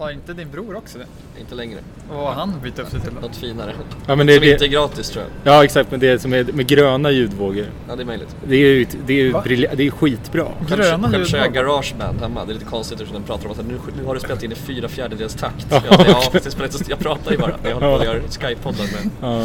[0.00, 1.06] Har inte din bror också det?
[1.40, 1.78] Inte längre.
[2.10, 3.20] Och vad har han bytt upp sig till då?
[3.20, 3.72] Något finare.
[4.06, 4.68] Ja, men det är Som inte är det.
[4.68, 5.54] gratis tror jag.
[5.54, 5.90] Ja, exakt.
[5.90, 7.66] Men det som är med gröna ljudvågor.
[7.88, 8.36] Ja, det är möjligt.
[8.48, 10.46] Det är ju det är ju brilja- det är skitbra.
[10.68, 12.44] Själv, Gröna själv kör jag garageband hemma.
[12.44, 14.52] Det är lite konstigt eftersom den pratar om att nu, nu har du spelat in
[14.52, 15.66] i fyra fjärdedels takt.
[15.70, 17.54] Ja, Ja, jag, spelar inte, jag pratar ju bara.
[17.62, 19.38] Jag håller på och gör Skype-poddar med, Ja.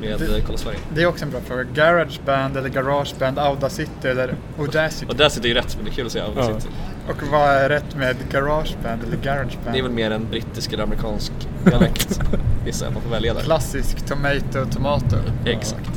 [0.00, 0.78] med Det- eh, Kolla Sverige.
[0.94, 1.62] Det är också en bra fråga.
[1.74, 5.14] Garageband eller Garageband, Audacity eller Audacity?
[5.16, 6.58] Där sitter ju rätt, men det är kul att säga Ja.
[7.08, 9.72] Och vad är rätt med Garageband eller Garageband?
[9.72, 11.32] Det är väl mer en brittisk eller amerikansk
[11.64, 12.20] dialekt.
[12.66, 13.40] Gissar jag, man får välja där.
[13.40, 15.16] Klassisk tomato, tomato.
[15.46, 15.90] Exakt.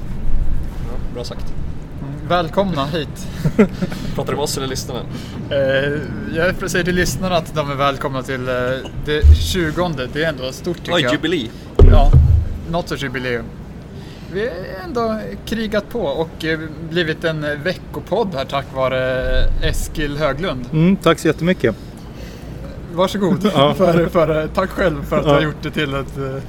[0.87, 1.53] Ja, bra sagt.
[2.01, 3.27] Mm, Välkomna hit.
[4.15, 4.99] Pratar du med oss eller lyssnarna?
[5.49, 5.57] Eh,
[6.35, 8.53] jag säger till lyssnarna att de är välkomna till eh,
[9.05, 11.11] det 20 Det är ändå stort tycker jag.
[11.13, 11.49] jubilee!
[11.91, 12.11] Ja,
[12.71, 13.45] något sorts jubileum.
[14.37, 20.17] Vi har ändå krigat på och eh, blivit en veckopodd här tack vare eh, Eskil
[20.17, 20.65] Höglund.
[20.73, 21.75] Mm, tack så jättemycket.
[22.93, 23.45] Varsågod.
[23.55, 23.73] Ja.
[23.73, 25.35] för, för, eh, tack själv för att du Ja.
[25.35, 26.41] har gjort det till att du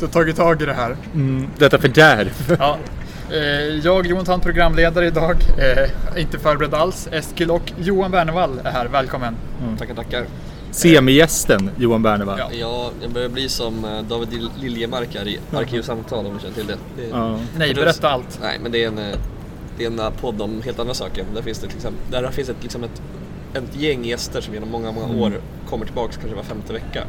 [0.00, 0.96] har tagit tag i det här.
[1.14, 2.56] Mm, detta fördärv.
[2.58, 2.76] Ja.
[3.82, 5.36] Jag, Jonathan, programledare idag.
[6.16, 7.08] Inte förberedd alls.
[7.12, 8.86] Eskil och Johan Wernevall är här.
[8.88, 9.36] Välkommen.
[9.78, 10.24] Tackar, tackar.
[10.70, 12.38] Semigästen Johan Bernevall.
[12.38, 12.50] Ja.
[12.52, 16.54] Ja, jag börjar bli som eh, David Lil- Liljemark här i Arkivsamtal om du känner
[16.54, 16.76] till det.
[16.96, 17.38] det är- Ja.
[17.58, 18.38] Nej, berätta allt.
[18.42, 19.16] Nej, men det är en, eh,
[19.78, 21.24] det är en eh, podd om helt andra saker.
[21.34, 23.02] Där finns det exempel, där finns ett, liksom ett,
[23.54, 25.32] ett gäng gäster som genom många, många år
[25.70, 27.02] kommer tillbaka kanske var femte vecka.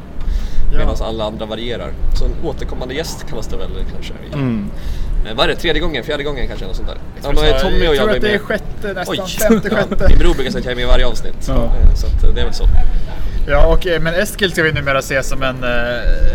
[0.72, 0.78] Ja.
[0.78, 1.92] Medan alla andra varierar.
[2.18, 4.12] Så en återkommande gäst kallas det väl kanske.
[4.32, 4.70] Mm.
[5.26, 5.56] Eh, Vad är det?
[5.56, 6.04] Tredje gången?
[6.04, 6.66] Fjärde gången kanske?
[6.66, 6.96] Något sånt där.
[7.22, 9.30] Ja, Jag men Tommy och jag tror var att det är sjätte, nästan Oj.
[9.48, 10.06] femte, Ja, sjätte.
[10.08, 11.44] min bror brukar säga att jag är med i varje avsnitt.
[11.48, 11.54] Ja.
[11.64, 12.64] Eh, Så att, eh, det är väl så.
[13.48, 15.56] Ja, och, men Eskil ska vi numera se som en...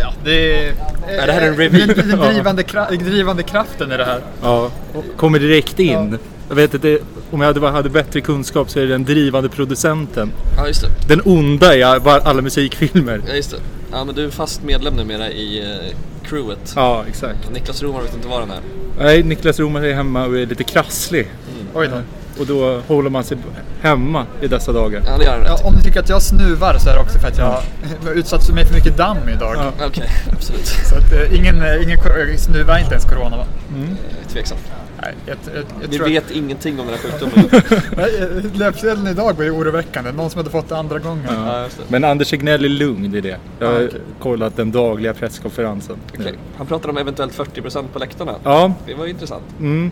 [0.01, 0.73] Ja, det är...
[1.07, 1.93] Är det här en review?
[2.01, 4.19] Den, drivande, kra- drivande kraften i det här.
[4.43, 4.69] Ja,
[5.17, 6.17] kommer direkt in.
[6.49, 6.97] Jag vet inte,
[7.31, 10.31] om jag hade, hade bättre kunskap så är det den drivande producenten.
[10.57, 10.87] Ja, just det.
[11.07, 13.21] Den onda i all- alla musikfilmer.
[13.27, 13.57] Ja, just det.
[13.91, 15.97] Ja, men du är fast medlem numera i eh,
[16.29, 16.73] crewet.
[16.75, 17.51] Ja, exakt.
[17.53, 18.59] Niklas Romar vet inte var han är.
[18.99, 21.31] Nej, Niklas Roman är hemma och är lite krasslig.
[21.73, 22.01] Oj då.
[22.39, 23.37] Och då håller man sig
[23.81, 25.01] hemma i dessa dagar.
[25.05, 27.19] Ja, det gör rätt Ja, om ni tycker att jag snuvar så är det också
[27.19, 29.55] för att jag har utsatt mig för mycket damm idag.
[29.79, 29.85] Ja.
[29.87, 30.65] Okej, absolut.
[30.65, 31.99] Så att eh, ingen, eh, ingen
[32.37, 33.45] snuva är inte ens corona va?
[33.77, 34.61] Eh, Tveksamt.
[35.05, 37.45] Nej, jag, jag, jag Vi tror vet ingenting om den här sjukdomen.
[37.45, 40.11] Att, nej, eh, löpsedeln idag var ju oroväckande.
[40.11, 41.23] Någon som hade fått det andra gången.
[41.29, 41.83] ja, det.
[41.87, 43.37] Men Anders Tegnell är lugn, det är det.
[43.59, 44.01] Jag har Ja, okej.
[44.19, 45.95] kollat den dagliga presskonferensen.
[46.19, 46.33] Okej.
[46.57, 48.35] Han pratar om eventuellt 40% på läktarna.
[48.43, 48.73] Ja.
[48.85, 49.43] Det var ju intressant.
[49.59, 49.91] Mm.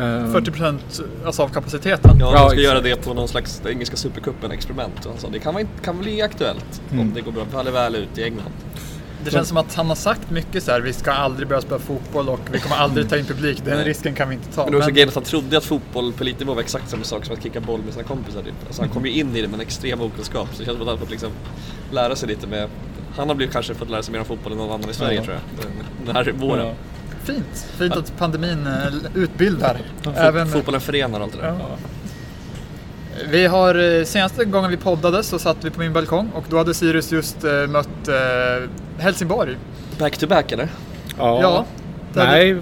[0.00, 2.16] Ehm, 40 procent alltså av kapaciteten.
[2.20, 5.04] Ja, de ska göra det på någon slags engelska supercupen experiment.
[5.04, 7.12] Och han sa, det kan, vara, kan bli aktuellt om Mm.
[7.14, 8.50] det går bra, faller väl ut i England.
[9.30, 10.80] Det känns som att han har sagt mycket så här.
[10.80, 13.62] vi ska aldrig börja spela fotboll och vi kommer aldrig ta in publik.
[13.64, 14.62] Den risken kan vi inte ta.
[14.62, 16.90] Men det var också Men- grejen att han trodde att fotboll på elitnivå var exakt
[16.90, 18.42] samma sak som att kicka boll med sina kompisar.
[18.42, 18.54] Typ.
[18.66, 20.48] Alltså, han kom ju in i det med en extrem okunskap.
[20.52, 21.30] Så det känns som att han har fått liksom
[21.92, 22.68] lära sig lite med...
[23.16, 25.18] Han har blivit kanske fått lära sig mer om fotboll än någon annan i Sverige
[25.18, 25.24] Ja.
[25.24, 25.66] tror jag.
[26.06, 26.66] Den- här våren.
[26.66, 26.72] Ja.
[27.24, 27.66] Fint.
[27.78, 29.80] Fint att pandemin eh, utbildar.
[30.16, 31.46] Även, Fotbollen förenar och allt det där.
[31.58, 31.76] Ja.
[33.30, 36.58] Vi har, eh, senaste gången vi poddade så satt vi på min balkong och då
[36.58, 38.68] hade Sirius just eh, mött eh,
[38.98, 39.56] Helsingborg.
[39.98, 40.68] Back to back eller?
[41.18, 41.42] Ja.
[41.42, 41.64] Ja.
[42.12, 42.56] Nej,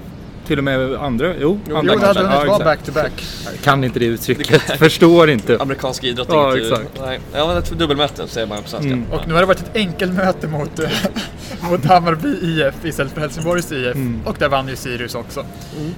[0.46, 1.34] till och med andra.
[1.40, 3.24] Jo, Jo, andra Jo, det hade hunnit Ja, vara back to back.
[3.62, 4.62] Kan inte det uttrycket.
[4.62, 5.58] Förstår inte.
[5.60, 7.00] Amerikansk idrott Ja, inget- exakt.
[7.00, 8.92] Nej, ja, men ett dubbelmöte säger man på svenska.
[8.92, 9.12] Mm.
[9.12, 10.80] Och nu har det varit ett enkelmöte mot,
[11.70, 13.94] mot Hammarby IF istället för Helsingborgs IF.
[13.94, 14.20] Mm.
[14.24, 15.46] Och där vann ju Sirius också.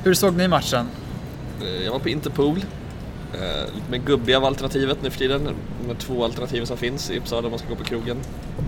[0.05, 0.87] Hur såg ni matchen?
[1.85, 2.61] Jag var på Interpol.
[3.43, 5.49] Eh, lite mer gubbiga av alternativet nu för tiden.
[5.89, 8.17] De två alternativen som finns i Uppsala om man ska gå på krogen.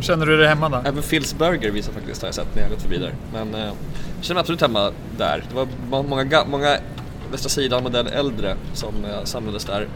[0.01, 0.77] Känner du dig hemma då?
[0.77, 3.15] Även Phil's Burger visar faktiskt, har jag sett när jag gått förbi där.
[3.33, 3.75] Men eh, jag
[4.21, 5.45] känner mig absolut hemma där.
[5.49, 6.77] Det var må- många, ga- många
[7.33, 9.89] Västra Sidan modell äldre som eh, samlades där.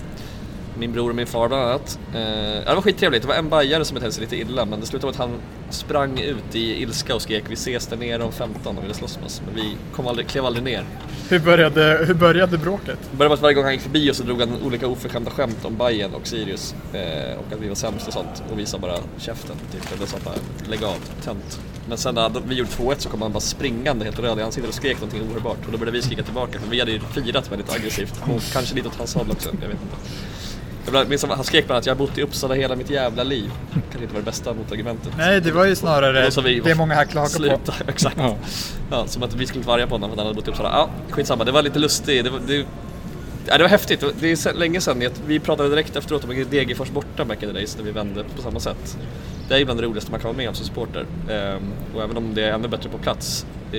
[0.78, 1.99] Min bror och min far bland annat.
[2.15, 2.21] Eh,
[2.66, 3.22] det var skittrevligt.
[3.22, 5.38] Det var en bajare som betedde sig lite illa men det slutade med att han
[5.71, 9.16] sprang ut i ilska och skrek vi ses där nere om 15 och ville slåss
[9.16, 9.42] med oss.
[9.47, 10.84] Men vi kom aldrig, klev aldrig ner.
[11.28, 12.98] Hur började, hur började bråket?
[13.10, 15.30] Det började med att varje gång han gick förbi oss så drog han olika oförskämda
[15.30, 18.66] skämt om Bayern och Sirius eh, och att vi var sämst och sånt och vi
[18.66, 20.34] sa bara käften typ eller sa bara
[20.69, 21.60] lägg av, tönt.
[21.89, 24.69] Men sen när vi gjorde 2-1 så kom han bara springande helt röd i ansiktet
[24.69, 27.53] och skrek någonting oerhört och då började vi skrika tillbaka för vi hade ju firat
[27.53, 29.97] väldigt aggressivt och kanske lite åt hans håll också, jag vet inte.
[30.93, 33.23] Jag minns att han skrek bland annat jag har bott i Uppsala hela mitt jävla
[33.23, 33.51] liv.
[33.73, 35.13] Kanske inte var det bästa motargumentet.
[35.19, 37.73] Nej, det var ju snarare sa vi, det många här klagar på.
[37.89, 38.17] Exakt.
[38.19, 38.37] Ja.
[38.91, 40.51] Ja, som att vi skulle vara arga på honom för att han hade bott i
[40.51, 40.69] Uppsala.
[40.69, 41.45] Ja, skitsamma.
[41.45, 42.25] Det var lite lustigt.
[42.25, 42.67] Det var, det,
[43.47, 44.01] ja, det var häftigt.
[44.01, 45.03] Det Det är länge sedan.
[45.27, 48.43] Vi pratade direkt efteråt om Degerfors borta back in the days när vi vände på
[48.43, 48.99] samma sätt.
[49.49, 51.07] Det är ju bland det roligaste man kan vara med om som supporter.
[51.31, 53.79] Ehm, och även om det är ännu bättre på plats eh,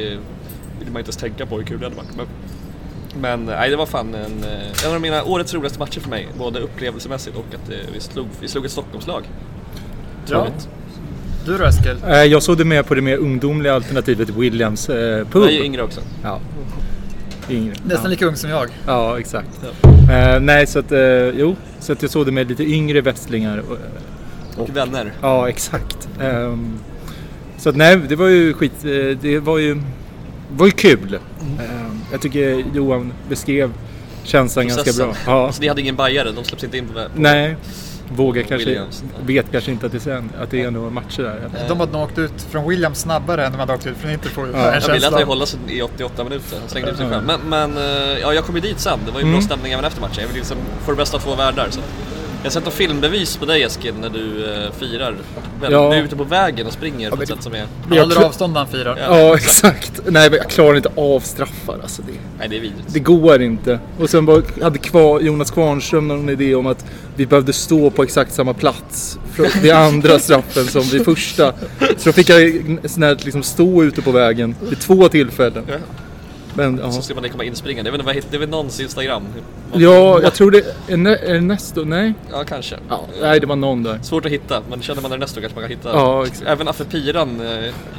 [0.80, 2.30] vill man inte ens tänka på hur kul det hade varit.
[3.22, 6.28] Men, nej, det var fan en, eh, en av mina årets roligaste matcher för mig.
[6.38, 9.24] Både upplevelsemässigt och att eh, vi, slog, vi slog ett Stockholmslag.
[10.30, 10.38] Ja.
[10.42, 10.68] Otroligt.
[11.46, 11.98] Du då Eskil?
[12.08, 15.44] Eh, Jag såg det med på det mer ungdomliga alternativet Williams eh, pub.
[15.44, 16.02] Jag är ju yngre också.
[16.24, 16.40] Ja.
[17.50, 17.74] Yngre.
[17.86, 18.10] Nästan ja.
[18.10, 18.70] lika ung som jag.
[18.88, 19.50] Ja, exakt.
[20.12, 23.58] Eh, nej, så att, eh, jo, så att jag såg det med lite yngre västlingar.
[23.70, 23.78] Och,
[24.62, 25.12] Och vänner.
[25.22, 26.10] ja, exakt.
[26.22, 26.80] Ehm,
[27.58, 29.82] så att nej, det var ju skit, eh, det var ju,
[30.52, 31.20] var ju kul.
[31.42, 33.74] Ehm, jag tycker Johan beskrev
[34.24, 35.08] känslan ganska Processen.
[35.08, 35.16] bra.
[35.26, 35.46] Ja.
[35.46, 37.56] Alltså ni hade ingen bajare, de släpps inte in på, på Nej,
[38.16, 39.04] vågar kanske, Williams.
[39.26, 41.50] vet kanske inte att det, sen, att det är några matcher där.
[41.68, 44.48] De hade nog åkt ut från Williams snabbare än de hade åkt ut från Interpol.
[44.54, 44.74] Ja.
[44.88, 47.24] Jag ville att det hålla sig i 88 minuter, han slängde ut sig själv.
[47.26, 49.42] Men, men eh, ja, jag kom ju dit sen, det var ju bra Mm.
[49.42, 50.18] stämning även efter matchen.
[50.22, 51.68] Jag vill liksom få det bästa av två världar.
[51.70, 51.80] Så.
[52.44, 55.16] Jag något filmbevis på dig Eskil när du eh, firar.
[55.62, 55.90] Väl, Ja.
[55.92, 57.66] Du är ute på vägen och springer på ett sätt som är...
[57.90, 58.98] Han håller avstånd när han firar.
[59.08, 59.20] Ja.
[59.20, 60.02] Ja, exakt.
[60.06, 61.78] Nej, men jag klarar inte av straffar.
[61.84, 62.84] Alltså det, Nej det är vidrigt.
[62.94, 63.80] det går inte.
[64.00, 66.86] Och sen bara, hade kvar, Jonas Kvarnström någon idé om att
[67.16, 71.54] vi behövde stå på exakt samma plats för- vid andra straffen som vid första.
[71.98, 75.64] Så då fick jag snällt liksom stå ute på vägen vid två tillfällen.
[76.56, 76.92] Men, ja.
[76.92, 77.88] Så ser man komma inspringande.
[77.88, 79.24] Jag vet inte vad heter, det är väl någons Instagram?
[79.74, 80.58] ja, jag tror det
[80.88, 81.84] är, Ernesto.
[81.86, 82.14] Nej?
[82.32, 82.76] Ja kanske.
[82.90, 84.00] Ja, nej, det var någon där.
[84.04, 85.90] Svårt att hitta, men känner man Ernesto kanske man kan hitta.
[85.90, 86.48] Ja, exakt.
[86.48, 87.48] Även Affe Piran eh,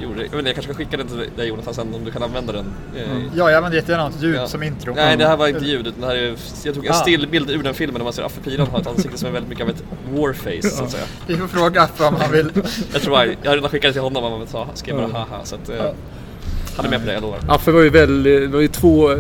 [0.03, 2.11] gjorde Jag vet inte, jag kanske ska skicka den till dig Jonathan sen om du
[2.11, 2.65] kan använda den.
[2.97, 3.03] Eh,
[3.37, 4.47] Ja, jag använder jättegärna något ljud Ja.
[4.47, 4.95] som intro.
[4.95, 6.35] Nej, det här var inte ljud utan det här är,
[6.65, 6.95] jag tog en Ah.
[6.95, 9.49] stillbild ur den filmen och man ser Affe Piran ha ett ansikte som är väldigt
[9.51, 9.85] mycket av ett
[10.15, 11.05] warface så att säga.
[11.27, 12.51] Vi får fråga Affe om han vill.
[12.93, 15.07] Jag tror jag, jag har redan skickat det till honom och han sa, skrev bara
[15.07, 15.77] haha så att eh,
[16.77, 17.39] han är med på det, jag lovar.
[17.49, 19.11] Affe var ju väldigt, det var ju två,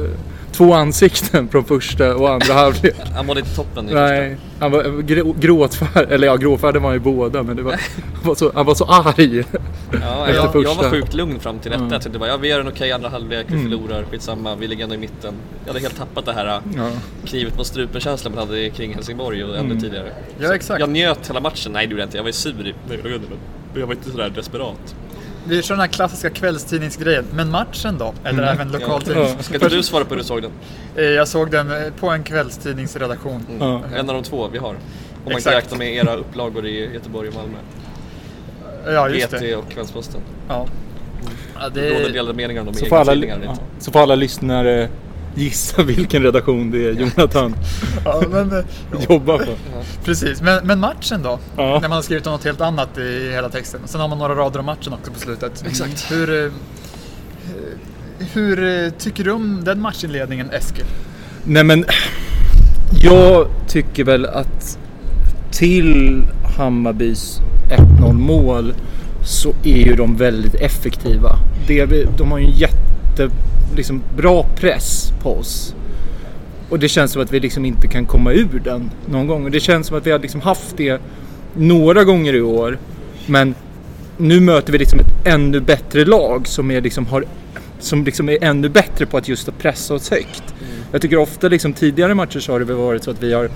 [0.52, 2.94] två ansikten från första och andra halvlek.
[3.14, 7.00] Han mådde inte toppen i Nej, han var grå- eller ja gråtfärdig var han ju
[7.00, 7.80] båda men det var, han,
[8.24, 9.42] var så, han var så arg.
[9.42, 9.58] första.
[10.02, 10.82] Ja, jag, jag första.
[10.82, 11.82] var sjukt lugn fram till detta.
[11.82, 11.92] Mm.
[11.92, 14.82] Jag tänkte bara, ja, vi gör en okej andra halvlek, vi förlorar, skitsamma, vi ligger
[14.84, 15.34] ändå i mitten.
[15.64, 16.90] Jag hade helt tappat det här eh, Ja.
[17.26, 20.08] knivet mot strupen-känslan man hade kring Helsingborg och ännu tidigare.
[20.38, 20.80] Ja, exakt.
[20.80, 22.74] Jag njöt hela matchen, nej det gjorde jag inte, jag var ju sur i
[23.74, 24.94] jag var inte sådär desperat.
[25.48, 27.24] Vi kör den här klassiska kvällstidningsgrejen.
[27.34, 28.14] Men matchen då?
[28.24, 29.24] Eller även lokaltidning.
[29.36, 29.42] Ja.
[29.42, 30.50] Ska inte du svara på hur du såg den?
[30.96, 33.46] Eh, Jag såg den eh, på en kvällstidningsredaktion.
[33.60, 33.82] Ja.
[33.96, 34.68] En av de två vi har.
[34.68, 34.76] Om
[35.24, 35.56] man Exakt.
[35.56, 37.56] räknar med era upplagor i Göteborg och Malmö.
[38.86, 39.56] Ja, just GT det.
[39.56, 40.20] och Kvällsposten.
[40.48, 40.66] Ja.
[41.60, 43.50] Ja, Det råder det delade meningar om de Så, egna får alla, tidningar eller ja,
[43.52, 43.84] inte.
[43.84, 44.88] så får alla lyssnare
[45.34, 47.54] gissa vilken redaktion det är Jonathan
[48.04, 48.64] ja, men, eh,
[49.08, 49.52] jobbar på.
[50.04, 50.42] precis.
[50.42, 51.38] Men, men matchen då?
[51.56, 51.62] Ja.
[51.62, 53.80] När man har skrivit om något helt annat i hela texten.
[53.84, 55.64] Sen har man några rader om matchen också på slutet.
[55.66, 56.12] Exakt.
[56.12, 56.52] Hur, eh,
[58.32, 60.84] hur eh, tycker du om den matchinledningen, Eskil?
[61.44, 61.84] Nej men,
[63.02, 64.78] jag tycker väl att
[65.50, 66.22] till
[66.56, 67.40] Hammarbys
[68.00, 68.74] 1-0 mål
[69.24, 71.36] så är ju de väldigt effektiva.
[71.66, 71.86] Det,
[72.18, 73.30] de har ju en jätte,
[73.76, 75.74] liksom, bra press på oss.
[76.68, 79.44] Och det känns som att vi liksom inte kan komma ur den någon gång.
[79.44, 81.00] Och det känns som att vi har liksom haft det
[81.54, 82.78] några gånger i år.
[83.26, 83.54] Men
[84.16, 87.24] nu möter vi liksom ett ännu bättre lag som är liksom har
[87.78, 90.54] som liksom är ännu bättre på att just pressa oss högt.
[90.92, 93.50] Jag tycker ofta liksom tidigare matcher så har det varit så att vi har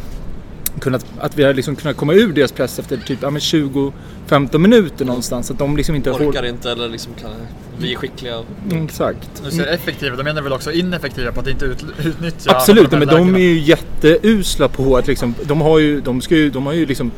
[0.78, 4.58] kunnat, att vi har liksom kunnat komma ur deras press efter typ ja, men 20-15
[4.58, 5.50] minuter någonstans.
[5.50, 7.30] Att de liksom inte Orkar inte eller liksom kan,
[7.78, 8.34] vi är skickliga.
[8.70, 9.42] Mm, Exakt.
[9.44, 12.98] Du säger effektiva, de menar väl också ineffektiva på att inte ut, utnyttja Absolut, de
[12.98, 13.38] men de lägena.
[13.38, 16.86] är ju jätteusla på att liksom, de har ju, de ska ju, de har ju
[16.86, 17.10] liksom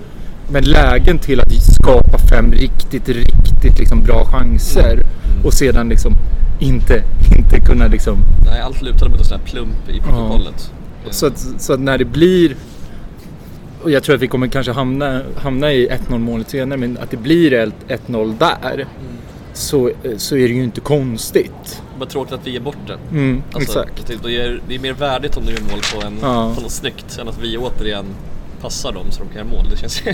[0.52, 5.02] med lägen till att skapa fem riktigt, riktigt liksom bra chanser
[5.44, 6.14] och sedan liksom
[6.60, 7.02] inte,
[7.36, 10.72] inte kunna liksom Nej, allt lutade mot en sån här plump i protokollet.
[11.10, 12.56] Så att, så att när det blir
[13.82, 17.10] och jag tror att vi kommer kanske hamna, hamna i 1-0 målet senare men att
[17.10, 17.74] det blir ett
[18.06, 18.86] 1-0 där
[19.52, 21.82] så, så är det ju inte konstigt.
[21.98, 22.98] Bara tråkigt att vi är bort det.
[23.10, 24.06] Mm, Alltså, exakt.
[24.24, 26.52] Det, är, det är mer värdigt om du gör mål på, en, Ja.
[26.56, 28.04] på något snyggt än att vi återigen
[28.60, 29.66] passar dem så de kan göra mål.
[29.70, 30.12] Det känns Ja.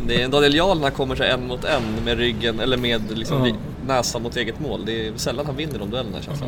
[0.06, 3.02] det är Daniel Jarl när han kommer sig en mot en med ryggen eller med
[3.18, 3.54] liksom Ja.
[3.86, 4.82] Näsan mot eget mål.
[4.86, 6.46] Det är sällan han vinner de duellerna känns det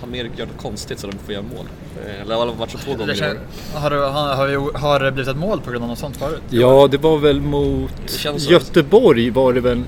[0.00, 1.66] Han mer gör något konstigt så de får göra mål.
[2.06, 3.80] Eh, Eller har varit så två gånger i kän- år.
[3.80, 6.16] har, det- har, har, vi- har det blivit ett mål på grund av något sånt
[6.16, 6.42] förut?
[6.50, 8.50] Ja, det var väl mot känns.
[8.50, 9.82] Göteborg var det väl.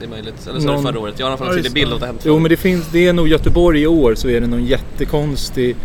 [0.00, 0.46] Det är möjligt.
[0.48, 1.14] Eller så var det Någon- förra året.
[1.18, 1.94] Jag har i alla fall en tydlig bild det.
[1.94, 4.40] av det hänt Jo men det finns, det är nog Göteborg i år så är
[4.40, 5.76] det någon jättekonstig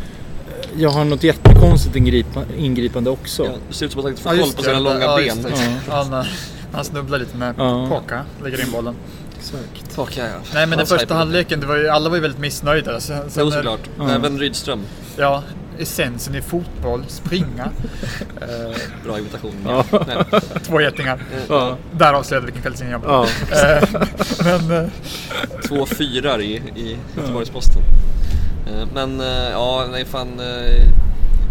[0.77, 3.43] jag har något jättekonstigt ingripa, ingripande också.
[3.45, 5.45] Ja, det ser ut som att han inte får koll på sina långa ja, ben.
[5.89, 6.03] Ja.
[6.09, 6.27] När
[6.73, 7.87] han snubblar lite med Ja.
[7.89, 8.95] Påka, lägger in bollen.
[9.53, 9.93] Exakt.
[9.93, 10.23] Fuck, ja.
[10.53, 12.99] Nej men den första halvleken, det var ju, alla var ju väldigt missnöjda.
[12.99, 13.89] Sen, sen Jo såklart.
[13.97, 14.09] Ja.
[14.11, 14.81] Även Rydström.
[15.17, 15.43] Ja,
[15.79, 17.69] essensen i fotboll, springa.
[18.41, 19.53] Eh, Bra imitation.
[19.67, 19.83] Ja.
[20.63, 21.19] Två getingar.
[21.49, 21.77] Ja.
[21.91, 23.27] Där avslöjade vilken kvällstidning jag var.
[23.51, 23.57] Ja.
[23.57, 23.89] Eh,
[24.43, 24.89] Men eh,
[25.67, 27.81] Två fyrar i, i Göteborgs-Posten.
[28.93, 29.19] Men
[29.51, 30.41] ja, nej fan.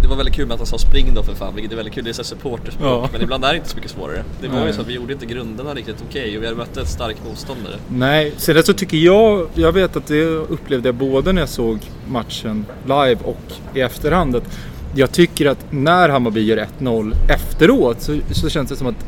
[0.05, 1.95] Det var väldigt kul med att han sa spring då för fan, vilket är väldigt
[1.95, 2.05] kul.
[2.05, 3.05] Det är supporterspråk.
[3.05, 3.09] Ja.
[3.13, 4.25] Men ibland är det inte så mycket svårare.
[4.41, 4.73] Det var ju Nej.
[4.73, 7.75] så att vi gjorde inte grunderna riktigt okej och vi hade mött ett starkt motståndare.
[7.89, 11.79] Nej, sen så tycker jag, jag vet att det upplevde jag både när jag såg
[12.09, 14.37] matchen live och i efterhand.
[14.37, 14.59] Att
[14.95, 19.07] jag tycker att när Hammarby gör 1-0 efteråt så, så känns det som att,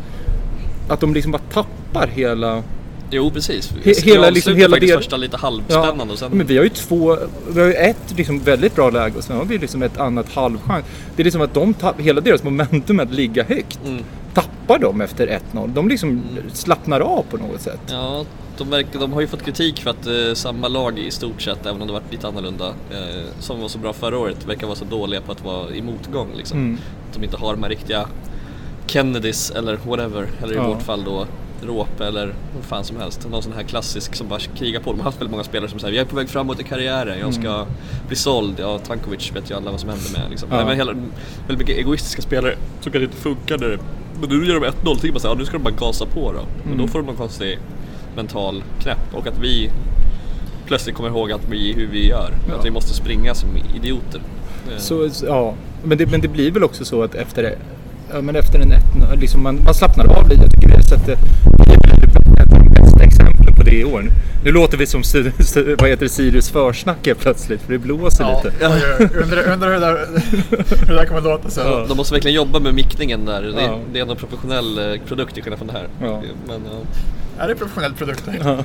[0.88, 2.62] att de liksom bara tappar hela...
[3.10, 3.72] Jo precis.
[3.84, 6.32] He- hela- liksom hela del- första lite halvspännande och sen...
[6.32, 7.18] men vi har ju två,
[7.50, 10.32] vi har ju ett liksom väldigt bra läge och sen har vi liksom ett annat
[10.32, 10.84] halvchans.
[11.16, 14.04] Det är liksom att de tapp, hela deras momentum att ligga högt Mm.
[14.34, 15.72] tappar de efter 1-0.
[15.74, 16.22] De liksom
[16.52, 17.80] slappnar av på något sätt.
[17.90, 18.24] Ja,
[18.58, 21.66] de, verkar, de har ju fått kritik för att eh, samma lag i stort sett,
[21.66, 24.76] även om det varit lite annorlunda, eh, som var så bra förra året, verkar vara
[24.76, 26.58] så dåliga på att vara i motgång liksom.
[26.58, 26.78] Mm.
[27.08, 28.06] Att de inte har de här riktiga
[28.86, 30.66] Kennedys eller whatever, eller i Ja.
[30.68, 31.26] vårt fall då
[31.62, 33.28] Råpe eller vad fan som helst.
[33.30, 34.90] Någon sån här klassisk som bara krigar på.
[34.92, 37.18] De har haft väldigt många spelare som säger jag är på väg framåt i karriären,
[37.18, 37.66] jag ska
[38.06, 38.54] bli såld.
[38.60, 40.30] Ja, Tankovic vet ju alla vad som händer med.
[40.30, 40.48] Liksom.
[40.50, 40.56] Ja.
[40.56, 40.92] Nej, men hela,
[41.46, 43.78] väldigt mycket egoistiska spelare som kanske inte funkar när det
[44.20, 46.32] men nu gör de 1-0, tänker man såhär, ja, nu ska de bara gasa på
[46.32, 46.38] då.
[46.62, 46.86] Men Mm.
[46.86, 47.58] då får de en konstig
[48.16, 49.70] mental knäpp och att vi
[50.66, 52.30] plötsligt kommer ihåg att vi, hur vi gör.
[52.48, 52.54] Ja.
[52.54, 54.20] Att vi måste springa som idioter.
[54.72, 57.54] Eh, Så, så- ja, men det, men det blir väl också så att efter,
[58.12, 58.80] ja, men efter en 1
[59.20, 60.42] liksom man, man slappnar av lite.
[60.42, 64.10] Jag tycker vi har sett det, ett av de bästa exemplen på det i år.
[64.44, 65.02] Nu låter vi som
[65.78, 68.66] vad heter det, Sirius försnack plötsligt för det blåser Ja, lite.
[68.66, 70.06] oj, undrar, undrar hur, det där,
[70.80, 71.66] hur det där kommer låta sen.
[71.66, 71.84] Ja.
[71.88, 73.42] De måste verkligen jobba med mickningen där.
[73.42, 73.78] Det, Ja.
[73.92, 75.88] det är ändå en professionell eh, produkt till skillnad från det här.
[76.00, 76.22] Ja.
[76.48, 77.44] Men, ja.
[77.44, 78.24] Är det professionell produkt?
[78.44, 78.64] Ja.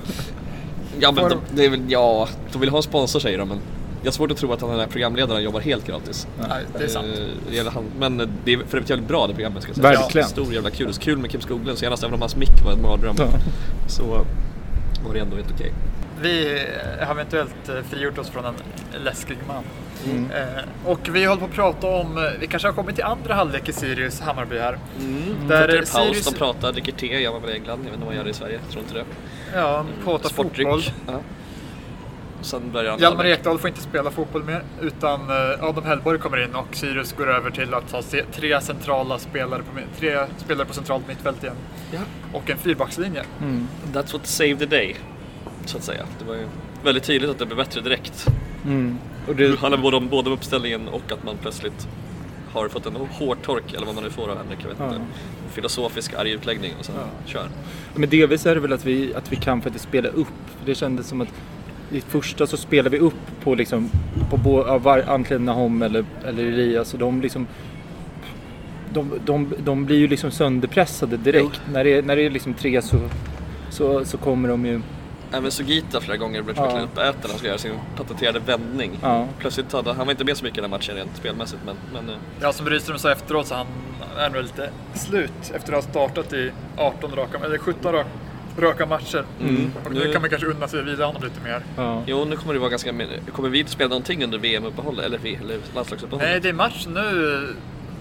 [1.00, 3.48] Ja men de, de- det är väl, ja, de vill ha en sponsor säger de
[3.48, 3.58] men
[4.02, 6.28] jag har svårt att tro att den här programledaren jobbar helt gratis.
[6.50, 7.08] Nej, det är sant.
[7.18, 9.76] Eh, det han, men eh, det är för övrigt jävligt bra det programmet ska jag
[9.76, 10.00] säga.
[10.00, 10.28] Verkligen.
[10.28, 10.94] Stor jävla kul.
[10.94, 13.16] Kul med Kim Skoglund senast, även om hans mick var en mardröm.
[13.18, 13.28] Ja.
[13.88, 14.04] Så
[15.06, 15.72] var det ändå helt okej.
[16.22, 16.62] Vi
[17.00, 18.56] har eventuellt eh, frigjort oss från en
[19.04, 19.64] läskig man.
[20.06, 20.30] Mm.
[20.86, 23.74] Och vi håller på att prata om, vi kanske har kommit till andra halvlek i
[23.74, 24.78] Sirius Hammarby här.
[25.48, 27.84] Där Där är paus, Sirius, de pratar, dricker te, gör man väl i England, jag
[27.84, 29.06] vet inte vad man gör i Sverige, jag tror inte det.
[29.56, 30.68] ja, pratar Sportdryck.
[30.68, 30.84] fotboll.
[31.08, 31.20] Ja.
[32.42, 36.44] Sen börjar han Hjalmar Ekdal får inte spela fotboll mer utan eh, Adam Hellborg kommer
[36.44, 38.02] in och Sirius går över till att ha
[38.34, 41.56] tre centrala spelare på, tre spelare på centralt mittfält igen.
[41.92, 42.00] Ja.
[42.34, 43.24] Och en fyrbackslinje.
[43.42, 43.68] Mm.
[43.94, 44.96] That's what saved the day,
[45.66, 46.06] så att säga.
[46.20, 46.48] Det var ju
[46.84, 48.28] väldigt tydligt att det blev bättre direkt.
[48.66, 48.98] Mm.
[49.28, 51.88] Och Det det, handlar både om både uppställningen och att man plötsligt
[52.54, 54.86] har fått en hårtork, eller vad man nu får av Henrik, jag vet Ja.
[54.86, 54.96] inte.
[54.98, 56.96] En filosofisk arg utläggning och sen
[57.26, 57.46] kör.
[57.96, 60.28] men delvis är det väl att vi, att vi kan faktiskt spela upp.
[60.66, 61.28] Det kändes som att
[61.92, 63.90] i första så spelar vi upp på liksom,
[64.30, 67.48] på var, antingen Nahom eller, eller Elias och de liksom
[68.94, 71.62] de, de, de blir ju liksom sönderpressade direkt.
[71.74, 72.98] När det, är- när det är liksom tre så,
[73.70, 74.82] så, så kommer de ju...
[75.34, 76.64] Även Sugita flera gånger blev Ja.
[76.64, 78.92] verkligen uppäten när han skulle göra sin patenterade vändning.
[79.02, 79.28] Ja.
[79.40, 82.10] Plötsligt hade han var inte med så mycket i den matchen rent spelmässigt men, men
[82.10, 83.66] eh, Ja, som Rydström sa efteråt så han
[84.18, 88.08] är nog lite slut efter att ha startat i 18 raka, eller 17 raka,
[88.58, 89.26] raka matcher.
[89.42, 89.72] Mm.
[89.86, 91.62] Och nu kan man kanske unna sig att vila honom lite mer.
[91.78, 92.04] Ja.
[92.08, 92.94] jo nu kommer det vara ganska...
[93.36, 96.30] Kommer vi inte spela någonting under VM-uppehållet eller, eller landslagsuppehållet?
[96.30, 97.48] Nej, det är match nu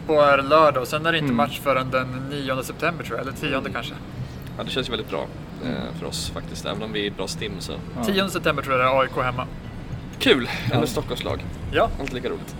[0.06, 0.12] på
[0.50, 1.36] lördag och sen är det inte Mm.
[1.36, 3.94] match förrän den 9 september tror jag, eller 10 kanske.
[4.58, 5.26] Ja, det känns ju väldigt bra
[5.64, 7.72] eh, för oss faktiskt, även om vi är bra stim så.
[7.96, 8.04] Ja.
[8.04, 9.46] 10 september tror jag det är AIK hemma.
[10.18, 10.48] Kul!
[10.70, 10.76] Ja.
[10.76, 11.44] Eller Stockholmslag.
[11.72, 12.54] Ja, Alltid lika roligt.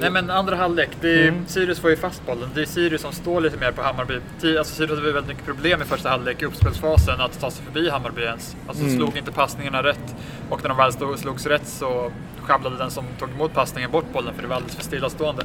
[0.00, 0.90] Nej men andra halvlek.
[1.00, 1.46] Det är, Mm.
[1.46, 2.48] Sirius får ju fast bollen.
[2.54, 4.14] Det är Sirius som står lite mer på Hammarby.
[4.58, 7.90] Alltså Sirius hade väldigt mycket problem i första halvlek i uppspelsfasen att ta sig förbi
[7.90, 8.56] Hammarby ens.
[8.68, 8.96] Alltså Mm.
[8.96, 10.14] slog inte passningarna rätt.
[10.50, 12.10] Och när de väl stod, slogs rätt så
[12.42, 15.42] sjabblade den som tog emot passningen bort bollen för det var alldeles för stillastående.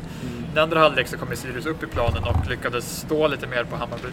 [0.56, 3.76] I andra halvlek så kom Sirius upp i planen och lyckades stå lite mer på
[3.76, 4.08] Hammarby.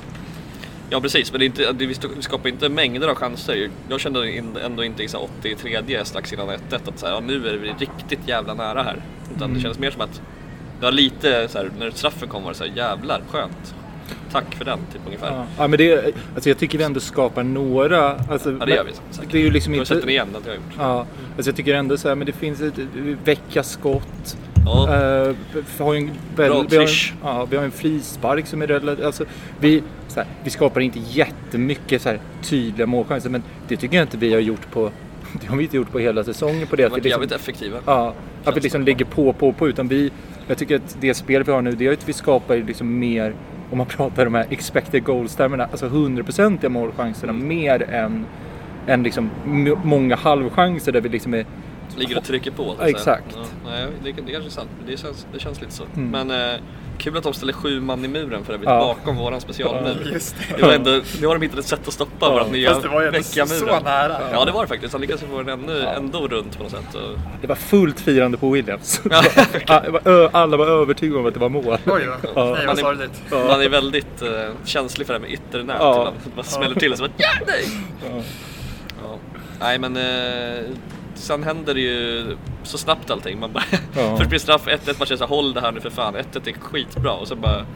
[0.90, 3.70] Ja precis, men det inte, det, vi skapar inte mängder av chanser.
[3.88, 7.20] Jag kände ändå inte i så här 83 strax innan 1-1 att så här, ja,
[7.20, 9.02] nu är vi riktigt jävla nära här.
[9.36, 9.54] Utan Mm.
[9.54, 10.22] det kändes mer som att
[10.78, 13.74] det var lite så här, när straffen kom var det så här, jävlar skönt.
[14.32, 15.32] Tack för den, typ ungefär.
[15.32, 15.44] Ja.
[15.58, 18.10] ja men det, alltså jag tycker vi ändå skapar några.
[18.30, 19.32] Alltså, Ja, det gör vi säkert.
[19.32, 19.94] Det är ju liksom Du har inte...
[19.94, 20.64] sett den igen, jag har gjort.
[20.78, 22.78] Ja, alltså jag tycker ändå så här, men det finns ett
[23.24, 24.36] väcka skott.
[24.66, 24.94] Ja.
[24.94, 25.34] Eh,
[25.78, 27.12] vi har en, väl, Bra vi har en, trish.
[27.22, 29.06] ja, vi har en frispark som är relativt...
[29.06, 29.24] Alltså,
[29.60, 29.82] vi,
[30.16, 34.32] här, vi skapar inte jättemycket så här, tydliga målchanser men det tycker jag inte vi
[34.32, 34.90] har gjort på...
[35.40, 36.82] Det har vi inte gjort på hela säsongen på det.
[36.82, 37.78] De har varit liksom, jävligt effektiva.
[37.86, 39.68] ja, att vi liksom ligger på, på, på.
[39.68, 40.10] Utan vi,
[40.46, 43.34] jag tycker att det spel vi har nu, det är att vi skapar liksom mer,
[43.70, 48.26] om man pratar de här expected goals-termerna, alltså 100% målchanserna mer än,
[48.86, 49.30] än liksom
[49.82, 51.46] många halvchanser där vi liksom är
[51.96, 52.76] Ligger och trycker på.
[52.80, 53.24] Ja, exakt.
[53.34, 54.70] Ja, nej, det, det kanske är sant.
[54.86, 55.84] Det känns, det känns lite så.
[55.96, 56.26] Mm.
[56.26, 56.60] Men eh,
[56.98, 58.78] kul att de ställer sju man i muren för övrigt Ja.
[58.78, 60.10] bakom våran specialmur.
[60.12, 60.56] Just det.
[60.56, 62.30] Det var ändå, nu har de hittat ett sätt att stoppa Ja.
[62.32, 64.16] vårat nya Fast det var ju ändå så nära.
[64.32, 64.92] Ja det var det faktiskt.
[64.92, 65.90] Han lyckades få den ännu, Ja.
[65.92, 66.94] ändå runt på något sätt.
[66.94, 69.00] Och, Det var fullt firande på Williams.
[69.10, 69.22] Ja.
[70.04, 71.64] Ja, Alla var övertygade om att det var mål.
[71.86, 72.44] Oj då.
[72.44, 73.08] Nej Man är-.
[73.30, 73.44] Ja.
[73.48, 74.28] Man är väldigt eh,
[74.64, 75.92] känslig för det här med ytternät Ja.
[75.98, 76.16] ibland.
[76.36, 77.64] Man smäller till och så bara ja, nej!
[78.10, 78.22] Ja.
[79.02, 79.18] Ja.
[79.60, 80.64] Nej men eh,
[81.22, 83.40] sen händer det ju så snabbt allting.
[83.40, 83.64] Man bara,
[83.96, 84.16] Ja.
[84.18, 86.16] Först blir straff 1-1, man känner så här, håll det här nu för fan.
[86.16, 87.66] 1-1 är skitbra och sen bara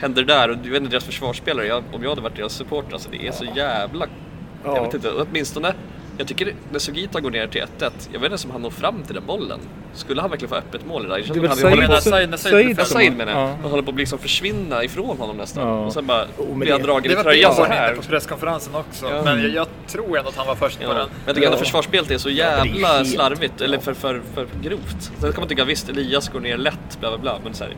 [0.00, 2.52] händer det där och du vet inte deras försvarsspelare, jag, om jag hade varit deras
[2.52, 4.06] supporter, alltså det är så jävla...
[4.64, 4.82] Jag Ja.
[4.84, 5.74] vet inte, åtminstone
[6.18, 9.02] jag tycker när Sugita går ner till 1-1, jag vet inte om han når fram
[9.02, 9.60] till den bollen.
[9.94, 11.18] Skulle han verkligen få öppet mål idag?
[11.18, 13.40] Det känns Det är som väl att han håller Said, på Said- Said- menar jag.
[13.40, 13.56] ja.
[13.62, 15.68] Han håller på att liksom försvinna ifrån honom nästan.
[15.68, 15.86] Ja.
[15.86, 17.92] Och sen bara Oh, blir han det- dragen Det i var tröjan så här.
[17.92, 19.06] inne på presskonferensen också.
[19.10, 19.22] Ja.
[19.24, 20.88] Men jag, jag tror ändå att han var först Ja.
[20.88, 21.06] på den.
[21.08, 21.56] Men jag tycker Ja.
[21.56, 25.10] försvarsspelet är så det är jävla helt- slarvigt, eller för, för, för grovt.
[25.20, 27.76] Sen kan man tycka visst, Elias går ner lätt, bla bla bla, men så här,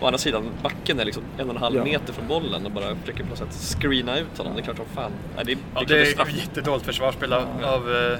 [0.00, 1.84] å andra sidan, backen är liksom en och en halv Ja.
[1.84, 4.52] meter från bollen och bara försöker på något sätt screena ut honom.
[4.54, 5.10] Det är klart som fan.
[5.36, 8.18] Nej, det, är- det, Ja, är det är är jättedåligt försvarsspel av, av eh,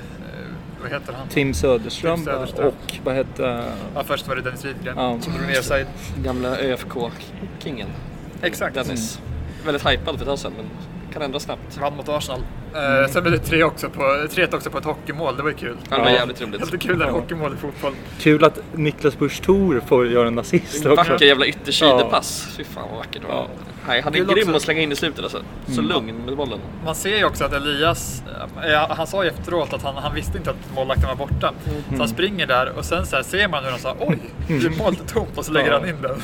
[0.82, 1.28] vad heter han?
[1.28, 2.66] Tim Söderström, Tim Söderström.
[2.68, 3.64] och vad hette...
[3.94, 5.20] Ja, först var det Dennis Widgren Ja.
[5.20, 5.86] som drog ner sig.
[6.24, 7.88] Gamla ÖFK-kingen,
[8.42, 8.74] Exakt.
[8.74, 9.20] Dennis.
[9.64, 10.66] Väldigt hypad för ett tag sedan, men
[11.18, 11.78] kan ändra snabbt.
[11.80, 12.40] Vann mot Arsenal.
[12.74, 15.56] Eh, sen blev det 3 också på, 3-1 också på ett hockeymål, det var ju
[15.56, 15.76] kul.
[15.90, 16.16] Ja, det var Ja.
[16.16, 16.60] jävligt roligt.
[16.70, 17.92] Helt kul där hockeymål i fotboll.
[18.20, 20.94] Kul att Niklas Busch Thor får göra en assist också.
[20.94, 22.48] Vacker jävla yttersidepass.
[22.56, 23.34] Fy fan vad vackert det var.
[23.34, 23.46] Ja.
[23.88, 24.56] Nej, han är Kul grym också.
[24.56, 25.42] att slänga in i slutet alltså.
[25.66, 25.86] Så Mm.
[25.88, 26.58] lugn med bollen.
[26.84, 28.22] Man ser ju också att Elias,
[28.66, 31.52] eh, han sa ju efteråt att han, han visste inte att målvakten var borta.
[31.90, 34.18] Så han springer där och sen så här ser man hur han sa oj,
[34.48, 35.78] det är målet tomt och så lägger Ja.
[35.80, 36.20] han in den.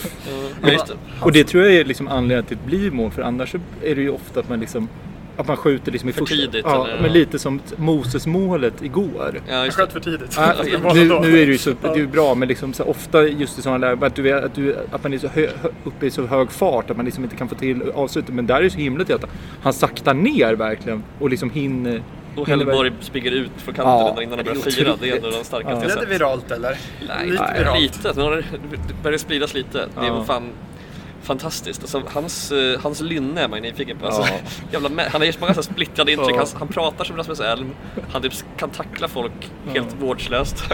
[0.63, 0.95] Ja, just det.
[1.21, 3.95] Och det tror jag är liksom anledningen till att det blir mål, för annars är
[3.95, 4.89] det ju ofta att man liksom
[5.37, 6.35] att man skjuter liksom i För första...
[6.37, 7.03] tidigt, Ja, eller?
[7.03, 9.41] men lite som Moses-målet igår.
[9.49, 9.71] Ja, det.
[9.71, 10.35] sköt för tidigt.
[10.37, 10.53] Ja,
[10.95, 13.63] nu, nu är det ju så, det är bra men liksom så ofta just i
[13.63, 15.47] sådana lägen att, du vet, att, du, att man är så hö,
[15.85, 18.35] uppe i så hög fart att man liksom inte kan få till avslutet.
[18.35, 19.25] Men där är det så himla till att
[19.63, 22.03] han saktar ner verkligen och liksom hinner...
[22.37, 24.95] Och Hellborg springer ut från kanten Ja, innan han börjar fira.
[25.01, 25.71] Det är ändå den starkaste Ja.
[25.71, 26.11] jag Blev det sett.
[26.21, 26.77] viralt eller?
[27.09, 27.81] Nej, lite nej, viralt.
[27.81, 28.13] lite.
[28.89, 29.79] Det börjar spridas lite.
[29.95, 30.25] Det är Ja.
[30.25, 30.43] fan
[31.25, 31.83] fantastiskt.
[31.83, 34.07] Alltså, hans, eh, hans lynne är man ju nyfiken på.
[34.07, 34.29] Alltså, Ja.
[34.73, 36.31] jävla han har så många splittrade intryck.
[36.37, 36.39] Ja.
[36.39, 37.71] Han, han pratar som Rasmus Elm.
[38.13, 39.33] Han typ kan tackla folk
[39.75, 40.65] helt vårdslöst.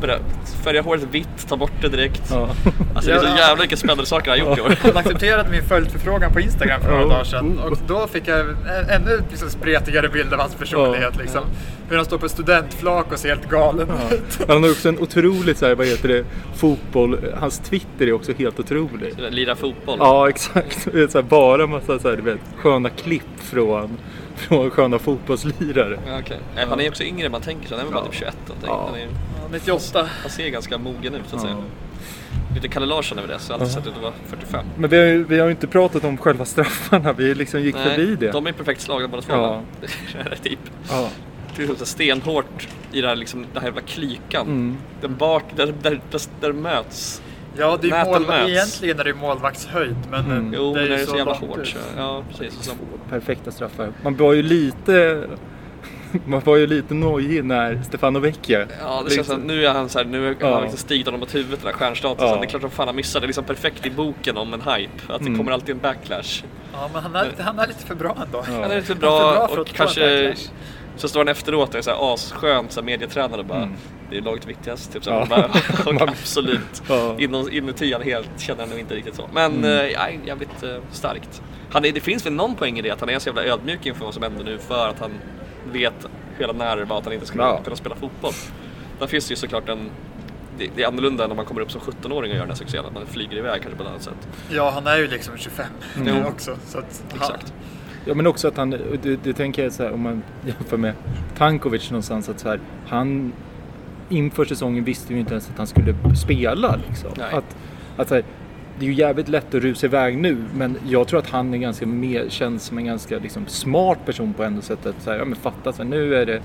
[0.00, 0.18] Börjar
[0.64, 2.22] färga håret vitt, ta bort det direkt.
[2.30, 2.48] Ja.
[2.94, 3.38] Alltså det är så Ja.
[3.38, 4.76] jävla mycket spännande saker han har gjort i år.
[4.82, 7.08] Han accepterade min följdförfrågan på Instagram för några Ja.
[7.08, 8.56] dagar sedan och då fick jag en
[8.90, 11.12] ännu liksom spretigare bild av hans personlighet.
[11.16, 11.20] Ja.
[11.22, 11.42] Liksom.
[11.90, 14.14] Hur han står på studentflak och ser helt galen Ja.
[14.16, 14.48] ut.
[14.48, 16.24] Han har också en otroligt så här, vad heter det,
[16.56, 19.14] fotboll, hans Twitter är också helt otrolig.
[19.30, 19.96] Lira fotboll.
[20.00, 23.98] Ja exakt, det är så här, bara massa så här, du vet, sköna klipp från,
[24.36, 25.98] från sköna fotbollslirare.
[26.06, 26.20] Ja.
[26.54, 27.76] Nej, Han är också yngre än man tänker sig.
[27.78, 28.70] Han är väl bara typ 21 någonting.
[28.70, 28.88] Ja.
[28.90, 30.08] Han, är, 98.
[30.22, 31.48] han ser ganska mogen ut så att Ja.
[31.48, 31.56] säga.
[32.54, 33.82] Lite Kalle Larsson över det, så jag har alltid Ja.
[33.82, 34.66] sett ut att vara 45.
[34.78, 37.76] Men vi har, ju, vi har ju inte pratat om själva straffarna, vi liksom gick
[37.76, 38.30] förbi det.
[38.30, 39.32] de är perfekt slagna båda två.
[39.32, 39.62] Ja.
[40.42, 40.58] typ.
[41.62, 44.46] Är så stenhårt i det här, liksom, den här jävla klykan.
[44.46, 44.76] Mm.
[45.00, 47.22] Den bak, där, där, där, där möts.
[47.56, 48.48] Ja, det är mål, möts.
[48.48, 50.54] egentligen är det målvaktshöjd men Mm.
[50.56, 51.66] Jo, det men är det ju är så jävla långt hårt.
[51.66, 52.58] Så, ja, precis.
[52.58, 52.72] Och så,
[53.10, 53.92] Perfekta straffar.
[54.02, 55.24] Man var ju lite...
[56.26, 58.66] Man var ju lite nojig när Stefano Vecchia...
[58.80, 60.52] ja, det känns som att nu är han så här, nu har Ja.
[60.52, 62.28] han liksom stigit honom mot huvudet, den här stjärnstatusen.
[62.28, 62.36] Ja.
[62.36, 63.22] Det är klart som fan han missade.
[63.22, 64.92] Det är liksom perfekt i boken om en hype.
[65.08, 65.38] Att det Mm.
[65.38, 66.42] kommer alltid en backlash.
[66.72, 68.44] Ja, men han är, lite- han är lite för bra ändå.
[68.46, 68.52] Ja.
[68.62, 70.34] Han är lite för bra, bra för att och få kanske.
[71.00, 73.74] Så står han efteråt och är asskönt så här medietränare och bara Mm.
[74.10, 74.92] Det är laget viktigast.
[74.92, 75.10] Typ så.
[75.10, 75.26] Ja.
[75.30, 75.44] Bara,
[75.94, 76.82] och absolut.
[76.88, 77.14] Ja.
[77.18, 79.28] Inom, inuti han helt känner han nog inte riktigt så.
[79.32, 79.90] Men Mm.
[79.92, 81.42] ja, jävligt eh, starkt.
[81.70, 83.86] Han är, det finns väl någon poäng i det att han är så jävla ödmjuk
[83.86, 85.10] inför vad som händer nu för att han
[85.72, 86.06] vet
[86.38, 87.60] hela nerv var att han inte skulle Ja.
[87.64, 88.32] kunna spela fotboll.
[88.98, 89.90] Där finns det ju såklart en
[90.58, 92.56] det, det är annorlunda än om man kommer upp som 17-åring och gör den här
[92.56, 94.28] succén, att man flyger iväg kanske på ett annat sätt.
[94.50, 96.14] Ja, han är ju liksom 25 Mm.
[96.14, 96.56] nu också.
[96.66, 97.52] Så att han, Exakt.
[98.04, 98.70] Ja men också att han,
[99.02, 100.94] det, det tänker jag så här, om man jämför med
[101.38, 103.32] Tankovic någonstans att så här, han
[104.08, 107.10] inför säsongen visste ju inte ens att han skulle spela liksom.
[107.18, 107.26] Nej.
[107.32, 107.56] Att,
[107.96, 108.24] att så här,
[108.78, 111.58] det är ju jävligt lätt att rusa iväg nu men jag tror att han är
[111.58, 115.18] ganska mer, känns som en ganska liksom, smart person på ändå sätt att så här,
[115.18, 116.42] ja men fatta så här, nu är det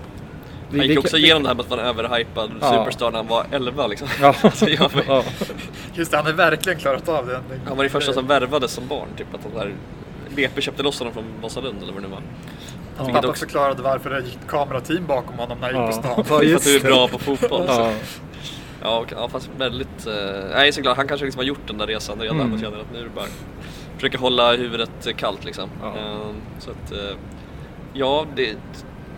[0.71, 2.71] vi- Han gick också igenom det här med att vara en överhypad Ja.
[2.71, 4.07] superstar när han var 11 liksom.
[4.21, 4.33] Ja.
[4.53, 5.23] Så jag var- ja.
[5.93, 7.39] Just det, han har verkligen klarat av det.
[7.65, 9.73] Han var den första som värvades som barn, typ att de där
[10.35, 12.21] BP köpte loss honom från Vasalund eller vad det nu var.
[12.97, 16.13] Vilket pappa också- förklarade varför det gick kamerateam bakom honom när han gick på Ja.
[16.13, 16.13] stan.
[16.17, 17.63] Ja, För att du är bra på fotboll.
[17.67, 17.91] Ja.
[18.81, 20.07] Ja, och, ja, fast väldigt...
[20.07, 20.13] Eh,
[20.55, 20.97] nej, såklart.
[20.97, 22.53] Han kanske liksom har gjort den där resan redan Mm.
[22.53, 23.25] och känner att nu är det bara
[23.95, 25.69] försöka hålla huvudet kallt liksom.
[25.81, 25.87] Ja.
[25.87, 27.17] Eh, så att, eh,
[27.93, 28.51] ja, det, det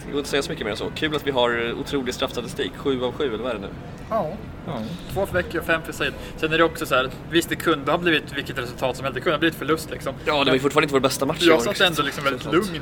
[0.06, 0.90] går inte att säga så mycket mer än så.
[0.96, 2.72] Kul att vi har otrolig straffstatistik.
[2.78, 3.70] 7 av 7 eller vad är det nu?
[4.10, 4.32] Ja.
[4.68, 4.82] Ja.
[5.14, 6.14] Två för Vecchio och fem för Said.
[6.38, 9.16] Sen är det också så här, visst det kunde ha blivit vilket resultat som helst.
[9.16, 10.14] Det kunde ha blivit förlust liksom.
[10.26, 12.82] Ja, det var ju fortfarande inte vår bästa match Jag satt ändå liksom väldigt lugn,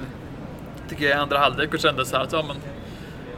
[0.90, 2.56] tycker jag, i andra halvlek och kände så här att ja, men,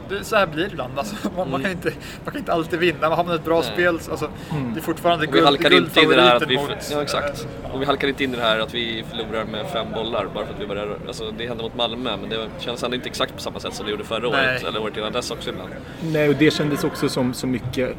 [0.09, 0.99] det, så här blir det ibland.
[0.99, 1.91] Alltså, man, man, kan inte,
[2.23, 3.07] man kan inte alltid vinna.
[3.07, 3.71] Har man ett bra Nej.
[3.73, 4.29] spel, alltså,
[4.73, 6.45] det är fortfarande Och vi guld, halkar inte in i det här att vi...
[6.45, 6.91] guldfavoriten mot...
[6.91, 7.47] Ja, exakt.
[7.73, 10.45] Och vi halkar inte in i det här att vi förlorar med fem bollar bara
[10.45, 10.97] för att vi börjar...
[11.07, 13.85] Alltså det hände mot Malmö, men det känns ändå inte exakt på samma sätt som
[13.85, 14.49] det gjorde förra Nej.
[14.49, 15.69] året, eller året innan dess också ibland.
[16.01, 17.95] Nej, och det kändes också som så mycket...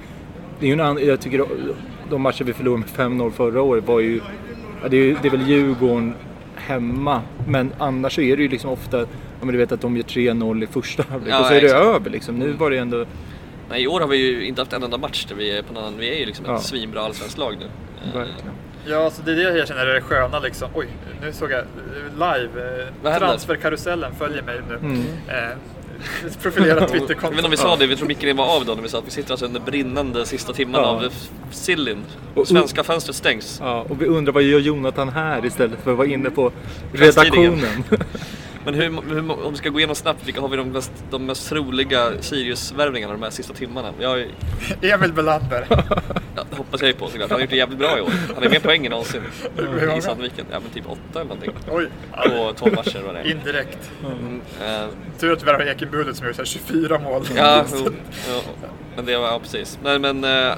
[0.61, 1.45] Det är ju en annan, jag tycker
[2.11, 4.21] de matcher vi förlorade med 5-0 förra året var ju...
[4.91, 6.15] Det, är, det är väl Djurgården
[6.57, 9.07] hemma, men annars så är det ju liksom ofta...
[9.41, 11.61] Ja, men du vet att de gör 3-0 i första halvlek Ja, och så är
[11.61, 11.85] det exakt.
[11.85, 12.35] över liksom.
[12.35, 13.05] Nu var det ändå...
[13.71, 15.73] Nej, i år har vi ju inte haft en enda match där vi är på
[15.73, 15.99] någon annan...
[15.99, 16.59] Vi är ju liksom ett Ja.
[16.59, 17.67] svinbra allsvenskt lag nu.
[18.19, 18.53] Verkligen.
[18.87, 20.69] Ja, alltså det är det jag känner är det sköna liksom.
[20.75, 20.87] Oj,
[21.23, 21.65] nu såg jag
[22.15, 22.89] live.
[23.05, 24.75] Eh, transferkarusellen följer mig nu.
[24.75, 25.01] Mm.
[25.29, 25.57] Eh,
[26.43, 27.33] profilerat Jag vet Twitterkonto.
[27.37, 29.07] inte om vi sa det, vi tror micken var av då när vi sa att
[29.07, 30.91] vi sitter alltså under brinnande sista timmarna Ja.
[31.07, 31.13] av
[31.51, 31.99] sillin.
[32.47, 33.59] Svenska fönstret stängs.
[33.63, 36.53] Ja, och vi undrar vad gör Jonathan här istället för att vara inne på
[36.93, 37.85] redaktionen?
[38.69, 41.27] Men hur, hur, om vi ska gå igenom snabbt, vilka har vi de mest, de
[41.27, 43.93] mest troliga Sirius-värvningarna de här sista timmarna?
[44.01, 44.21] Jag,
[44.83, 45.67] Emil Belander.
[46.37, 47.31] ja, det hoppas jag ju på såklart.
[47.31, 48.11] Han har gjort det jävligt bra i år.
[48.35, 49.23] Han är mer poäng än någonsin
[49.99, 50.47] i Sandviken.
[50.53, 51.51] Ja men typ åtta eller någonting.
[51.71, 53.31] Oj, På två matcher var det.
[53.31, 53.91] indirekt.
[54.05, 54.87] Mm, eh,
[55.19, 57.27] Tur att vi har Ekenbullet som så här 24 mål.
[57.37, 57.93] ja, jo,
[58.29, 59.79] ja, men det var, ja precis.
[59.85, 60.55] Nej men eh,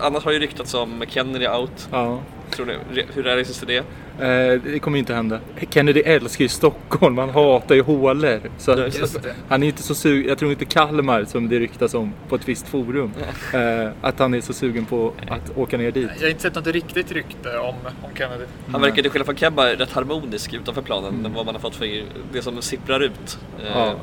[0.00, 1.88] annars har ju ryktats om Kennedy out.
[1.92, 2.20] Ja.
[2.50, 2.76] Tror ni,
[3.14, 3.84] hur realistiskt är det?
[4.20, 5.40] Eh, det kommer ju inte hända.
[5.70, 8.40] Kennedy älskar ju Stockholm, han hatar ju hålor.
[8.58, 12.12] Så Ja, han är inte så sugen, jag tror inte Kalmar som det ryktas om
[12.28, 13.10] på ett visst forum,
[13.54, 16.10] eh, att han är så sugen på att åka ner dit.
[16.16, 18.44] Jag har inte sett något riktigt rykte om, om Kennedy.
[18.72, 21.76] Han verkar till skillnad från Kebba rätt harmonisk utanför planen, än vad man har fått
[21.76, 23.38] för det som sipprar ut.
[23.60, 23.94] Eh, Ja.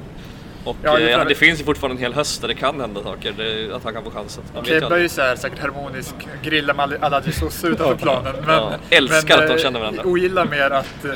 [0.64, 3.04] Och Ja, det eh, det, finns ju fortfarande en hel höst där det kan hända
[3.04, 4.44] saker, det, att han kan få chansen.
[4.54, 7.96] Man vet ju Kebbe är ju så här, säkert harmonisk, grilla med alla sosse utanför
[7.96, 8.36] planen.
[8.46, 10.04] Men, Ja, älskar men, att de eh, känner varandra.
[10.06, 11.12] Ogillar mer att, eh,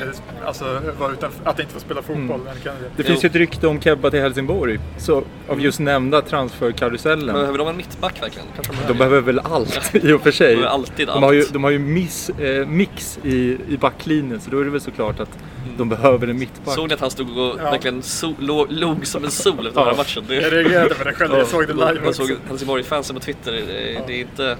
[0.46, 2.84] alltså, vara utan, att inte få spela fotboll än Kennedy.
[2.96, 3.04] Det Jo.
[3.04, 7.34] finns ju ett rykte om Kebba till Helsingborg, så av just nämnda transferkarusellen.
[7.34, 8.48] Behöver de en mittback verkligen?
[8.54, 10.48] Kanske de, De behöver väl allt i och för sig.
[10.48, 11.52] De behöver alltid de har ju, allt.
[11.52, 15.20] de har ju miss, eh, mix i, i backlinjen så då är det väl såklart
[15.20, 15.38] att
[15.78, 16.74] de behöver en mittback.
[16.74, 17.70] Såg ni att han stod och Ja.
[17.70, 19.94] verkligen so, lo, log som en sol efter Ja.
[19.96, 20.24] matchen?
[20.28, 22.26] Jag Det, reagerade på det själv, jag såg det live jag också.
[22.26, 23.62] såg Helsingborg-fansen på Twitter, det,
[24.06, 24.56] det, är inte,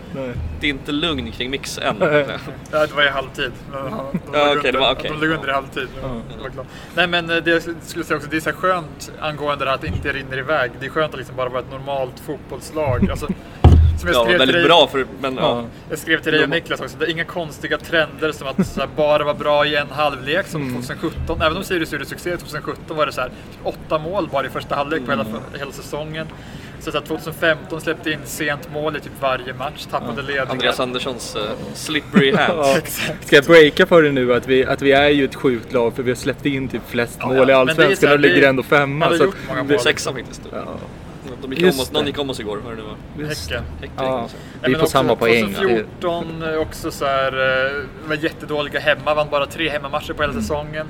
[0.60, 1.96] det är inte lugn kring mix än.
[1.98, 2.26] Nej.
[2.70, 3.52] Ja, det var i halvtid.
[3.72, 5.10] Han- de Ja, okej, det var okej.
[5.20, 5.88] De låg under i halvtid.
[6.02, 6.20] Ja.
[6.56, 6.66] Jag.
[6.94, 9.74] Nej men eh, det jag skulle säga också, det är så skönt angående det här
[9.74, 10.70] att det inte rinner iväg.
[10.80, 13.10] Det är skönt att liksom bara vara ett normalt fotbollslag.
[13.10, 13.28] Alltså,
[14.00, 15.42] som jag Ja, skrev till väldigt dig, bra för, men ja.
[15.42, 15.64] Ja.
[15.90, 18.80] Jag skrev till dig och Niklas också, det är inga konstiga trender som att så
[18.80, 20.74] här, bara vara bra i en halvlek som Mm.
[20.82, 21.42] 2017.
[21.42, 24.48] Även om Sirius gjorde succé 2017 var det så här, typ åtta mål bara i
[24.48, 25.40] första halvlek på hela, Mm.
[25.58, 26.26] hela säsongen.
[26.80, 30.50] Så att 2015 släppte in sent mål i typ varje match, tappade ledningen.
[30.50, 31.42] Andreas Anderssons uh,
[31.74, 33.02] slippery hands.
[33.08, 33.14] Ja.
[33.26, 35.94] Ska jag breaka för det nu att vi, att vi är ju ett sjukt lag
[35.96, 38.48] för vi har släppt in typ flest Ja, mål ja, i så Allsvenskan och ligger
[38.48, 39.08] ändå femma.
[39.08, 39.78] Så gjort att, många mål.
[39.80, 40.42] sexa faktiskt.
[40.52, 40.64] ja,
[41.44, 43.28] De gick Just om oss, någon gick om oss igår, vad det nu var.
[43.28, 43.48] Häcken.
[43.48, 43.80] det.
[43.80, 44.04] Häcken.
[44.04, 44.36] Ja, alltså.
[44.62, 45.54] vi är på samma poäng.
[45.54, 50.32] 2014 eh, också så här, eh, var jättedåliga hemma, vann bara tre hemmamatcher på hela
[50.34, 50.86] säsongen.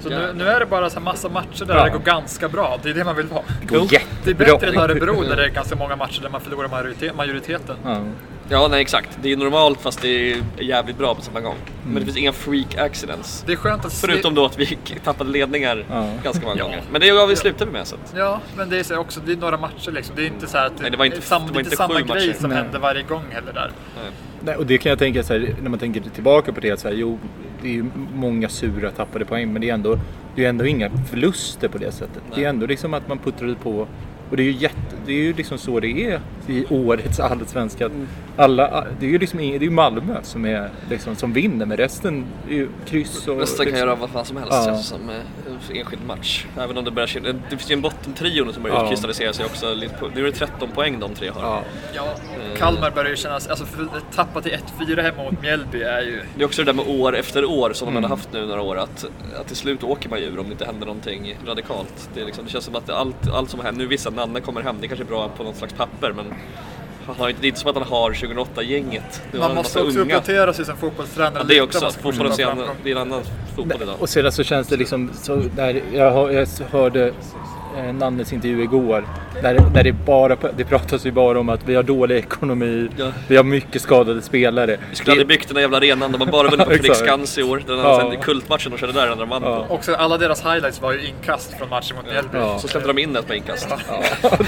[0.00, 1.84] Så nu, nu är det bara så här massa matcher där Ja.
[1.84, 2.78] det går ganska bra.
[2.82, 3.42] Det är det man vill ha.
[3.60, 4.46] Det går Det är jättebra.
[4.46, 7.76] bättre än Örebro där det är ganska många matcher där man förlorar majoritet, majoriteten.
[7.84, 8.00] Ja.
[8.48, 9.18] Ja, nej exakt.
[9.22, 11.54] Det är normalt fast det är jävligt bra på samma gång.
[11.86, 13.44] Men det finns inga freak accidents.
[13.46, 16.08] Det är skönt att se- Förutom då att vi tappade ledningar Ja.
[16.24, 16.64] ganska många Ja.
[16.64, 16.82] gånger.
[16.92, 18.14] Men det har vi slutat med så att...
[18.16, 20.16] Ja, men det är så också, det är några matcher liksom.
[20.16, 21.76] Det är inte så här att Nej, det var inte- samma, det det var inte
[21.76, 22.32] samma grej matcher.
[22.40, 22.58] som Nej.
[22.62, 23.70] händer varje gång heller där.
[24.02, 24.12] Nej.
[24.40, 26.88] Nej, och det kan jag tänka så här, när man tänker tillbaka på det, så
[26.88, 27.18] här, jo,
[27.62, 29.98] det är ju många sura tappade poäng, men det är ändå,
[30.36, 32.22] det är ändå inga förluster på det sättet.
[32.30, 32.44] Det Nej.
[32.44, 33.88] är ändå liksom att man puttrade på.
[34.30, 37.90] Och det är ju, jätte, det är ju liksom så det är i årets allsvenska.
[38.36, 42.24] Alla, det är ju liksom det är Malmö som, är, liksom, som vinner, men resten
[42.48, 43.38] är ju kryss och...
[43.40, 44.64] Resten kan liksom- göra vad fan som helst Ja.
[44.64, 46.46] känns som eh, enskild match.
[46.58, 48.82] Även om det börjar Det finns ju en bottentrio som börjar Ja.
[48.84, 49.66] utkristallisera sig också.
[50.14, 51.42] Nu är det 13 poäng de tre har.
[51.42, 51.62] Ja.
[51.94, 52.04] Ja,
[52.58, 53.64] Kalmar börjar ju kännas, alltså
[54.14, 56.20] tappa till 1-4 hemma mot Mjällby är ju...
[56.36, 58.02] Det är också det där med år efter år som Mm.
[58.02, 58.76] de har haft nu några år.
[58.78, 59.04] Att,
[59.40, 62.08] att till slut åker man ju ur om det inte händer någonting radikalt.
[62.14, 64.40] Det, är liksom, det känns som att allt, allt som händer, nu visst att Nanne
[64.40, 66.33] kommer hem, det kanske är bra på något slags papper men
[67.06, 69.22] han har inte, det är inte som att han har 2008-gänget.
[69.32, 70.16] Nu har Man måste också unga.
[70.16, 71.34] uppdatera sig som fotbollstränare.
[71.38, 71.90] Ja, det om också.
[72.02, 72.46] Fotbollen ser
[72.84, 73.22] det är en annan
[73.56, 73.94] fotboll idag.
[73.98, 77.12] Och sedan så känns det liksom, så där, jag, jag hörde
[77.92, 79.04] Nannes intervju igår.
[79.42, 83.06] Där, där det, bara, det pratas ju bara om att vi har dålig ekonomi, Ja.
[83.28, 84.76] vi har mycket skadade spelare.
[84.90, 86.86] Vi skulle aldrig byggt den där jävla arenan, de har bara vunnit på Exakt.
[86.98, 87.62] Fredriksskans i år.
[87.66, 88.12] Den Ja.
[88.14, 88.20] ja.
[88.22, 89.64] kultmatchen de körde där, den de vann Ja.
[89.68, 89.74] på.
[89.74, 92.38] Också alla deras highlights var ju inkast från matchen mot Mjällby.
[92.38, 92.58] Ja.
[92.58, 93.68] Så släppte de in ett på inkast.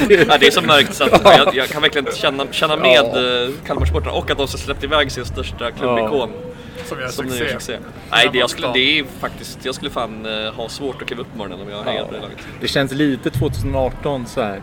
[0.09, 3.11] det, Ja, det är så mörkt så att jag, jag kan verkligen känna, känna med
[3.15, 3.49] ja.
[3.67, 6.31] Kalmarsportarna och att de har släppt iväg sin största klubbikon
[6.89, 7.49] Som gör som succé.
[7.53, 7.79] succé.
[8.11, 11.23] Nej, det, jag skulle, det är faktiskt, jag skulle fan eh, ha svårt att kliva
[11.23, 12.39] upp på morgonen om jag hejade på det laget.
[12.61, 14.61] det känns lite 2018 så här.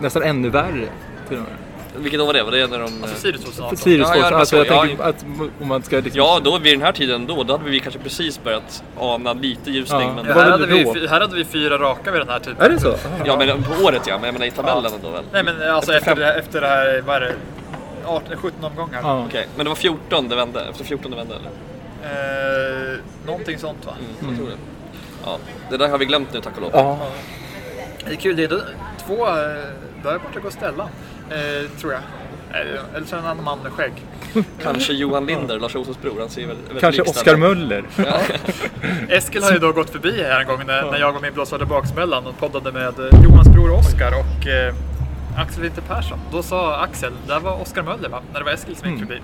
[0.00, 0.88] Nästan ännu värre
[1.28, 1.52] till och med.
[1.96, 2.42] Vilket år var det?
[2.42, 3.02] Var det när de...
[3.02, 3.76] Alltså Sirius 2018.
[3.76, 4.56] Sirius Ja, ja, alltså, så.
[4.56, 5.24] jag Ja, tänker att
[5.60, 6.18] om man ska liksom...
[6.18, 9.70] Ja, då vid den här tiden då, då hade vi kanske precis börjat ana lite
[9.70, 10.00] ljusning.
[10.00, 10.12] Ja.
[10.14, 12.56] Men, Ja, här, hade vi, här hade vi fyra raka vid den här tiden.
[12.60, 12.94] Är det så?
[13.24, 15.24] ja, men på året ja, men jag menar i tabellen ändå väl?
[15.32, 17.32] Nej men alltså Efter efter, fem- det, efter det här, vad är det?
[18.06, 19.00] 18, 17 omgångar.
[19.02, 19.24] Ja.
[19.26, 21.50] Okej, men det var 14 det vände, efter 14 det vände eller?
[22.02, 23.92] Eh, någonting sånt va?
[24.28, 24.56] Jag tror det.
[25.24, 25.38] Ja,
[25.70, 26.70] det där har vi glömt nu tack och lov.
[26.74, 26.98] Ja.
[28.04, 28.60] Det är kul, det är då
[29.06, 29.34] två, eh,
[30.02, 30.88] där är borta går Stellan.
[31.30, 32.02] Eh, tror jag.
[32.60, 33.92] Eh, Eller så är det en annan man med skägg.
[34.62, 36.20] Kanske Johan Linder, Lars Olssons bror.
[36.20, 37.36] Han ser väl, väldigt Kanske likställd Oskar.
[37.36, 37.84] Möller.
[39.08, 41.66] Eskil har ju då gått förbi här en gång när, när jag och min blåsade
[41.66, 44.74] baksmällan och poddade med eh, Johans bror Oskar och eh,
[45.36, 46.18] Axel Winter Persson.
[46.32, 48.20] Då sa Axel, där var Oskar Möller va?
[48.32, 49.20] När det var Eskil som gick förbi.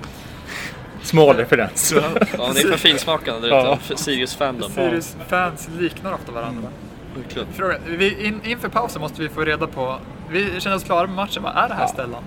[1.02, 1.92] Smal referens.
[1.96, 2.02] Ja,
[2.38, 3.68] men det är för finsmakande där ute.
[3.68, 3.76] Ja.
[3.76, 4.70] För Sirius fandom.
[4.70, 6.68] Sirius fans liknar ofta varandra.
[7.16, 7.48] Verkligen.
[7.52, 9.98] Fråga, vi, in, inför pausen måste vi få reda på,
[10.30, 12.12] vi känner oss klara med matchen, vad är det här Stellan?
[12.12, 12.18] Eh,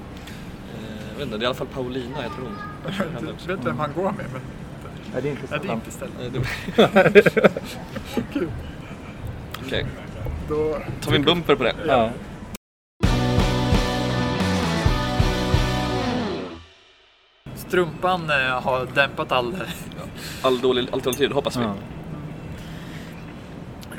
[1.12, 2.58] Jag vet inte, det är i alla fall Paulina heter hon.
[3.48, 4.13] Du vet vem han går med?
[4.34, 4.42] Men,
[5.13, 7.13] Nej, det är inte nej, det är inte Stellan.
[7.13, 7.52] Det-
[9.65, 9.86] Okej,
[10.50, 11.74] Då, tar vi en bumper på det?
[11.88, 12.10] Ja.
[17.69, 19.55] Strumpan eh, har dämpat all...
[20.41, 21.62] All dålig, tid, hoppas vi.
[21.63, 21.73] Ja.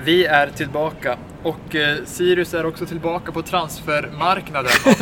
[0.04, 4.70] Vi är tillbaka och eh, Sirius är också tillbaka på transfermarknaden.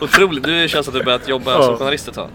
[0.00, 1.62] Otroligt, du känns att du börjat jobba Ja.
[1.62, 2.28] som journalist ett tag.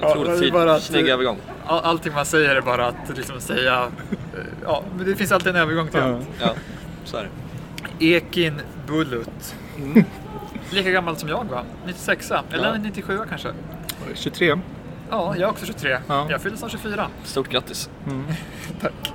[0.00, 1.36] Ja, Otroligt det är fin, bara att- snygg övergång.
[1.66, 3.82] All, allting man säger är bara att liksom säga...
[4.34, 6.06] eh, Ja, men det finns alltid en övergång till Ja.
[6.14, 6.26] allt.
[6.40, 6.50] Ja,
[7.04, 7.22] så är
[7.98, 8.06] det.
[8.06, 9.54] Ekin Bulut.
[10.70, 11.62] Lika gammal som jag va?
[11.86, 12.74] 96 Eller Ja.
[12.82, 13.48] 97 kanske?
[14.14, 14.58] 23.
[15.10, 15.98] Ja, jag är också 23.
[16.08, 16.26] Ja.
[16.30, 17.06] Jag fyller snart 24.
[17.24, 17.90] Stort grattis.
[18.80, 19.12] Tack.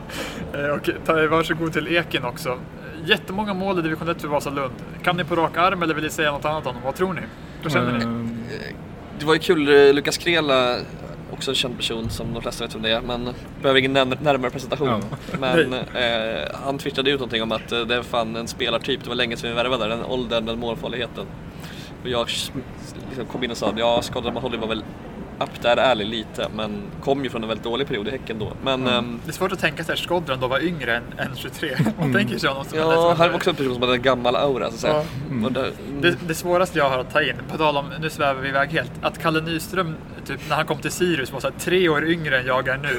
[0.54, 2.50] Eh, Och ta, varsågod till Ekin också.
[2.50, 4.74] Eh, Jättemånga mål i division 1 för Vasalund.
[5.04, 6.82] Kan ni på rak arm eller vill ni säga något annat om dem?
[6.86, 7.22] Vad tror ni?
[7.64, 8.04] Vad känner ni?
[8.04, 8.44] Ehm,
[9.20, 10.78] Det var ju kul, eh, Lukas Krela,
[11.32, 13.30] också en känd person som de flesta vet vem det är, men
[13.62, 14.88] behöver ingen när- närmare presentation.
[14.88, 15.38] Ja.
[15.40, 19.10] Men eh, han twittrade ut någonting om att eh, det är fan en spelartyp, det
[19.10, 21.26] var länge sedan vi värvade den åldern, den målfarligheten.
[22.04, 22.28] Och jag
[23.10, 24.84] liksom kom in och sa ja, Skådra Maholi var väl
[25.40, 28.54] up där ärlig lite, men kom ju från en väldigt dålig period i Häcken då.
[28.64, 31.36] Men ehm, Det är svårt att tänka sig att Skodran då var yngre än, än
[31.36, 31.70] 23.
[32.00, 34.36] Man tänker sig honom som ja, han var också en person som hade en gammal
[34.36, 34.88] aura så.
[34.88, 35.04] Ja.
[35.50, 38.50] Där, Det, det svåraste jag har att ta in, på tal om, nu svävar vi
[38.50, 41.90] iväg helt, att Kalle Nyström, typ, när han kom till Sirius, var så här, tre
[41.90, 42.98] år yngre än jag är nu.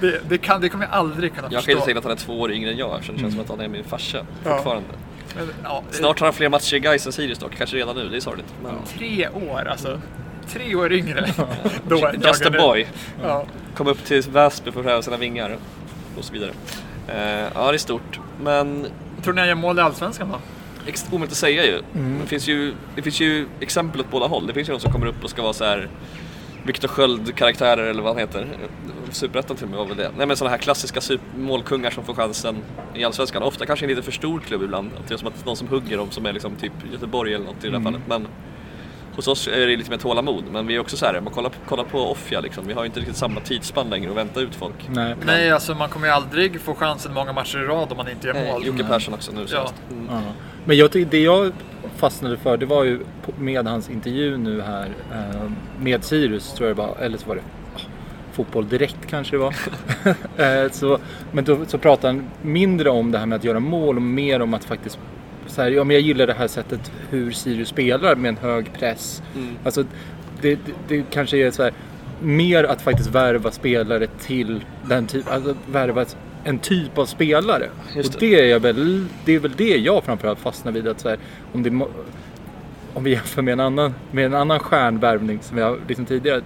[0.00, 1.72] det, det, kan, det kommer jag aldrig kunna jag kan förstå.
[1.72, 3.48] inte säga att han är två år yngre än jag eftersom det känns som att
[3.50, 4.60] han är min farsa Ja.
[5.36, 8.08] Men, ja, Snart har han fler matcher i Gais än Sirius dock, kanske redan nu,
[8.08, 8.54] det är sorgligt.
[8.62, 8.74] Men...
[8.98, 10.00] Tre år, alltså.
[10.48, 11.28] Tre år yngre.
[11.88, 12.86] Då Just a boy.
[13.22, 13.44] Ja.
[13.76, 15.56] Kom upp till Väsby för att pröva sina vingar
[16.18, 16.50] och så vidare.
[17.08, 18.20] Eh, ja, det är stort.
[18.40, 18.86] Men
[19.22, 20.38] Tror ni han gör mål i Allsvenskan då?
[21.10, 21.82] omöjligt att säga ju.
[22.20, 22.74] Det, finns ju.
[22.96, 24.46] det finns ju exempel åt båda håll.
[24.46, 25.88] Det finns ju de som kommer upp och ska vara så här
[26.64, 28.46] Viktor Sköld-karaktärer eller vad han heter.
[29.10, 30.10] Superettan till och med var väl det.
[30.16, 31.00] Nej men sådana här klassiska
[31.36, 32.56] målkungar som får chansen
[32.94, 33.42] i Allsvenskan.
[33.42, 34.90] Ofta kanske en lite för stor klubb ibland.
[35.00, 37.44] Att det är som att någon som hugger dem som är liksom typ Göteborg eller
[37.44, 38.00] något i det här fallet.
[38.08, 38.28] Men
[39.16, 40.44] hos oss är det lite mer tålamod.
[40.52, 42.66] Men vi är också så här, man kollar, på- kollar på Offia liksom.
[42.66, 44.74] Vi har ju inte riktigt samma tidsspann längre att vänta ut folk.
[44.88, 45.14] nej.
[45.26, 48.26] Nej, alltså man kommer ju aldrig få chansen många matcher i rad om man inte
[48.26, 48.66] gör Nej, mål.
[48.66, 49.74] Jocke Persson också nu senast.
[49.90, 50.06] Mm.
[50.10, 50.20] Ja.
[50.64, 51.52] Men jag tycker, det jag
[51.96, 53.00] fastnade för det var ju
[53.38, 57.34] med hans intervju nu här eh, med Sirius tror jag det var, eller så var
[57.34, 57.42] det
[57.76, 57.80] ah,
[58.32, 59.54] Fotboll Direkt kanske det var.
[60.36, 60.98] Eh, så,
[61.32, 64.42] men då så pratade han mindre om det här med att göra mål och mer
[64.42, 64.98] om att faktiskt
[65.46, 68.72] så här, ja, men jag gillar det här sättet hur Sirius spelar med en hög
[68.72, 69.22] press.
[69.34, 69.56] Mm.
[69.64, 69.84] Alltså,
[70.40, 71.72] det, det, det kanske är så här,
[72.20, 76.04] mer att faktiskt värva spelare till den typ, alltså värva
[76.44, 77.68] en typ av spelare.
[77.96, 78.36] Just och det.
[78.36, 80.88] det är, väl, det är väl det jag framförallt fastnar vid.
[80.88, 81.18] Att så här,
[81.52, 81.70] om, det,
[82.94, 86.42] om vi jämför med en annan, med en annan stjärnvärvning som vi har liksom tidigare.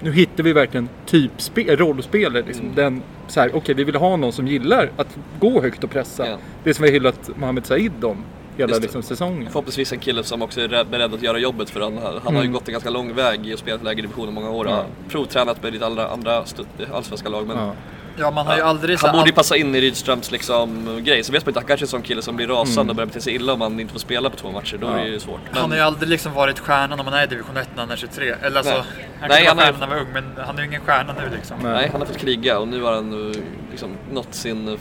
[0.00, 2.42] Nu hittar vi verkligen typspe, rollspelare.
[2.46, 2.64] Liksom.
[2.64, 2.74] Mm.
[2.76, 6.26] Den, så här, okej, vi vill ha någon som gillar att gå högt och pressa.
[6.28, 6.36] Ja.
[6.64, 8.24] Det som vi har hyllat Mohamed Said om
[8.56, 8.80] hela det.
[8.80, 9.46] liksom, säsongen.
[9.46, 12.38] Förhoppningsvis en kille som också är beredd att göra jobbet för han, han har ju
[12.40, 12.52] Mm.
[12.52, 14.68] gått en ganska lång väg i att spela lägre division i många år.
[14.68, 14.84] Ja.
[15.08, 16.44] Provtränat med lite andra, andra
[16.92, 17.72] allsvenska lag men Ja.
[18.18, 21.24] Ja, man har ju aldrig Han borde ju passa in i Rydströms liksom, grej.
[21.24, 22.88] Så vet man inte, han kanske är en sån kille som blir rasande Mm.
[22.90, 24.76] och börjar bete sig illa om han inte får spela på två matcher.
[24.80, 25.40] Då är det ju svårt.
[25.52, 27.80] Men, Han har ju aldrig liksom varit stjärnan om man är i division 1 när
[27.82, 28.34] han är 23.
[28.42, 28.82] Eller alltså, Nej.
[29.20, 30.68] han Nej, kanske han var är- stjärnan när han var ung, men han är ju
[30.68, 31.56] ingen stjärna nu liksom.
[31.62, 31.72] Nej.
[31.72, 33.36] Nej, han har fått kriga och nu har han eh,
[33.70, 34.74] liksom nått sin eh,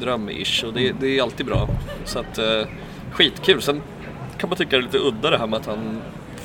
[0.00, 1.68] dröm-ish och det, det är alltid bra.
[2.04, 2.62] Så att, eh,
[3.12, 3.62] skitkul.
[3.62, 3.82] Sen
[4.38, 6.02] kan man tycka det är lite udda det här med att han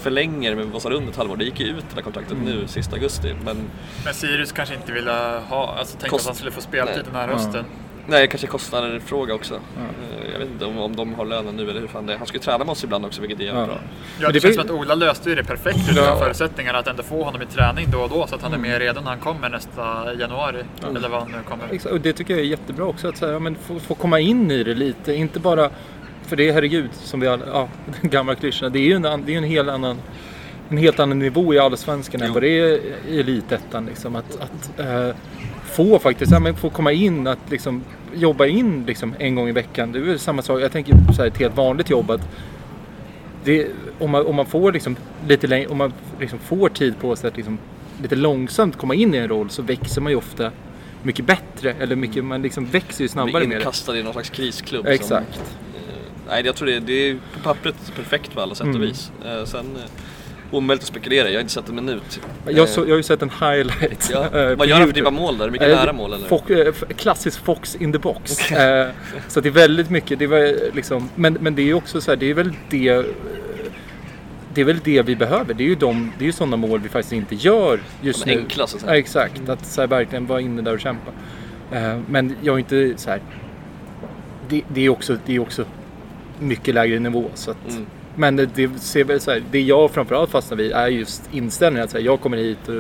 [0.10, 1.38] förlänger med Vasalund ett halvår.
[1.38, 3.36] Det gick ju ut det där kontraktet nu sista augusti.
[3.46, 3.58] Men
[4.06, 5.12] Men Sirius kanske inte ville
[5.50, 7.66] ha, alltså tänkte Kost- att han skulle få speltid den här hösten.
[8.08, 9.54] nej, kanske kostnader en fråga också.
[9.56, 12.18] Eh, Jag vet inte om, om de har lönen nu eller hur fan det är.
[12.18, 13.66] Han ska ju träna med oss ibland också vilket är jävligt Ja.
[13.68, 13.78] bra.
[14.20, 16.18] Ja, det, det känns som att Ola löste ju det perfekt utifrån Ja.
[16.20, 18.66] förutsättningarna att ändå få honom i träning då och då så att han Mm.
[18.66, 20.64] är mer redo när han kommer nästa januari.
[20.96, 21.64] Eller vad han nu kommer.
[21.72, 23.96] Exakt, och det tycker jag är jättebra också att så här, ja, men få, få
[23.96, 25.14] komma in i det lite.
[25.14, 25.70] Inte bara,
[26.26, 27.68] för det är herregud, som vi alla, ja,
[28.02, 28.70] den gamla klyschorna.
[28.70, 29.98] Det är ju en, det är en helt annan
[30.70, 33.86] en helt annan nivå i Allsvenskan än vad det är i Elitettan.
[33.86, 35.16] Liksom, att att eh,
[35.66, 37.84] få faktiskt, ja, men få komma in, att liksom,
[38.16, 39.92] jobba in liksom, en gång i veckan.
[39.92, 42.12] Det är väl samma sak, jag tänker så här, ett helt vanligt jobb.
[42.12, 42.22] Att
[43.44, 43.68] det,
[44.00, 44.96] om, man, om man får liksom,
[45.28, 47.58] lite längre, om man liksom får tid på sig att liksom,
[48.02, 50.52] lite långsamt komma in i en roll så växer man ju ofta
[51.04, 51.74] mycket bättre.
[51.80, 53.62] Eller mycket, man liksom växer ju snabbare Blir med det.
[53.62, 54.84] inkastad i någon slags krisklubb.
[54.86, 55.38] som- Exakt.
[55.38, 55.44] Eh,
[56.30, 58.76] Nej, jag tror det, det är på pappret perfekt på alla sätt Mm.
[58.82, 59.12] och vis.
[59.26, 59.82] Eh, Sen eh,
[60.56, 62.20] omöjligt att spekulera, jag har inte sett en minut.
[62.48, 64.10] Jag, så, jag har ju sett en highlight.
[64.14, 65.50] Ja, eh, vad gör han för typ av mål där?
[65.50, 66.28] Mycket Eh, nära mål eller?
[66.28, 68.52] Fox, eh, klassisk Fox in the box.
[68.52, 68.90] Eh,
[69.28, 72.12] så det är väldigt mycket, det var liksom, men, men det är ju också så
[72.12, 73.04] här, det är väl det eh,
[74.54, 75.54] det är väl det vi behöver.
[75.54, 78.32] Det är ju, de, det är ju sådana mål vi faktiskt inte gör just De
[78.36, 78.40] nu.
[78.42, 78.94] enkla, så att säga.
[78.94, 81.12] Ja, exakt, att så här, verkligen vara inne där och kämpa.
[81.72, 83.20] Eh, men jag är inte så här.
[84.50, 85.66] Det, det, är också, det är också
[86.40, 87.26] mycket lägre nivå.
[87.34, 87.86] Så att, Mm.
[88.18, 91.84] Men det, det, ser väl så här, det jag framförallt fastnar vid är just inställningen.
[91.84, 92.76] Att så här, jag kommer hit och,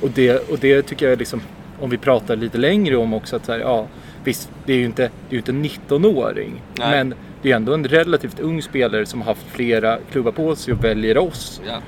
[0.00, 1.42] och, det, och det tycker jag liksom,
[1.80, 3.86] om vi pratar lite längre om också, att så här, ja,
[4.24, 6.62] visst, det är ju inte, det är inte en 19-åring.
[6.78, 6.90] Nej.
[6.90, 10.74] Men det är ändå en relativt ung spelare som har haft flera klubbar på sig
[10.74, 11.60] och väljer oss.
[11.66, 11.78] Ja.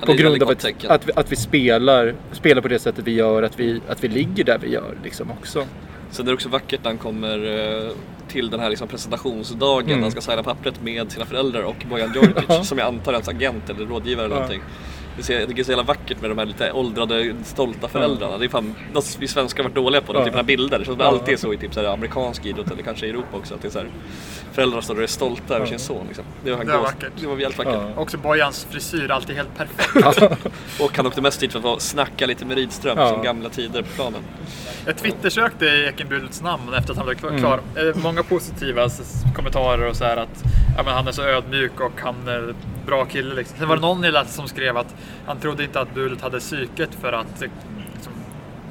[0.00, 3.14] Ja, På grund av att, att, vi, att vi spelar, spelar på det sättet vi
[3.14, 5.66] gör, att vi, att vi ligger där vi gör liksom också.
[6.10, 7.90] Sen är det också vackert när han kommer eh,
[8.28, 10.02] till den här liksom presentationsdagen Mm.
[10.02, 13.28] han ska signa pappret med sina föräldrar och Bojan Djordjic som jag antar är hans
[13.28, 14.62] agent eller rådgivare eller någonting.
[15.26, 18.38] Det jag tycker det är så jävla vackert med de här lite åldrade, stolta föräldrarna.
[18.38, 20.24] Det är fan något vi svenskar har varit dåliga på, de Ja.
[20.24, 20.78] typerna av bilder.
[20.78, 23.10] Det känns det alltid är så i typ så här amerikansk idrott eller kanske i
[23.10, 23.54] Europa också.
[23.54, 23.88] Att det är så här,
[24.52, 26.04] föräldrar står och är stolta över sin son.
[26.06, 26.24] Liksom.
[26.44, 27.12] Det var, Det var vackert.
[27.20, 27.74] Det var jävligt vackert.
[27.96, 28.02] Ja.
[28.02, 30.46] Också Bojans frisyr, alltid helt perfekt.
[30.80, 33.08] Och han åkte mest dit för att snacka lite med Rydström Ja.
[33.08, 34.20] som gamla tider på planen.
[34.86, 37.28] Jag twittersökte Ekenbulets namn efter att han blev klar.
[37.30, 37.40] Mm.
[37.40, 37.60] klar.
[37.76, 38.88] Eh, Många positiva
[39.36, 40.44] kommentarer och så här att
[40.76, 42.14] ja, men han är så ödmjuk och han
[42.88, 43.34] bra kille.
[43.34, 43.58] Liksom.
[43.58, 44.94] Sen var det någon i läste som skrev att
[45.26, 48.12] han trodde inte att Bulet hade psyket för att liksom,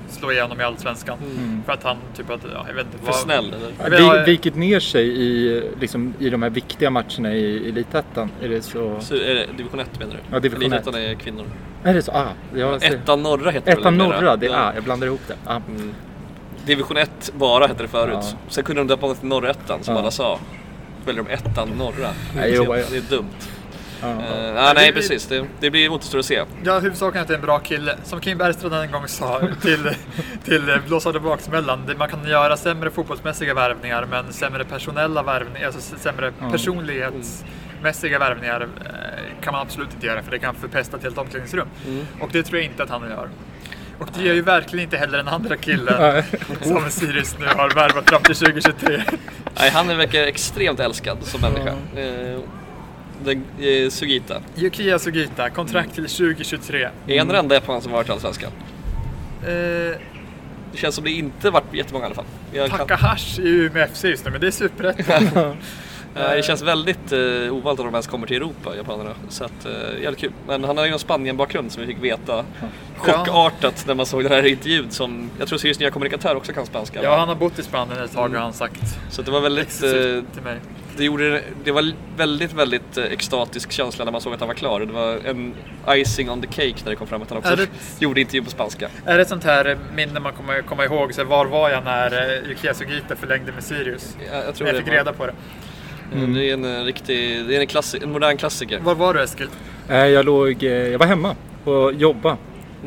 [0.10, 1.17] slå igenom i Allsvenskan.
[1.65, 2.97] För att han typ att, ja, jag vet inte.
[2.97, 3.13] Mm.
[3.13, 4.25] För snäll eller?
[4.25, 8.32] Vi, vikit ner sig i, liksom, i de här viktiga matcherna i Elitettan.
[8.41, 8.97] Är det så?
[8.99, 10.19] Så är det division 1 menar du?
[10.32, 11.45] Ja, division Elitettan är kvinnor.
[11.84, 12.12] Är det så?
[12.12, 12.95] Ah, jag ser.
[12.95, 14.21] Ettan norra heter det Ettan väl numera?
[14.21, 14.58] norra, det, Ja.
[14.58, 15.36] ah, jag blandar ihop det.
[15.45, 15.56] Ah.
[15.67, 15.93] Mm.
[16.65, 18.17] Division 1 bara hette det förut.
[18.21, 18.38] Ja.
[18.49, 19.99] Sen kunde de döpa om det till norrettan som Ja.
[20.01, 20.39] alla sa.
[21.06, 22.10] Väljer de ettan norra.
[22.36, 22.63] Nej, ja.
[22.63, 23.25] det är dumt.
[24.01, 24.07] Ja.
[24.07, 26.43] Uh, ah, nej precis, det, det blir återstår att se.
[26.63, 27.95] Ja, huvudsaken är att det är en bra kille.
[28.03, 29.89] Som Kim Bergström en gång sa till,
[30.43, 31.95] till eh, blåsade baksmällan.
[31.97, 36.49] Man kan göra sämre fotbollsmässiga värvningar men sämre personella värvningar, alltså sämre Ja.
[36.51, 41.67] personlighetsmässiga värvningar eh, kan man absolut inte göra för det kan förpesta ett helt omklädningsrum.
[41.88, 42.05] Mm.
[42.21, 43.29] Och det tror jag inte att han gör.
[43.99, 46.23] Och det gör ju verkligen inte heller den andra killen
[46.62, 49.03] som Sirius nu har värvat fram till 2023.
[49.60, 51.71] Nej, han verkar extremt älskad som människa.
[51.71, 52.39] Uh,
[53.23, 54.41] den, eh, Sugita.
[54.58, 56.89] Yukiya Sugita, kontrakt till 2023.
[57.08, 58.51] Är han den enda japan som varit i Allsvenskan?
[59.43, 59.97] Eh,
[60.71, 62.25] Det känns som det inte varit jättemånga i alla fall.
[62.53, 65.56] Jag kan- Takahashi är ju med FC just nu men det är superettan.
[66.15, 69.10] Eh, Det känns väldigt uh, ovanligt att de ens kommer till Europa, japanerna.
[69.30, 70.32] Så att, uh, jävligt kul.
[70.47, 72.45] Men han har ju en Spanien-bakgrund som vi fick veta
[72.97, 76.65] chockartat när man såg den här intervjun som, jag tror Sirius nya kommunikatör också kan
[76.65, 77.03] spanska.
[77.03, 78.82] Ja, han har bott i Spanien ett tag har han sagt.
[79.10, 79.89] Så det var väldigt, eh,
[80.34, 80.58] till mig.
[80.97, 84.55] Det, gjorde, det var väldigt, väldigt eh, extatisk känsla när man såg att han var
[84.55, 84.79] klar.
[84.79, 85.53] Det var en
[85.89, 87.67] icing on the cake när det kom fram att han också det-
[87.99, 88.89] gjorde intervju på spanska.
[89.05, 91.13] Är det ett sånt här minne man kommer komma ihåg?
[91.13, 92.12] Så var var jag när
[92.43, 94.17] eh, Yukiya Sugita förlängde med Sirius?
[94.31, 95.33] Jag, jag tror Jag det fick var, reda på det.
[96.15, 98.79] eh, Det är en eh, riktig, det är en, klassi, en modern klassiker.
[98.79, 99.47] Var var du Eskil?
[99.89, 102.38] Jag, låg, jag var hemma och jobbade.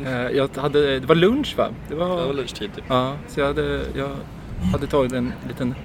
[0.05, 1.69] Eh, Jag hade, det var lunch va?
[1.89, 2.83] Det var, Det var lunchtid typ.
[2.87, 4.09] Ja, så jag hade, jag
[4.71, 5.75] hade tagit en liten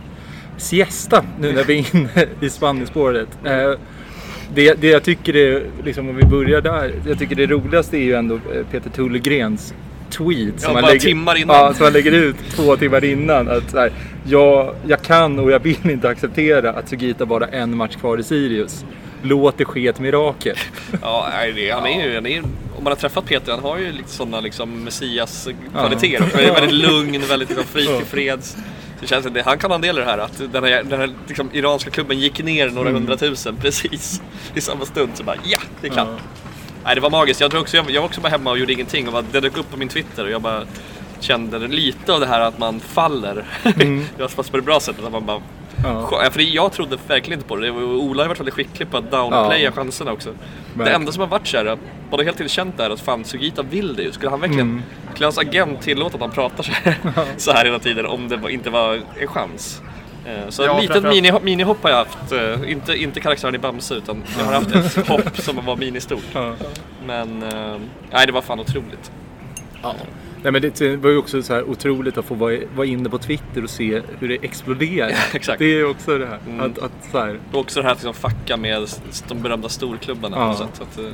[0.56, 3.28] siesta nu när vi är inne i Spanienspåret.
[3.44, 3.72] Eh,
[4.54, 8.02] Det, det jag tycker är, liksom om vi börjar där, jag tycker det roligaste är
[8.02, 9.74] ju ändå eh, Peter Tullegrens
[10.10, 11.44] tweet som, Ja, han lägger.
[11.48, 13.48] Ja, som han lägger ut två timmar innan.
[13.48, 13.90] Att så här,
[14.24, 18.22] jag, jag kan och jag vill inte acceptera att Sugita bara en match kvar i
[18.22, 18.84] Sirius.
[19.22, 20.56] Låt det ske ett mirakel.
[21.02, 21.26] Ja,
[21.56, 22.40] det, han är ju, han är,
[22.76, 26.40] om man har träffat Peter, han har ju lite sådana liksom Messias-kvaliteter.
[26.40, 28.56] Är väldigt lugn, väldigt liksom, fri till freds.
[29.00, 30.82] Det känns att det, han kan ha en del i det här, att den här,
[30.82, 34.22] den här liksom, iranska klubben gick ner några hundratusen precis
[34.54, 35.10] i samma stund.
[35.14, 36.08] Så bara ja, det är klart.
[36.10, 36.18] Ja.
[36.84, 37.40] Nej, det var magiskt.
[37.40, 39.40] Jag, tror också, jag, jag var också bara hemma och gjorde ingenting och bara, det
[39.40, 40.62] dök upp på min Twitter och jag bara
[41.20, 43.44] kände lite av det här att man faller.
[44.16, 45.04] det var på det bra sättet.
[45.04, 45.42] Att man bara,
[45.84, 46.08] Ja.
[46.24, 47.70] Ja, för jag trodde verkligen inte på det.
[47.70, 49.72] Ola har varit väldigt skicklig på att downplaya Ja.
[49.72, 50.30] chanserna också.
[50.30, 51.00] Det Verkligen.
[51.00, 51.78] enda som har varit så här,
[52.10, 54.12] både helt till känt är att fan Sugita vill det ju.
[54.12, 54.82] Skulle han verkligen, Mm.
[55.12, 56.96] skulle hans agent tillåta att han pratar så här,
[57.36, 59.82] så här hela tiden om det inte var en chans?
[60.26, 63.58] Eh, Så Ja, ett litet mini, minihopp har jag haft, eh, inte, inte karaktären i
[63.58, 66.24] Bamse utan jag har haft ett hopp som var ministort.
[66.32, 66.52] Ja.
[67.06, 67.76] Men eh,
[68.12, 69.10] nej, det var fan otroligt.
[70.46, 73.18] Nej, men det var ju också så här otroligt att få vara, vara inne på
[73.18, 75.12] Twitter och se hur det exploderar.
[75.34, 75.58] exakt.
[75.58, 76.38] Det är ju också det här.
[76.48, 76.60] Mm.
[76.60, 78.88] Att, att så här, Och också det här att liksom fucka med
[79.28, 80.36] de berömda storklubbarna.
[80.36, 80.42] Ja.
[80.42, 80.70] på något sätt.
[80.76, 81.12] Så att, eh,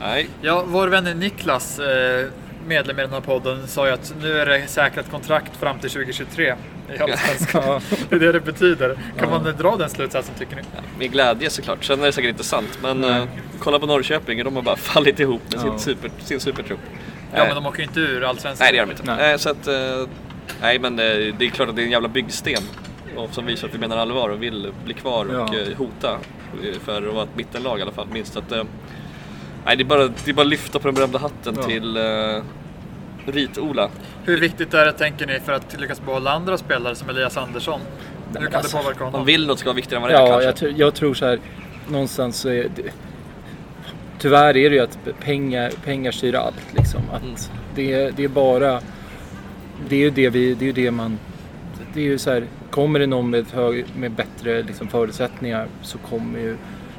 [0.00, 2.26] nej, Ja, vår vän Niklas, eh,
[2.66, 5.90] medlem i den här podden, sa ju att nu är det säkrat kontrakt fram till
[5.90, 6.54] 2023
[6.98, 7.62] i Allsvenskan.
[7.66, 7.80] Ja.
[8.08, 8.88] Det är det det betyder.
[9.18, 9.40] Kan Ja.
[9.40, 10.62] man dra den slutsatsen tycker ni?
[10.98, 11.84] Med glädje såklart.
[11.84, 12.78] Sen är det säkert inte sant.
[12.82, 13.24] Men eh,
[13.58, 15.78] kolla på Norrköping, de har bara fallit ihop med sin, Ja.
[15.78, 16.80] super, sin supertrupp.
[17.34, 18.64] Ja, Eh, men de åker ju inte ur Allsvenskan.
[18.64, 19.02] Nej, det gör de inte.
[19.06, 19.16] Nej.
[19.18, 19.38] Nej.
[19.38, 20.08] så att, eh,
[20.60, 21.04] nej, men eh,
[21.38, 22.62] det är klart att det är en jävla byggsten.
[23.16, 25.58] Och som visar att vi menar allvar och vill bli kvar och Ja.
[25.60, 28.06] eh, hota eh, för att vara ett mittenlag i alla fall.
[28.12, 28.62] Minst att, eh,
[29.66, 31.62] nej, det är bara det är bara att lyfta på den berömda hatten Ja.
[31.62, 32.42] till eh,
[33.26, 33.88] Rit-Ola.
[34.24, 37.80] Hur viktigt är det, tänker ni, för att lyckas behålla andra spelare som Elias Andersson?
[38.38, 39.26] Hur kan alltså, det påverka De honom?
[39.26, 40.66] vill något ska vara viktigare än vad det är Ja, kanske.
[40.66, 41.38] jag, tr- jag tror så här.
[41.88, 42.82] Någonstans så är det,
[44.24, 46.74] Tyvärr är det ju att pengar, pengar styr allt.
[46.76, 47.00] Liksom.
[47.12, 47.34] Att Mm.
[47.74, 48.80] det, det är bara...
[49.88, 51.18] Det är ju det, vi, det, är ju det man...
[51.94, 55.98] Det är ju så här, kommer det någon med, hög, med bättre liksom, förutsättningar så
[55.98, 56.56] kommer ju,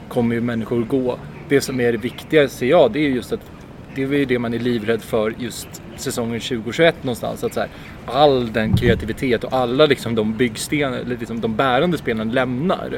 [0.09, 1.17] kommer ju människor gå.
[1.49, 3.51] Det som är det viktiga ser jag, det är just att
[3.95, 7.43] det är ju det man är livrädd för just säsongen 2021 någonstans.
[7.43, 7.69] Att så här,
[8.05, 12.93] all den kreativitet och alla liksom de byggstenar, eller liksom de bärande spelarna lämnar.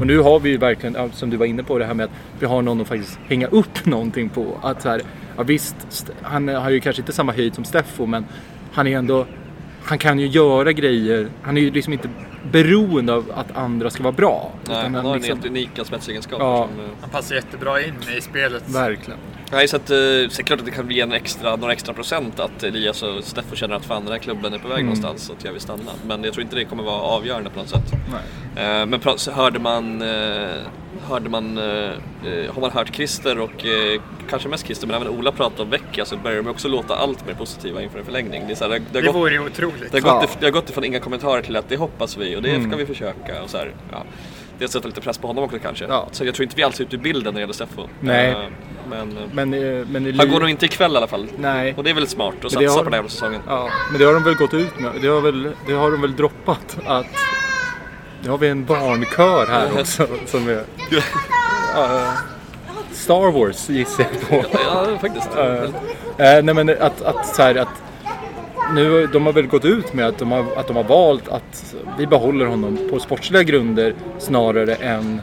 [0.00, 2.10] Och nu har vi ju verkligen, som du var inne på, det här med att
[2.40, 4.58] vi har någon att faktiskt hänga upp någonting på.
[4.62, 5.02] Att så här,
[5.36, 8.24] ja visst, St- han har ju kanske inte samma höjd som Steffo, men
[8.72, 9.26] han är ändå
[9.82, 11.28] han kan ju göra grejer.
[11.42, 12.08] Han är ju liksom inte
[12.52, 14.52] beroende av att andra ska vara bra.
[14.68, 16.44] Nej, utan han har en liksom, helt unika spetsegenskaper.
[16.44, 16.68] Ja.
[16.76, 18.62] Som, eh, Han passar jättebra in i spelet.
[18.66, 19.18] Verkligen.
[19.52, 21.94] Nej, så att, eh, så är klart att det kan bli en extra, några extra
[21.94, 24.86] procent att Elias och Steffo känner att fan den här klubben är på väg Mm.
[24.86, 25.92] någonstans och att jag vill stanna.
[26.06, 27.92] Men jag tror inte det kommer vara avgörande på något sätt.
[28.56, 28.80] Nej.
[28.80, 29.00] Eh, men
[29.34, 30.48] hörde man, eh,
[31.08, 31.56] hörde man,
[32.54, 33.64] har man hört Christer och
[34.30, 37.26] kanske mest Christer men även Ola prata om Vecchia så börjar de också låta allt
[37.26, 38.42] mer positiva inför en förlängning.
[38.46, 39.92] Det, är så här, det, det, Det gått, vore ju otroligt.
[39.92, 40.36] det, har gått, Ja.
[40.40, 42.68] det har gått ifrån inga kommentarer till att det hoppas vi och det Mm.
[42.70, 43.42] ska vi försöka.
[43.42, 44.04] Och så här, ja.
[44.58, 45.84] Det sätter lite press på honom också kanske.
[45.84, 46.08] Ja.
[46.12, 47.88] Så jag tror inte vi alls är ute ur bilden när det gäller Steffo.
[48.00, 48.30] Nej.
[48.30, 48.36] Eh,
[48.90, 51.26] men, eh, Men, eh, men han går nog inte ikväll i alla fall.
[51.38, 51.74] Nej.
[51.76, 53.40] Och det är väl smart att satsa har- på den här säsongen.
[53.48, 54.90] Ja, men det har de väl gått ut med.
[55.02, 57.06] Det har, väl, det har de väl droppat att...
[58.22, 60.62] Nu har vi en barnkör här också som är...
[61.74, 62.12] Ja,
[62.92, 64.48] Star Wars gissar jag på.
[64.64, 65.28] Ja, faktiskt.
[65.36, 65.62] Eh,
[66.36, 67.68] eh, nej men att, att så här att
[68.74, 71.74] nu, de har väl gått ut med att de har, att de har valt att
[71.98, 75.20] vi behåller honom på sportsliga grunder snarare än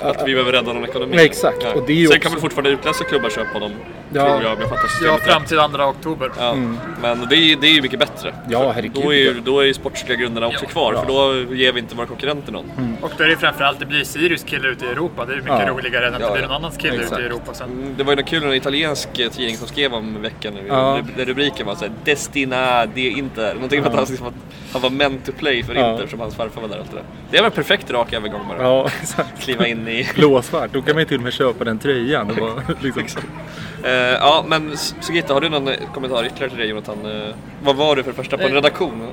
[0.00, 1.16] Att vi behöver rädda någon ekonomi.
[1.16, 1.64] Nej, exakt.
[1.74, 3.72] Och det Sen också- kan väl fortfarande utländska klubbar köpa honom.
[4.12, 4.24] Ja.
[4.26, 5.48] Tror jag om jag fattar Ja, systemet fram rätt.
[5.48, 6.30] till 2 oktober.
[6.38, 6.54] Ja,
[7.02, 8.34] men det är, ju- det är ju mycket bättre.
[8.48, 9.32] Ja, herregud, Då är ju, ja.
[9.44, 10.68] då är ju sportsliga grunderna också Ja.
[10.70, 11.00] kvar, Ja.
[11.00, 11.08] för
[11.48, 12.96] då ger vi inte våra konkurrenter någon.
[13.02, 15.24] Och då är det framförallt, det blir Sirius kille ute i Europa.
[15.24, 15.68] Det är ju mycket Ja.
[15.68, 16.48] roligare än att Ja, det blir ja.
[16.48, 17.12] någon annans kille Exakt.
[17.12, 17.70] ute i Europa sen.
[17.70, 21.00] Mm, Det var ju något kul en italiensk eh, tidning som skrev om veckan, Ja.
[21.16, 23.54] där rubriken var såhär Destina de Inter.
[23.54, 24.34] Någonting att han, liksom, att
[24.72, 25.92] han var meant to play för Ja.
[25.92, 27.04] Inter, som hans farfar var där och allt det där.
[27.30, 28.62] Det var en perfekt rak övergång bara.
[28.62, 29.42] Ja, exakt.
[29.42, 30.08] Kliva in i...
[30.14, 30.70] Blåsvart.
[30.72, 32.28] Då kan man ju till och med köpa den tröjan.
[32.28, 33.22] Det var liksom,
[33.84, 37.06] Eh, ja, men Sugita, har du någon eh, kommentar ytterligare till det Jonathan?
[37.06, 39.08] Eh, vad var du för första på en redaktion?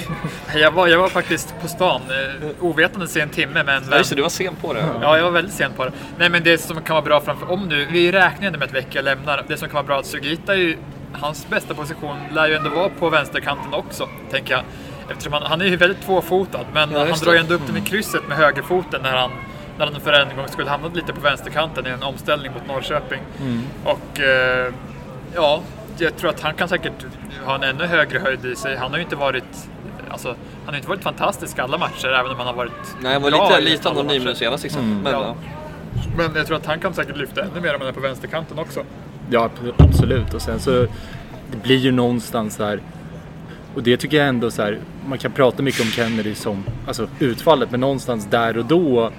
[0.54, 3.96] Jag var, jag var faktiskt på stan, eh, ovetandes i en timme med en Ja,
[3.96, 4.84] just det, du var sen på det.
[5.02, 5.92] Ja, jag var väldigt sen på det.
[6.18, 7.50] Nej, men det som kan vara bra framför...
[7.52, 9.44] Om nu, vi räknar ändå med att Vecchia lämnar.
[9.48, 10.76] Det som kan vara bra att Sugita är ju...
[11.12, 14.62] Hans bästa position lär ju ändå vara på vänsterkanten också, tänker jag.
[15.10, 17.38] Eftersom han, han är ju väldigt tvåfotad, men Ja, han drar ju det.
[17.38, 19.30] ändå upp den i krysset med högerfoten när han,
[19.78, 23.20] när han för en gång skulle hamnat lite på vänsterkanten i en omställning mot Norrköping.
[23.84, 24.72] Och eh,
[25.34, 25.62] ja,
[25.98, 26.92] jag tror att han kan säkert
[27.44, 28.76] ha en ännu högre höjd i sig.
[28.76, 29.68] Han har ju inte varit...
[30.10, 30.28] Alltså,
[30.64, 33.30] han har inte varit fantastisk alla matcher, även om han har varit Nej, han var
[33.30, 35.00] bra lite, lite anonym nu senast liksom.
[35.02, 35.20] Men, Ja.
[35.22, 35.34] ja.
[36.16, 38.58] Men jag tror att han kan säkert lyfta ännu mer om han är på vänsterkanten
[38.58, 38.80] också.
[39.30, 40.34] ja, absolut.
[40.34, 40.70] Och sen så
[41.50, 42.80] det blir ju någonstans här.
[43.74, 44.78] Och det tycker jag ändå så här.
[45.06, 49.10] Man kan prata mycket om Kennedy som alltså utfallet, men någonstans där och då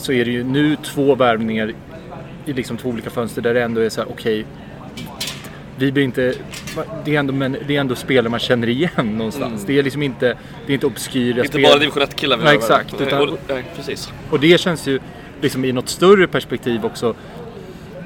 [0.00, 1.72] så är det ju nu två värvningar
[2.46, 4.44] i liksom två olika fönster där det ändå är så här okej.
[5.76, 6.34] vi blir inte,
[7.04, 9.64] det är, ändå, men det är ändå spelare man känner igen någonstans.
[9.66, 10.26] Det är liksom inte,
[10.66, 11.72] det är inte obskyra Inte spelare.
[11.72, 14.12] bara division 1-killar vi Nej, exakt, utan- Och- nej, precis.
[14.30, 15.00] Och det känns ju
[15.40, 17.14] liksom i något större perspektiv också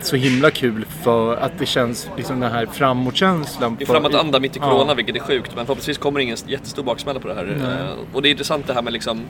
[0.03, 3.77] så himla kul för att det känns liksom den här framåtkänslan.
[3.79, 4.95] Det är framåtanda mitt i corona Ja.
[4.95, 7.45] vilket är sjukt men förhoppningsvis kommer ingen jättestor baksmälla på det här.
[7.91, 9.21] Eh, Och det är intressant det här med liksom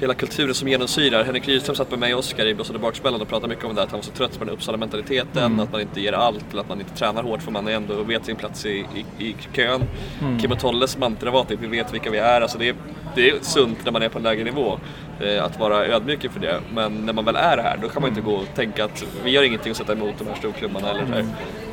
[0.00, 1.24] hela kulturen som genomsyrar.
[1.24, 3.80] Henrik Rydström satt med mig och Oskar i Blåsade baksmällan och pratade mycket om det
[3.80, 5.60] här, att han var så trött på den Uppsala-mentaliteten, Mm.
[5.60, 8.02] att man inte ger allt eller att man inte tränar hårt för man är ändå
[8.02, 8.86] vet sin plats i,
[9.18, 9.82] i, i kön.
[10.20, 10.38] Mm.
[10.38, 12.40] Kim och Tolles mantra var att vi vet vilka vi är.
[12.40, 12.74] Alltså det, är
[13.14, 14.78] det är sunt när man är på en lägre nivå
[15.20, 16.60] eh, att vara ödmjuk inför det.
[16.74, 19.30] Men när man väl är här då kan man inte gå och tänka att vi
[19.30, 21.24] gör ingenting att sätta emot de här storklubbarna eller så här.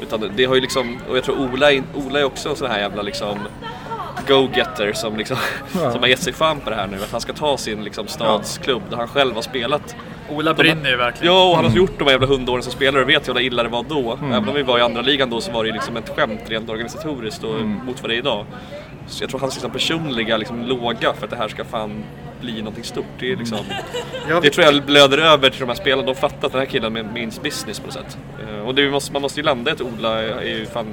[0.01, 2.79] Utan det har ju liksom, och jag tror Ola, Ola är också en sån här
[2.79, 3.37] jävla liksom
[4.27, 5.37] go-getter som, liksom,
[5.81, 5.91] Ja.
[5.91, 6.97] som har gett sig fan på det här nu.
[6.97, 9.95] Att han ska ta sin liksom, stadsklubb där han själv har spelat.
[10.29, 11.33] Ola brinner ju verkligen.
[11.33, 13.63] Ja, och han har gjort de här jävla hundåren som spelare och vet hur illa
[13.63, 14.13] det var då.
[14.13, 14.31] Mm.
[14.31, 16.41] Även om vi var i andra ligan då så var det ju liksom ett skämt
[16.47, 17.69] rent organisatoriskt och Mm.
[17.85, 18.45] mot vad det är idag.
[19.07, 22.03] Så jag tror hans liksom, personliga liksom, låga för att det här ska fan
[22.41, 23.05] bli någonting stort.
[23.19, 23.57] Det, är liksom,
[24.29, 26.05] Jag, det tror jag blöder över till de här spelarna.
[26.07, 28.17] De fattar att den här killen med- means business på något sätt.
[28.49, 30.87] Eh, Och det måste, man måste ju landa i att Ola är ju fan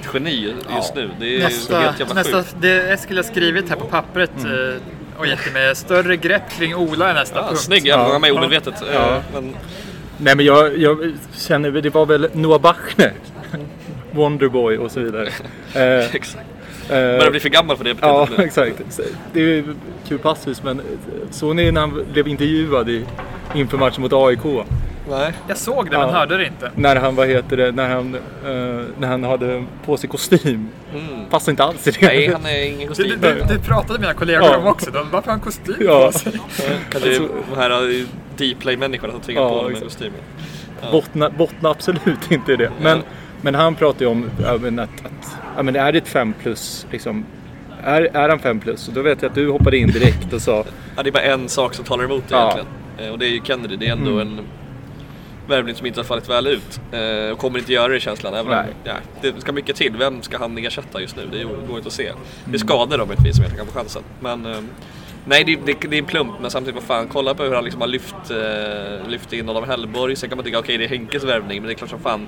[0.00, 1.10] ett geni just nu.
[1.20, 2.56] Det är nästa, helt jävla nästa, sjukt.
[2.60, 4.80] det Eskil har skrivit här på pappret eh,
[5.18, 7.60] och gett mig större grepp kring Ola är nästa Ja, punkt.
[7.60, 8.12] snygg jävla, Ja.
[8.12, 8.82] han är omedvetet.
[8.82, 9.20] Eh, Ja.
[9.32, 9.56] Men,
[10.18, 13.12] Nej men jag, jag känner, det var väl Noah Bachner.
[14.12, 15.28] Wonderboy och så vidare.
[15.74, 16.44] Eh, exakt.
[16.88, 18.82] Eh, Börjar bli för gammal för det Ja, exakt.
[19.32, 19.64] Det är
[20.08, 20.80] kul passus men
[21.30, 23.04] såg ni när han blev intervjuad i,
[23.54, 24.44] inför matchen mot AIK?
[25.10, 25.32] Nej.
[25.48, 26.14] Jag såg det men Ja.
[26.14, 26.70] hörde det inte.
[26.74, 30.68] När han, vad heter det, när han, eh, när han hade på sig kostym.
[30.94, 31.26] Mm.
[31.30, 32.06] Passar inte alls i det.
[32.06, 33.08] Nej, han är ingen kostym.
[33.20, 34.56] det, det, det pratade mina kollegor Ja.
[34.56, 34.90] om också.
[34.90, 36.06] De, varför har han kostym Ja.
[36.12, 36.32] på sig?
[36.90, 37.70] Kanske Alltså- de här
[38.00, 38.06] eh,
[38.36, 40.20] Dplay-människorna som tvingar Ja, på honom med kostymen.
[40.92, 42.70] Bottna, bottna absolut inte i det.
[42.80, 43.02] Men,
[43.46, 44.30] men han pratar ju om
[44.60, 47.24] men att, att ja, men är det ett 5 plus liksom.
[47.82, 48.88] Är, är han 5 plus?
[48.88, 50.64] Och då vet jag att du hoppade in direkt och sa
[50.96, 52.66] Ja, det är bara en sak som talar emot det egentligen.
[52.98, 53.76] Eh, Och det är ju Kennedy.
[53.76, 54.38] Det är ändå Mm.
[54.38, 54.44] en
[55.48, 56.80] värvning som inte har fallit väl ut.
[56.92, 58.34] Eh, och kommer inte göra det i känslan.
[58.34, 58.92] Även om, ja,
[59.22, 59.96] det ska mycket till.
[59.98, 61.22] Vem ska han ersätta just nu?
[61.32, 62.06] Det går inte att se.
[62.08, 62.20] Mm.
[62.44, 64.02] Det är skador om möjligtvis som jag kan få chansen.
[64.20, 64.56] Men eh,
[65.24, 66.32] nej, det, det, det är en plump.
[66.40, 69.64] Men samtidigt, vad fan, kolla på hur han liksom har lyft, eh, lyft in Adam
[69.64, 70.16] Hellborg.
[70.16, 71.60] Sen kan man tycka, okej det är Henkes värvning.
[71.62, 72.26] Men det är klart som fan.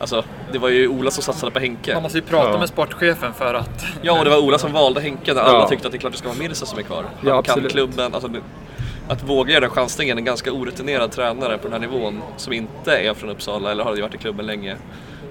[0.00, 1.94] Alltså, det var ju Ola som satsade på Henke.
[1.94, 2.58] Man måste ju prata Ja.
[2.58, 3.84] med sportchefen för att...
[4.02, 5.68] Ja, och det var Ola som valde Henke när alla Ja.
[5.68, 7.02] tyckte att det är klart det ska vara Mirza som är kvar.
[7.02, 8.14] Han Ja, kan klubben.
[8.14, 8.30] Alltså,
[9.08, 12.96] att våga göra den chansningen, en ganska orutinerad tränare på den här nivån som inte
[12.98, 14.76] är från Uppsala eller har varit i klubben länge.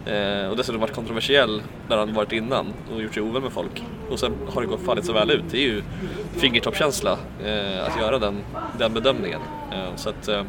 [0.05, 3.83] Eh, och dessutom varit kontroversiell där han varit innan och gjort sig ovän med folk.
[4.09, 5.43] Och sen har det gått fallit så väl ut.
[5.51, 5.81] Det är ju
[6.37, 7.11] fingertoppskänsla
[7.45, 8.35] eh, att göra den,
[8.79, 9.39] den bedömningen.
[9.71, 10.43] Eh, så att, eh,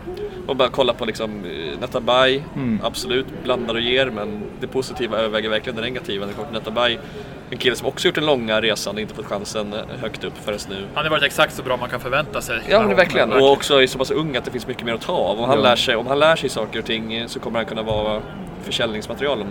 [0.47, 2.81] och bara kolla på liksom eh, Netabay, Mm.
[2.85, 6.59] absolut blandar och ger men det positiva överväger verkligen det negativa när det kommer till
[6.59, 6.99] Netabay.
[7.53, 10.33] En kille som också gjort den långa resan och inte fått chansen eh, högt upp
[10.45, 10.87] förrän nu.
[10.95, 12.61] Han har varit exakt så bra man kan förvänta sig.
[12.69, 13.33] Ja men verkligen.
[13.33, 15.39] Och också är så pass ung att det finns mycket mer att ta av.
[15.41, 15.63] Om han, Ja.
[15.65, 18.23] lär, sig, om han lär sig saker och ting eh, så kommer han kunna vara
[18.65, 19.45] försäljningsmaterial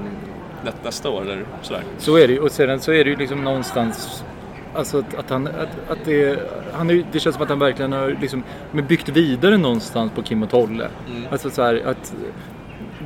[0.83, 1.83] nästa år eller sådär.
[1.97, 2.39] Så är det ju.
[2.39, 4.23] Och sedan så är det ju liksom någonstans
[4.75, 6.39] Alltså att, att han, att, att det,
[6.73, 10.21] han är, det känns som att han verkligen har liksom, men byggt vidare någonstans på
[10.21, 10.87] Kim och Tolle.
[11.09, 11.23] Mm.
[11.31, 12.13] Alltså så här, att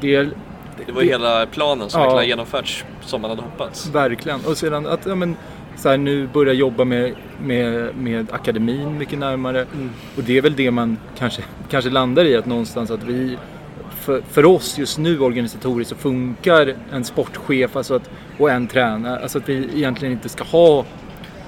[0.02, 0.30] det är
[0.86, 2.05] Det var ju hela planen som Ja.
[2.05, 3.89] verkligen har genomförts som man hade hoppats.
[3.89, 4.39] Verkligen.
[4.45, 5.36] Och sedan att ja, men,
[5.78, 9.61] så här, nu börja jobba med, med, med akademin mycket närmare.
[9.74, 9.89] Mm.
[10.17, 13.38] Och det är väl det man kanske, kanske landar i att någonstans att vi
[14.01, 18.09] för, för oss just nu organisatoriskt så funkar en sportchef alltså att,
[18.39, 19.19] och en tränare.
[19.19, 20.86] Alltså att vi egentligen inte ska ha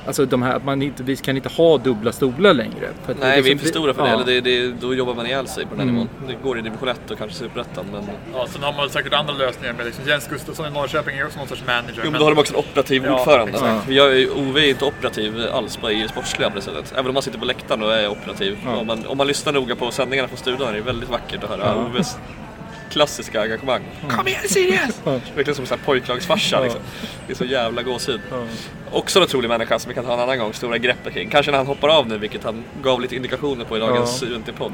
[0.08, 2.90] Alltså de här, att man inte, vi kan inte ha dubbla stolar längre.
[3.06, 4.08] För att Nej, det vi är för stora för det.
[4.10, 4.14] ja.
[4.16, 4.72] Eller det, det.
[4.82, 5.96] Då jobbar man ihjäl sig på den här Mm.
[5.96, 6.10] nivån.
[6.28, 7.86] Det går i division 1 och kanske superettan.
[7.92, 8.04] Men...
[8.34, 11.40] Ja, sen har man säkert andra lösningar med liksom Jens Gustafsson i Norrköping är också
[11.40, 12.02] någon sorts manager.
[12.06, 13.52] Jo, men då har de också en operativ Ja, ordförande.
[13.52, 13.88] exakt.
[13.88, 16.94] Vi har ju, Ove är inte operativ alls på, i det sportsliga på det sättet.
[16.94, 18.58] Även om han sitter på läktaren och är operativ.
[18.66, 18.76] Ja.
[18.76, 21.50] Om, man, om man lyssnar noga på sändningarna från studion är det väldigt vackert att
[21.50, 21.76] höra Ja.
[21.76, 22.18] Oves
[22.96, 23.82] klassiska engagemang.
[24.10, 25.02] Kom igen Sirius!
[25.06, 25.12] Ja.
[25.36, 26.64] Verkligen som en pojklagsfarsa Ja.
[26.64, 26.82] liksom.
[27.28, 28.22] Det är så jävla gåshud.
[28.32, 28.38] Ja.
[28.92, 31.30] Också en otrolig människa som vi kan ta en annan gång, stora greppet kring.
[31.30, 34.36] Kanske när han hoppar av nu, vilket han gav lite indikationer på i dagens Ja.
[34.36, 34.72] UNT-podd.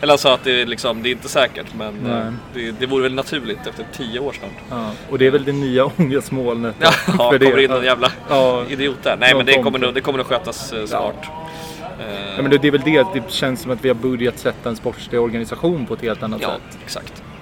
[0.00, 2.12] Eller han sa att det är, liksom, det är inte säkert, men Nej.
[2.12, 4.50] eh, det, det vore väl naturligt efter tio år snart.
[4.70, 4.90] Ja.
[5.10, 6.74] Och det är väl det nya ångestmolnet.
[6.80, 7.64] Ja, för kommer det.
[7.64, 8.64] in någon jävla Ja.
[8.68, 9.16] idiot där.
[9.20, 11.14] Nej, Någon men det kommer, nog, det kommer nog skötas eh, smart.
[11.22, 14.68] Eh, Ja, men det, är väl det, det känns som att vi har börjat sätta
[14.68, 16.78] en sportslig organisation på ett helt annat ja, sätt.
[16.84, 17.12] exakt.
[17.16, 17.33] Ja, det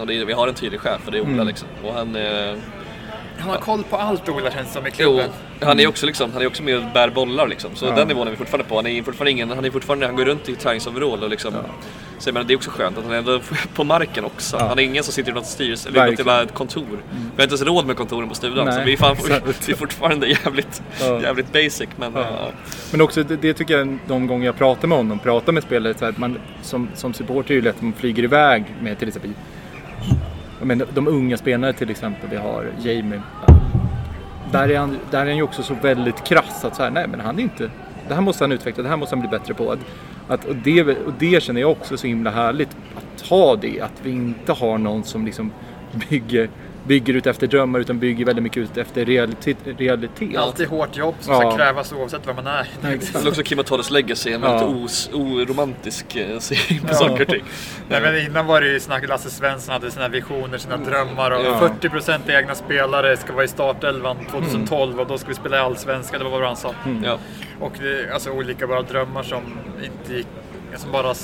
[0.00, 1.46] är, vi har en tydlig chef och det är Ola Mm.
[1.46, 1.68] liksom.
[1.84, 2.54] Och han, eh,
[3.38, 5.30] Han har koll på allt Ola känns som i Jo, klubben.
[5.62, 7.70] han är också liksom, han är också med och bär bollar liksom.
[7.74, 7.90] Så Ja.
[7.94, 8.76] den nivån är vi fortfarande på.
[8.76, 11.52] Han är fortfarande ingen, han är fortfarande, han går runt i träningsoverall och liksom.
[12.18, 13.40] Så jag menar, det är också skönt att han är ändå
[13.74, 14.56] på marken också.
[14.60, 14.66] Ja.
[14.68, 16.82] Han är ingen som sitter i något styrelse eller något jävla kontor.
[16.90, 16.96] Vi
[17.36, 19.16] har inte ens råd med kontoren på studion så vi är, fan,
[19.66, 21.20] vi är fortfarande jävligt, Ja.
[21.22, 21.88] jävligt basic.
[21.96, 22.20] Men Ja.
[22.20, 22.50] ja.
[22.90, 25.94] Men också det, det tycker jag de gånger jag pratar med honom, pratar med spelare,
[25.94, 28.64] så här, att man, som, som supporter är det ju lätt att man flyger iväg
[28.82, 29.30] med till exempel
[30.62, 33.20] men de unga spelare till exempel vi har, Jamie.
[34.52, 37.08] Där är, han, där är han ju också så väldigt krass att så här, nej
[37.08, 37.70] men han är inte,
[38.08, 39.72] det här måste han utveckla, det här måste han bli bättre på.
[39.72, 39.78] Att,
[40.28, 44.00] att, och, det, och det känner jag också så himla härligt, att ha det, att
[44.02, 45.52] vi inte har någon som liksom
[46.08, 46.50] bygger,
[46.86, 49.56] bygger ut efter drömmar utan bygger väldigt mycket ut efter realitet.
[49.64, 50.36] realitet.
[50.36, 51.40] Alltid hårt jobb som Ja.
[51.40, 52.68] ska krävas oavsett var man är.
[53.14, 54.52] Men också Kim Atoles legacy, en Ja.
[54.58, 56.94] väldigt os, oromantisk eh, syn på Ja.
[56.94, 57.44] saker och ting.
[57.88, 61.44] Nej, men innan var det ju snack Lasse Svensson hade sina visioner, sina drömmar och
[61.44, 61.70] Ja.
[61.80, 66.20] 40% egna spelare ska vara i startelvan 2012 och då ska vi spela i Allsvenskan,
[66.20, 66.74] eller vad var det han sa?
[67.04, 67.18] Ja.
[67.60, 69.42] Och det, alltså olika bara drömmar som
[69.84, 70.26] inte gick,
[70.76, 71.10] som bara.
[71.10, 71.16] Och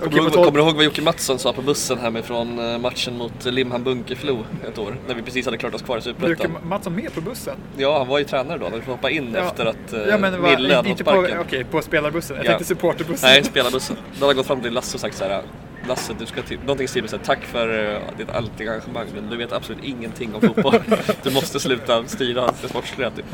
[0.00, 3.18] Kommer du, ihåg, kommer du ihåg vad Jocke Mattsson sa på bussen hemifrån eh, matchen
[3.18, 4.96] mot Limhamn Bunkeflo ett år?
[5.08, 6.50] När vi precis hade klart oss kvar i Superettan.
[6.52, 7.56] Jocke Mattsson med på bussen?
[7.76, 8.64] Ja, han var ju tränare då.
[8.64, 9.40] Han fick hoppa in Ja.
[9.40, 11.38] efter att eh, Ja men Mille hade fått inte på, sparken.
[11.38, 12.36] okej, på spelarbussen.
[12.36, 12.48] Jag Ja.
[12.48, 13.28] tänkte supporterbussen.
[13.28, 13.96] Nej, spelarbussen.
[13.96, 15.42] Då hade han gått fram till Lasse och sagt så här.
[15.88, 18.60] Lasse, du ska till, någonting i stil med så här, tack för uh, ditt allt
[18.60, 20.74] engagemang men du vet absolut ingenting om fotboll.
[21.22, 23.10] du måste sluta styra det sportsliga.
[23.10, 23.24] Typ.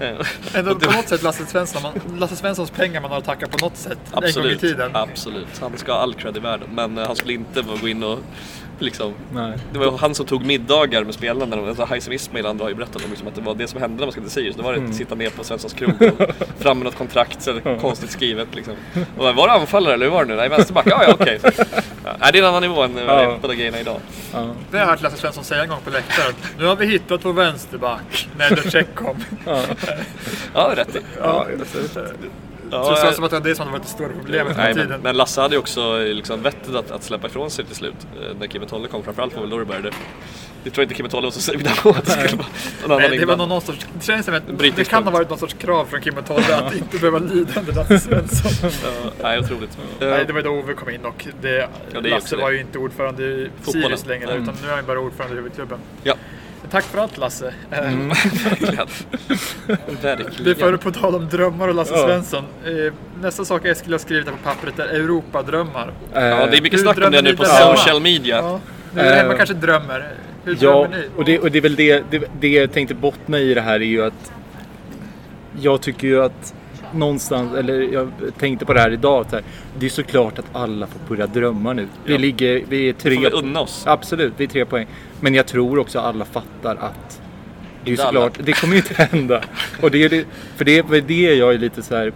[0.00, 3.46] Eh, Ändå på något sätt Lasse Svensson, man, Lasse Svenssons pengar man har att tacka
[3.48, 3.98] på något sätt.
[4.12, 4.90] En gång i Absolut, tiden.
[4.96, 5.58] absolut.
[5.60, 6.68] Han ska ha all cred i världen.
[6.72, 8.18] Men eh, han skulle inte gå in och
[8.78, 9.12] liksom...
[9.32, 9.58] Nej.
[9.72, 11.56] Det var han som tog middagar med spelarna.
[11.68, 13.96] Alltså Haizem Ismail andra har ju berättat om liksom att det var det som hände
[13.96, 14.56] när man skulle till Sirius.
[14.56, 14.90] Då var det Mm.
[14.90, 18.72] att sitta ner på Svenssons krog och fram med något kontrakt, så konstigt skrivet liksom.
[19.18, 20.36] Och var det anfallare eller hur var det nu?
[20.36, 20.86] Nej, vänsterback.
[20.90, 21.40] Ja, ja, okej.
[22.04, 23.38] Ja, nej, det är en annan nivå än det är Ja.
[23.40, 24.00] på de grejerna idag.
[24.32, 24.54] Ja.
[24.70, 26.34] Det har jag hört Lasse Svensson säga en gång på läktaren.
[26.58, 29.24] Nu har vi hittat vår vänsterback när Lecek kom.
[29.46, 29.62] Ja.
[30.54, 31.00] Ja, rätt i.
[31.20, 31.46] Ja,
[32.70, 34.66] Så det Ja, sa som att det det som hade varit det stora problemet Nej,
[34.66, 35.00] med men, tiden.
[35.02, 37.94] men Lasse hade ju också eh, liksom vettet att, att släppa ifrån sig till slut.
[38.22, 39.90] Eh, När Kim Tolle kom framförallt var väl då det började.
[40.64, 41.90] Det tror jag inte Kim Tolle var så sugen på.
[41.90, 42.46] att det skulle vara
[42.82, 43.48] någon annan Nej, det var innan.
[43.48, 44.42] någon sorts, det känns som att
[44.76, 47.72] det kan ha varit någon sorts krav från Kim Tolle att inte behöva lida under
[47.72, 48.70] Lasse Svensson.
[48.84, 49.78] Ja, nej, otroligt.
[50.00, 52.50] Nej, det var ju då Ove kom in och det, Ja, det är Lasse var
[52.50, 53.82] ju inte ordförande i Fotbollen.
[53.98, 54.42] Sirius längre Mm.
[54.42, 55.78] utan nu är han bara ordförande i huvudklubben.
[56.02, 56.14] Ja,
[56.70, 57.54] Tack för allt Lasse.
[57.70, 58.86] Eh, verkligen.
[59.66, 60.56] Det är verkligen.
[60.56, 62.06] för på tal om drömmar och Lasse Ja.
[62.06, 62.44] Svensson.
[62.64, 65.92] Eh, nästa sak Eskil har skrivit här på pappret är Europadrömmar.
[66.12, 66.24] Ja, det
[66.56, 68.00] är mycket Hur snack om det nu på där social hemma?
[68.00, 68.36] media.
[68.36, 68.60] Ja,
[68.94, 70.08] nu är Eh, hemma kanske drömmer.
[70.44, 71.08] Hur Ja, drömmer ni?
[71.16, 73.74] och det, och det är väl det, det, det jag tänkte bottna i det här
[73.74, 74.32] är ju att
[75.60, 76.54] jag tycker ju att
[76.94, 79.44] någonstans, eller jag tänkte på det här idag, så här,
[79.78, 81.88] det är såklart att alla får börja drömma nu.
[82.04, 82.18] Vi Ja.
[82.18, 83.82] ligger, vi är Får tre, vi unna oss.
[83.86, 84.86] absolut, vi är tre poäng.
[85.20, 87.20] Men jag tror också alla fattar att
[87.84, 89.40] det är såklart, det kommer ju inte hända.
[89.82, 90.24] Och det är det,
[90.56, 92.12] för det är det jag är lite så här,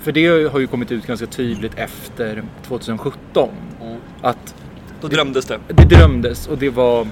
[0.00, 3.48] för det har ju kommit ut ganska tydligt efter 2017.
[3.82, 3.96] Mm.
[4.22, 4.54] Att
[5.00, 5.58] Då drömdes det.
[5.68, 7.06] det drömdes och det var...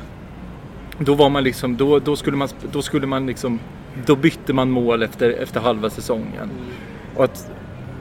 [0.98, 3.58] Då var man liksom, då, då skulle man, då skulle man liksom,
[4.06, 6.50] då bytte man mål efter, efter halva säsongen.
[7.16, 7.50] Och att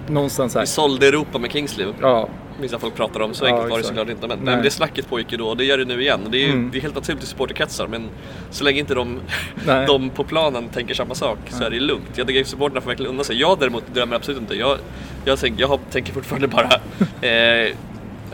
[0.08, 1.88] någonstans Vi här, sålde Europa med Kingsley.
[2.02, 2.30] ja,
[2.62, 4.28] Vissa folk pratar om, så Ja, enkelt var det såklart inte.
[4.28, 4.46] Men, nej.
[4.46, 4.56] Nej.
[4.56, 6.20] men det snacket pågick ju då och det gör det nu igen.
[6.32, 6.70] Det är, ju- Mm.
[6.72, 8.10] det är helt naturligt i supporterkretsar men
[8.52, 9.20] så länge inte de,
[9.68, 9.86] Nej.
[9.88, 12.12] de på planen tänker samma sak så är det lugnt.
[12.16, 13.40] Jag tycker supporterna får verkligen unna sig.
[13.40, 14.56] Jag däremot drömmer absolut inte.
[14.56, 14.78] Jag,
[15.26, 16.70] jag, tänker, jag tänker fortfarande bara
[17.22, 17.32] eh,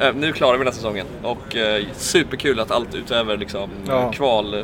[0.08, 4.12] eh, nu klarar vi den här säsongen och eh, superkul att allt utöver liksom, Ja.
[4.12, 4.64] kval eh,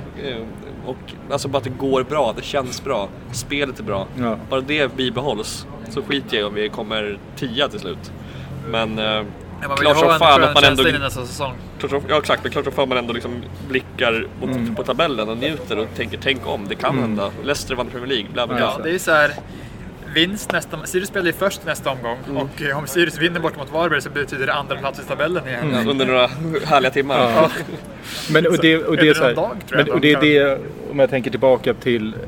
[0.85, 0.97] och
[1.31, 4.07] alltså bara att det går bra, det känns bra, spelet är bra.
[4.19, 4.37] Ja.
[4.49, 8.11] Bara det bibehålls så skiter jag i om vi kommer tia till slut.
[8.69, 9.21] Men eh,
[9.61, 10.83] Ja, klart som fan att man ändå...
[11.79, 14.75] Klart ja exakt, men klart som fan man ändå liksom blickar mot, Mm.
[14.75, 17.31] på tabellen och njuter och tänker tänk om, det kan hända.
[17.43, 18.65] Leicester vann Premier League, bla bla bla.
[18.77, 19.31] Ja, det är så här.
[20.15, 20.85] Vinst nästa...
[20.85, 22.37] Sirius spelar ju först nästa omgång Mm.
[22.37, 25.47] och eh, om Sirius vinner bort mot Varberg så betyder det andra plats i tabellen
[25.47, 25.71] igen.
[25.73, 26.27] Ja, Under några
[26.65, 27.19] härliga timmar.
[27.19, 27.51] Ja.
[28.31, 30.59] Men och det, och det är så här, dag, men, och det är det,
[30.91, 32.19] om jag tänker tillbaka till eh,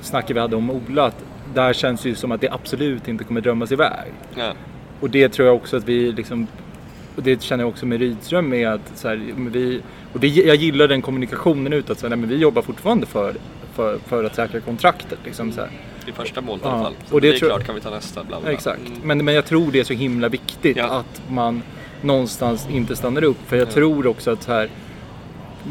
[0.00, 1.12] snacket vi hade om Ola,
[1.54, 4.12] där känns det ju som att det absolut inte kommer drömmas iväg.
[4.34, 4.52] Ja.
[5.00, 6.46] Och det tror jag också att vi liksom
[7.16, 9.80] och det känner jag också med Rydström med att så här, men vi,
[10.12, 13.34] och det, jag gillar den kommunikationen utåt, så här, nej, men vi jobbar fortfarande för,
[13.74, 15.18] för, för att säkra kontraktet.
[15.24, 15.70] Liksom, så här.
[16.08, 16.94] Är första målet i Ja, alla fall.
[17.08, 18.52] Så och det det är tror- klart kan vi ta nästa, bla bla.
[18.52, 18.80] Exakt.
[18.86, 18.98] Mm.
[19.04, 20.84] Men, men jag tror det är så himla viktigt Ja.
[20.84, 21.62] att man
[22.02, 23.36] någonstans inte stannar upp.
[23.46, 24.68] För jag tror också att här,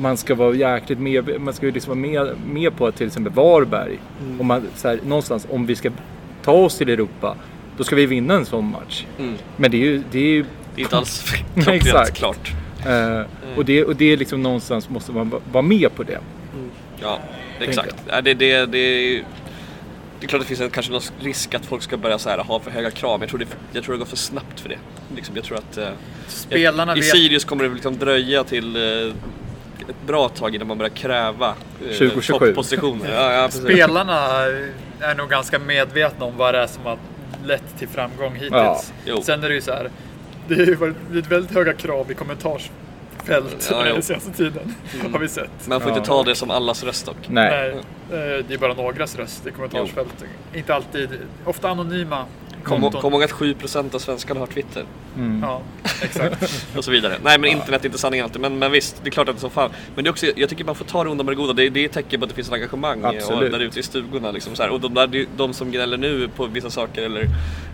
[0.01, 3.07] man ska vara jäkligt med, man ska ju liksom vara med, med på att till
[3.07, 4.41] exempel Varberg, Mm.
[4.41, 5.89] om, man, så här, någonstans, om vi ska
[6.43, 7.35] ta oss till Europa,
[7.77, 9.05] då ska vi vinna en sån match.
[9.19, 9.33] Mm.
[9.57, 10.45] Men det är ju, det är ju
[10.75, 11.23] Det är inte alls
[11.55, 12.51] klockrent klart.
[12.87, 13.21] eh,
[13.57, 16.19] och, det, och det är liksom någonstans måste man va- vara med på det.
[17.01, 17.19] Ja,
[17.59, 17.95] exakt.
[18.09, 18.65] Ja, det, det, det,
[20.19, 22.29] det är klart att det finns en, kanske någon risk att folk ska börja så
[22.29, 24.59] här, ha för höga krav, men jag tror det, jag tror det går för snabbt
[24.59, 24.77] för det.
[25.15, 25.87] Liksom, jag tror att eh,
[26.27, 29.13] Spelarna I vet- Sirius kommer det liksom dröja till eh,
[29.89, 32.47] ett bra tag innan man börjar kräva eh, 2027.
[32.47, 33.13] toppositioner.
[33.13, 33.49] Ja, ja.
[33.49, 34.15] Spelarna
[34.99, 36.97] är nog ganska medvetna om vad det är som har
[37.45, 38.93] lett till framgång hittills.
[39.05, 39.21] Ja.
[39.23, 39.89] Sen är det ju så här,
[40.47, 42.13] det är ju väldigt, väldigt höga krav i
[43.25, 44.75] kommentarsfält Ja, den senaste tiden.
[45.11, 45.67] Har vi sett.
[45.67, 45.97] Man får Ja.
[45.97, 47.15] inte ta det som allas röst dock.
[47.29, 47.49] Nej.
[48.11, 50.23] Nej, eh, det är bara någras röst i kommentarsfält.
[50.53, 51.09] Inte alltid,
[51.45, 52.25] ofta anonyma
[52.63, 54.83] Kom, kom ihåg att 7% av svenskarna har Twitter.
[55.17, 55.41] Mm.
[55.43, 55.61] Ja,
[56.01, 56.67] exakt.
[56.77, 57.17] och så vidare.
[57.23, 59.39] Nej men internet är inte sanning alltid, men, men visst, det är klart att det
[59.39, 59.71] är så fan.
[59.95, 61.69] Men det är också, jag tycker man får ta det onda med det goda, det,
[61.69, 63.51] det är ett tecken på att det finns ett engagemang och, Absolut.
[63.51, 64.31] där ute i stugorna.
[64.31, 64.69] Liksom, så här.
[64.69, 67.27] Och de, där, de som gnäller nu på vissa saker eller,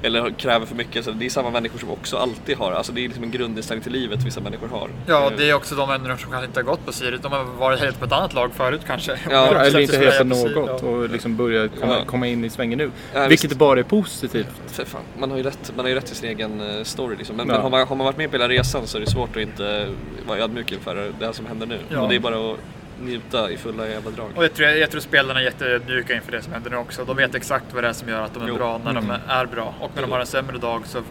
[0.03, 3.01] eller kräver för mycket, så det är samma människor som också alltid har, alltså det
[3.01, 4.89] är liksom en grundinställning till livet vissa människor har.
[5.07, 7.21] Ja, Eh, det är också de människor som kanske inte har gått på Sirius.
[7.21, 9.19] De har varit helt på ett annat lag förut kanske.
[9.31, 12.05] Ja, Och eller inte helt på något och liksom börja komma, Ja.
[12.05, 12.91] komma in i svängen nu.
[13.13, 13.57] Ja, Vilket visst.
[13.59, 14.47] bara är positivt.
[14.85, 17.15] För fan, man har ju rätt, man har ju rätt till sin egen eh, story
[17.15, 17.35] liksom.
[17.35, 17.53] Men, Ja.
[17.53, 19.41] men har, man, har man varit med på hela resan så är det svårt att
[19.41, 19.89] inte
[20.27, 21.79] vara ödmjuk inför det här som händer nu.
[21.89, 22.01] Ja.
[22.01, 22.57] Och det är bara att
[23.01, 24.27] njuta i fulla jävla drag.
[24.35, 27.05] Och jag tror, jag tror spelarna är jättemjuka inför det som händer nu också.
[27.05, 28.55] De vet exakt vad det är som gör att de är Jo.
[28.55, 29.17] bra när de Mm.
[29.27, 29.73] är bra.
[29.79, 31.01] Och när de har en sämre dag så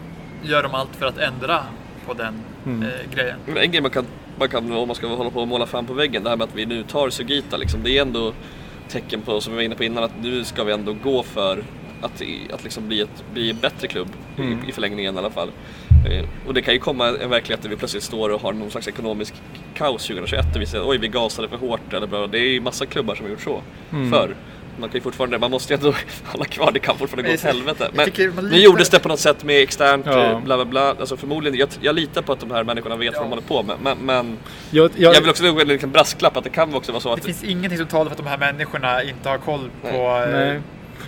[0.43, 1.63] gör de allt för att ändra
[2.07, 2.33] på den
[2.65, 2.83] Mm.
[2.83, 3.35] eh, grejen.
[3.45, 4.05] Men En grej man kan,
[4.39, 6.43] man kan, om man ska hålla på och måla fan på väggen, det här med
[6.47, 8.33] att vi nu tar Sugita liksom, det är ändå
[8.89, 11.63] tecken på, som vi var inne på innan, att nu ska vi ändå gå för
[12.01, 12.21] att,
[12.53, 14.63] att liksom bli, ett, bli en bättre klubb Mm.
[14.65, 15.51] i, i förlängningen i alla fall.
[16.11, 18.71] Eh, och det kan ju komma en verklighet där vi plötsligt står och har någon
[18.71, 19.33] slags ekonomisk
[19.75, 22.27] kaos 2021 och vi säger oj vi gasade för hårt eller bla.
[22.27, 24.11] Det är ju massa klubbar som har gjort så Mm.
[24.11, 24.35] förr.
[24.79, 25.93] Man kan ju fortfarande, man måste ju ändå
[26.25, 27.89] hålla kvar, det kan fortfarande gå åt helvete.
[27.93, 28.09] Men
[28.51, 30.23] nu gjordes det på något sätt med externt, Ja.
[30.31, 30.89] eh, bla bla bla.
[30.99, 33.63] Alltså förmodligen, jag, jag litar på att de här människorna vet vad de håller på
[33.63, 33.75] med.
[33.81, 34.37] Men, men
[34.71, 37.09] Jag, jag, jag vill också lägga en liten brasklapp att det kan också vara så
[37.09, 39.87] Det att finns ingenting som talar för att de här människorna inte har koll på,
[39.87, 40.61] eh, Nej.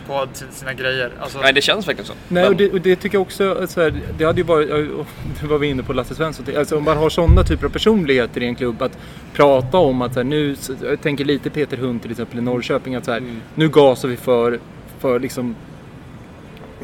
[0.08, 1.12] På sin- sina grejer.
[1.22, 2.14] Alltså, Nej det känns verkligen så.
[2.28, 5.06] Nej, och det, och det tycker jag också, så här, det hade ju varit, och
[5.42, 8.42] det var vi inne på Lasse Svensson, alltså om man har sådana typer av personligheter
[8.44, 8.98] i en klubb att
[9.34, 12.96] prata om att så här, nu, jag tänker lite Peter Hund till exempel i Norrköping,
[12.96, 13.42] att så här, Mm.
[13.56, 14.60] nu gasar vi för,
[15.00, 15.56] för liksom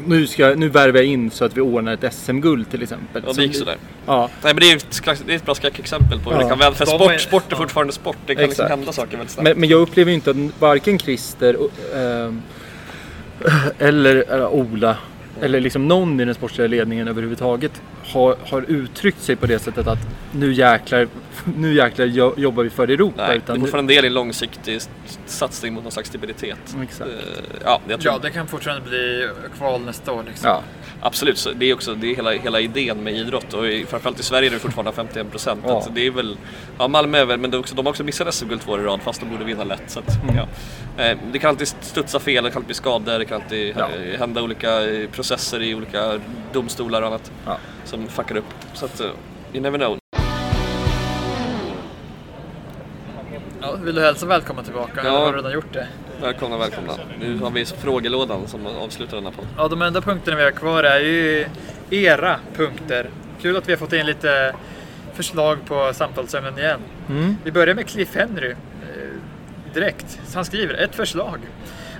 [0.06, 3.22] nu, ska, nu värvar jag in så att vi ordnar ett SM-guld till exempel.
[3.26, 3.76] Ja, det gick sådär.
[4.06, 6.42] Ja, Nej men det är, ett, slags- det är ett bra skräckexempel på hur Ja.
[6.42, 6.74] det kan vända.
[6.76, 7.56] För sport, är- sport är ja.
[7.56, 8.16] fortfarande sport.
[8.26, 9.44] Det kan liksom hända saker väldigt snabbt.
[9.48, 11.56] men, men jag upplever ju inte att varken Christer
[11.96, 12.42] ehm,
[13.78, 14.96] eller eh, Ola.
[15.40, 17.82] Eller liksom någon i den sportsliga ledningen överhuvudtaget
[18.12, 19.98] har, har uttryckt sig på det sättet att
[20.32, 21.08] nu jäklar,
[21.56, 23.14] nu jäklar jo- jobbar vi för Europa.
[23.16, 24.80] Nej, det är utan fortfarande en del i en långsiktig
[25.26, 26.58] satsning mot någon slags stabilitet.
[26.82, 27.10] Exakt.
[27.10, 27.16] Eh,
[27.64, 29.28] Ja, jag tror ja, det kan fortfarande bli
[29.58, 30.24] kval nästa år.
[30.26, 30.48] Liksom.
[30.48, 30.62] ja,
[31.00, 34.20] Absolut, så det är också det är hela, hela idén med idrott och i, framförallt
[34.20, 35.60] i Sverige är det fortfarande 51 procent.
[35.66, 35.86] Ja.
[35.94, 36.36] Det är väl,
[36.78, 39.00] ja Malmö är väl, men också, de har också missat SM-guld två år i rad
[39.02, 39.82] fast de borde vinna lätt.
[39.86, 40.36] Så att, Mm.
[40.36, 41.04] ja.
[41.04, 43.88] eh, det kan alltid studsa fel, det kan alltid bli skador, det kan alltid Ja.
[44.18, 46.20] hända olika eh, processer i olika
[46.52, 47.58] domstolar och annat ja.
[47.98, 48.44] Som fuckar upp.
[48.72, 49.06] Så att, eh,
[49.52, 49.98] you never know.
[53.60, 54.92] Ja, vill du hälsa välkommen tillbaka?
[54.94, 55.00] Ja.
[55.08, 55.86] Eller har du redan gjort det?
[56.22, 56.92] Välkomna, välkomna.
[57.20, 59.50] Nu har vi frågelådan som avslutar den här podden.
[59.56, 61.46] Ja, de enda punkterna vi har kvar är ju
[61.90, 63.10] era punkter.
[63.42, 64.54] Kul att vi har fått in lite
[65.14, 66.80] förslag på samtalsämnen igen.
[67.08, 67.36] Mm.
[67.44, 68.50] Vi börjar med Cliff Henry.
[68.50, 68.56] eh,
[69.74, 70.20] Direkt.
[70.34, 71.38] Han skriver ett förslag.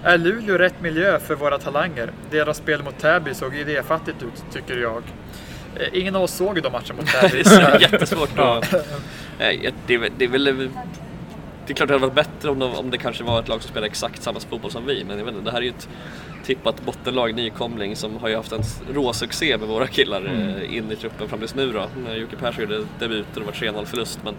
[0.03, 2.11] Är Luleå rätt miljö för våra talanger?
[2.31, 5.03] Deras spel mot Täby såg idéfattigt ut, tycker jag.
[5.77, 8.31] Eh, Ingen av oss såg ju de matchen mot Det så jättesvårt.
[9.39, 10.71] Nej, det, är väl- det är väl...
[11.67, 13.63] Det är klart det hade varit bättre om, de, om det kanske var ett lag
[13.63, 15.69] som spelar exakt samma fotboll som vi, men jag vet inte, det här är ju
[15.69, 15.89] ett
[16.45, 18.63] tippat bottenlag, nykomling, som har ju haft en
[18.95, 21.87] råsuccé med våra killar eh, in i truppen fram tills nu då.
[22.07, 24.19] När Jocke Persson gjorde debut och det var 3-0 förlust.
[24.25, 24.35] Men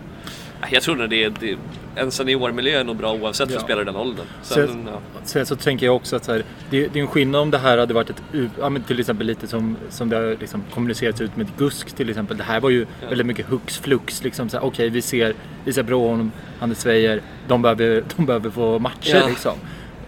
[0.72, 1.58] jag tror nog det är, det,
[1.96, 3.62] en seniormiljö är nog bra oavsett för Ja.
[3.62, 4.26] spelare i den åldern.
[4.44, 5.00] Så- Sen, ja.
[5.24, 7.78] Sen så tänker jag också att här, det, det är en skillnad om det här
[7.78, 8.22] hade varit ett,
[8.60, 12.38] ja, till exempel lite som, som det har liksom kommunicerats ut med GUSK till exempel.
[12.38, 13.08] Det här var ju Ja.
[13.10, 14.24] väldigt mycket hux flux.
[14.24, 15.34] Liksom, Okej, vi ser
[15.66, 19.54] Isak Broholm, Anders Weijer, de behöver, de behöver få matcher liksom.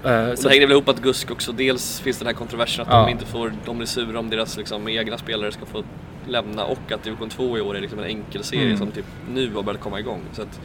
[0.03, 2.91] Och så det hänger väl ihop att GUSK också, dels finns den här kontroversen att
[2.91, 3.05] Ja.
[3.05, 5.83] de inte får, de blir sura om deras liksom, egna spelare ska få
[6.27, 8.77] lämna och att division 2 i år är liksom en enkel serie Mm.
[8.77, 10.21] som typ nu har börjat komma igång.
[10.33, 10.59] Så att,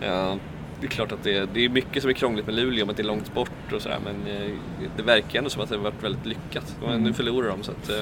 [0.00, 0.36] ja,
[0.80, 3.02] det är klart att det det är mycket som är krångligt med Luleå, att det
[3.02, 4.50] är långt bort och sådär men eh,
[4.96, 6.76] det verkar ändå som att det har varit väldigt lyckat.
[6.86, 7.02] Mm.
[7.02, 7.96] Nu förlorar de så att, eh,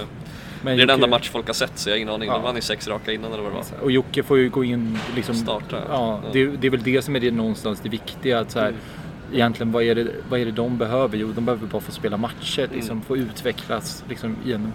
[0.62, 2.28] men det är den enda match folk har sett så jag har ingen aning.
[2.28, 2.34] Ja.
[2.34, 3.64] De vann ju sex raka innan eller vad det var.
[3.82, 5.76] Och Jocke får ju gå in liksom, Starta.
[5.88, 6.30] Ja, Ja.
[6.32, 8.38] det, det är väl det som är det någonstans det viktiga.
[8.40, 8.80] Att så här, Mm.
[9.32, 11.16] Egentligen vad är, det, vad är det de behöver?
[11.18, 13.04] Jo, de behöver bara få spela matcher, liksom, Mm.
[13.04, 14.72] få utvecklas liksom, i en...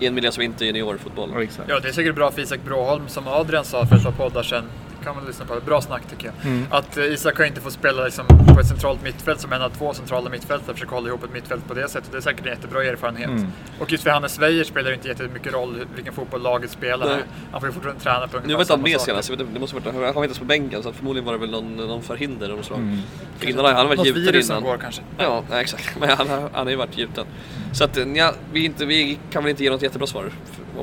[0.00, 1.30] I en miljö som inte är juniorfotboll.
[1.34, 1.68] Ja, exakt.
[1.68, 4.42] Ja, det är säkert bra för Isak Broholm, som Adrian sa för ett par poddar
[4.42, 4.64] sedan.
[5.04, 5.60] Kan man lyssna på.
[5.66, 6.52] Bra snack tycker jag.
[6.52, 6.66] Mm.
[6.70, 9.70] Att eh, Isak kan inte få spela liksom, på ett centralt mittfält som en av
[9.70, 12.12] två centrala mittfältare, försöka hålla ihop ett mittfält på det sättet.
[12.12, 13.28] Det är säkert en jättebra erfarenhet.
[13.28, 13.46] Mm.
[13.78, 17.06] Och just för Hannes Weijer spelar det inte jättemycket roll vilken fotboll laget spelar.
[17.06, 17.22] Nej.
[17.52, 19.84] Han får ju fortfarande träna på Nu var inte han med senast, det måste varit,
[19.84, 22.56] han var inte ens på bänken så förmodligen var det väl någon, någon förhinder av
[22.56, 22.78] något slag.
[22.78, 22.98] Mm.
[23.40, 24.70] Innan han, har varit Något gjuten virus som innan.
[24.70, 25.02] går kanske.
[25.18, 25.96] Ja, nej, exakt.
[26.00, 27.26] Men han, har- han har ju varit gjuten.
[27.72, 30.30] Så att ja, vi, inte, vi kan väl inte ge något jättebra svar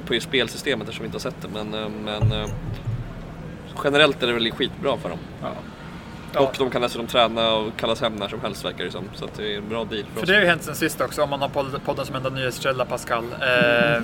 [0.05, 1.47] på spelsystemet eftersom vi inte har sett det.
[1.53, 2.49] Men, eh, men eh,
[3.83, 5.19] generellt är det väl skitbra för dem.
[5.41, 5.47] Ja.
[6.33, 6.39] Ja.
[6.39, 9.03] Och de kan dessutom träna och kallas hem när som helst verkar det som.
[9.15, 10.27] Så att det är en bra deal för För oss.
[10.27, 12.85] det har ju hänt sen sist också, om man har podd- podden som enda nyhetskälla,
[12.85, 13.23] Pascal.
[13.41, 14.03] Eh,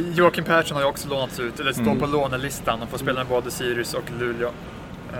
[0.14, 1.98] Joakim Persson har ju också lånats ut, eller står Mm.
[2.00, 4.48] på lånelistan och får spela med både Sirius och Luleå.
[5.12, 5.18] Eh,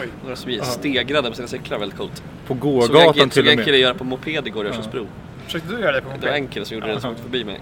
[0.00, 0.08] oj.
[0.22, 2.22] Några som är stegrade med sina cyklar väldigt coolt.
[2.46, 3.80] På Såg jag, gågatan såg till jag och en kille med.
[3.80, 5.06] göra på moped igår i Örsundsbro.
[5.44, 6.34] Försökte du göra det på Det var moped?
[6.34, 7.60] en kille som gjorde det som åkte förbi mig.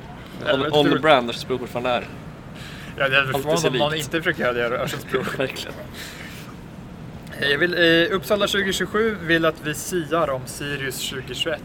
[0.54, 2.06] On, on the brand Örsundsbro fortfarande är.
[2.98, 5.22] Ja, det hade förvånat om någon inte försöker göra Örsundsbro.
[5.38, 5.74] Verkligen.
[7.40, 11.60] Eh, Jag vill, eh, Uppsala 2027 vill att vi siar om Sirius 2021.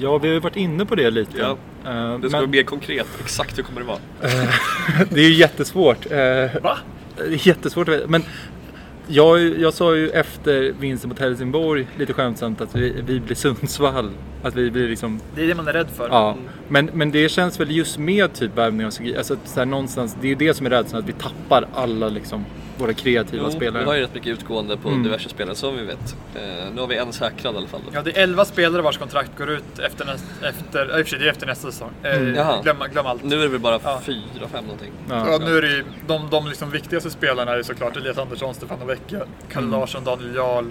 [0.00, 1.38] Ja, vi har ju varit inne på det lite.
[1.38, 1.56] Ja.
[1.86, 3.06] Eh, Det ska vara mer konkret.
[3.20, 3.98] Exakt hur kommer det vara?
[5.10, 6.06] det är ju jättesvårt.
[6.10, 6.18] Eh,
[6.62, 6.78] Va?
[7.16, 8.06] Det är jättesvårt att veta.
[8.06, 8.22] Men
[9.08, 14.10] jag, jag sa ju efter vinsten mot Helsingborg lite skämtsamt att vi, vi blir Sundsvall.
[14.42, 16.08] Att vi blir liksom, Det är det man är rädd för.
[16.08, 16.36] ja.
[16.68, 20.16] Men, men det känns väl just med typ värvning av Sugi, alltså så här, någonstans,
[20.20, 22.44] det är ju det som är rädslan att vi tappar alla liksom
[22.78, 23.82] våra kreativa Jo, spelare.
[23.82, 25.02] vi har ju rätt mycket utgående på Mm.
[25.02, 26.16] diverse spelare som vi vet.
[26.34, 26.42] Eh,
[26.74, 27.80] nu har vi en säkrad i alla fall.
[27.86, 27.90] Då.
[27.94, 31.06] Ja, det är 11 spelare vars kontrakt går ut efter, näst, efter, äh, i och
[31.06, 31.90] för sig, det är efter nästa säsong.
[32.02, 32.34] Eh, Mm.
[32.34, 32.62] Jaha.
[32.62, 33.24] glöm, glöm allt.
[33.24, 34.00] Nu är det väl bara Ja.
[34.04, 34.92] fyra, fem någonting.
[35.08, 35.30] Ja.
[35.32, 38.84] Ja, nu är det ju, de, de liksom viktigaste spelarna är såklart Elias Andersson, Stefano
[38.84, 39.20] Vecchia,
[39.52, 39.80] Kalle Mm.
[39.80, 40.64] Larsson, Daniel Jarl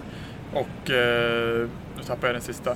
[0.54, 0.90] och...
[0.92, 2.76] Eh, nu tappar jag den sista.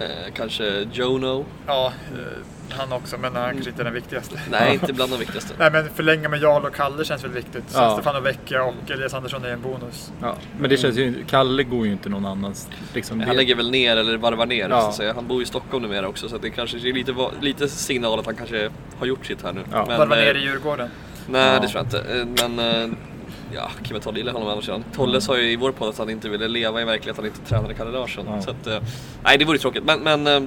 [0.00, 1.44] Eh, kanske Jono.
[1.66, 4.40] Ja, eh, han också, men han kanske inte är den viktigaste.
[4.50, 5.54] Nej, inte bland de viktigaste.
[5.58, 7.64] Nej, men förlänga med Jarl och Kalle känns väl viktigt.
[7.74, 7.92] Ja.
[7.94, 10.12] Stefano Vecchia och Elias Andersson är en bonus.
[10.22, 10.36] Ja.
[10.58, 12.68] Men det känns ju, Kalle går ju inte någon annans.
[12.94, 14.80] Liksom, Han lägger väl ner eller varvar ner Ja.
[14.80, 15.14] så att säga.
[15.14, 18.36] Han bor i Stockholm numera också så det kanske är lite, lite signal att han
[18.36, 19.60] kanske har gjort sitt här nu.
[19.72, 19.84] Ja.
[19.88, 20.88] Men, Varva eh, ner i Djurgården.
[21.26, 21.60] Nej, Ja.
[21.60, 22.18] det tror jag inte.
[22.42, 22.58] Eh, Men
[22.90, 22.96] eh,
[23.54, 24.84] ja, Kim Tolle gillar honom andra sidan.
[24.94, 27.40] Tolle sa ju i vår podd att han inte ville leva i verkligheten, att han
[27.40, 28.26] inte tränade Kalle Larsson.
[28.28, 28.42] Ja.
[28.42, 28.78] Så att, eh,
[29.24, 29.84] nej, det vore tråkigt.
[29.84, 30.40] Men, men eh,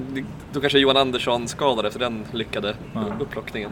[0.54, 3.06] då kanske Johan Andersson skadad efter den lyckade Ja.
[3.20, 3.72] upplockningen.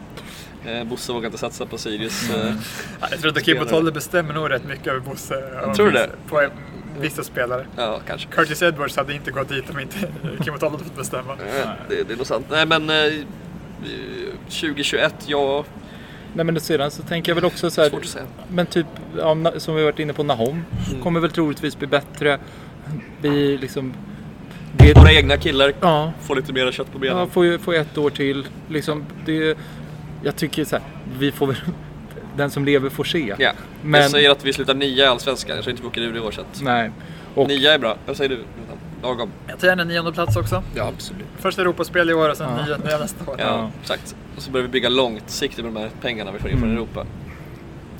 [0.66, 2.30] Eh, Bosse vågar inte satsa på Sirius.
[2.30, 2.52] Eh,
[3.00, 3.68] Ja, Jag tror att Kim och.
[3.68, 5.34] Tolle bestämmer nog rätt mycket över Bosse.
[5.66, 6.12] och Tror du vissa- det?
[6.28, 6.48] På
[7.00, 7.66] vissa spelare.
[7.76, 8.28] ja, kanske.
[8.28, 9.96] Curtis Edwards hade inte gått dit om inte
[10.44, 11.32] Kim och Tolle hade fått bestämma.
[11.32, 12.46] Eh, det, det är nog sant.
[12.50, 13.12] Nej, men eh,
[14.48, 15.64] 2021, ja,
[16.36, 18.24] Nej men sedan så tänker jag väl också så här, svårt att säga.
[18.48, 18.86] Men typ,
[19.18, 21.02] ja, som vi varit inne på, Nahom Mm.
[21.02, 22.38] kommer väl troligtvis bli bättre.
[23.22, 23.94] Vi liksom...
[24.78, 27.18] Det, Våra egna killar ja, får lite mer kött på benen.
[27.18, 28.46] ja, får får ett år till.
[28.68, 29.58] Liksom, det,
[30.22, 30.84] jag tycker så här,
[31.18, 31.56] vi får väl...
[32.36, 33.34] Den som lever får se.
[33.38, 33.52] Ja.
[33.82, 35.56] Men- Jag säger att vi slutar nia i Allsvenskan.
[35.56, 36.90] Jag tror inte vi åker ur i år så att Nej.
[37.34, 37.96] Och, Nia är bra.
[38.06, 38.38] Vad säger du?
[39.02, 39.30] Lagom.
[39.48, 40.62] Jag tar gärna nionde plats också.
[40.74, 41.26] ja, absolut.
[41.38, 42.64] Först Europaspel i år och sen Ja.
[42.66, 43.36] nionde nästa år.
[43.38, 43.70] Ja, Ja.
[43.82, 44.16] exakt.
[44.36, 46.76] Och så börjar vi bygga långsiktigt med de här pengarna vi får in från Mm.
[46.82, 47.06] Europa.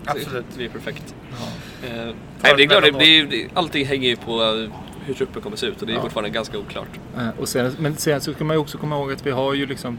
[0.04, 0.44] Absolut.
[0.50, 1.14] Det blir perfekt.
[1.30, 1.88] Ja.
[1.88, 1.94] Eh,
[2.42, 4.70] nej, det är klart, det, det, är- det, allting hänger ju på eh,
[5.06, 6.02] hur truppen kommer se ut och det är Ja.
[6.02, 6.88] fortfarande ganska oklart.
[7.16, 9.54] Eh, Och sen, men sen så ska man ju också komma ihåg att vi har
[9.54, 9.98] ju liksom...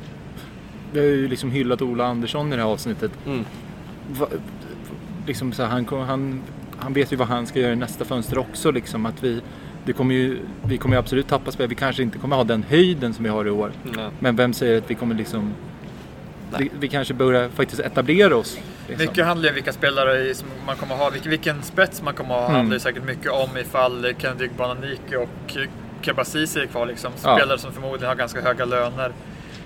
[0.94, 3.12] Vi har ju liksom hyllat Ola Andersson i det här avsnittet.
[3.26, 3.46] Mm.
[4.20, 4.28] Va,
[5.28, 6.42] liksom så här, han, han,
[6.78, 8.72] han vet ju vad han ska göra i nästa fönster också.
[8.72, 9.42] Liksom, att vi,
[9.88, 11.68] det kommer ju, vi kommer ju absolut tappa spel.
[11.68, 13.72] Vi kanske inte kommer ha den höjden som vi har i år.
[13.98, 14.10] Ja.
[14.20, 15.54] Men vem säger att vi kommer liksom...
[16.52, 16.62] Nej.
[16.64, 18.58] Vi, vi kanske börjar faktiskt etablera oss.
[18.88, 19.06] Liksom.
[19.06, 22.34] Mycket handlar ju om vilka spelare som man kommer ha, vilken, vilken spets man kommer
[22.34, 22.56] ha Mm.
[22.56, 25.58] handlar ju säkert mycket om ifall Kennedy Bananiki och
[26.02, 27.12] Kebasisi är kvar liksom.
[27.24, 27.38] Ja.
[27.38, 29.12] Spelare som förmodligen har ganska höga löner.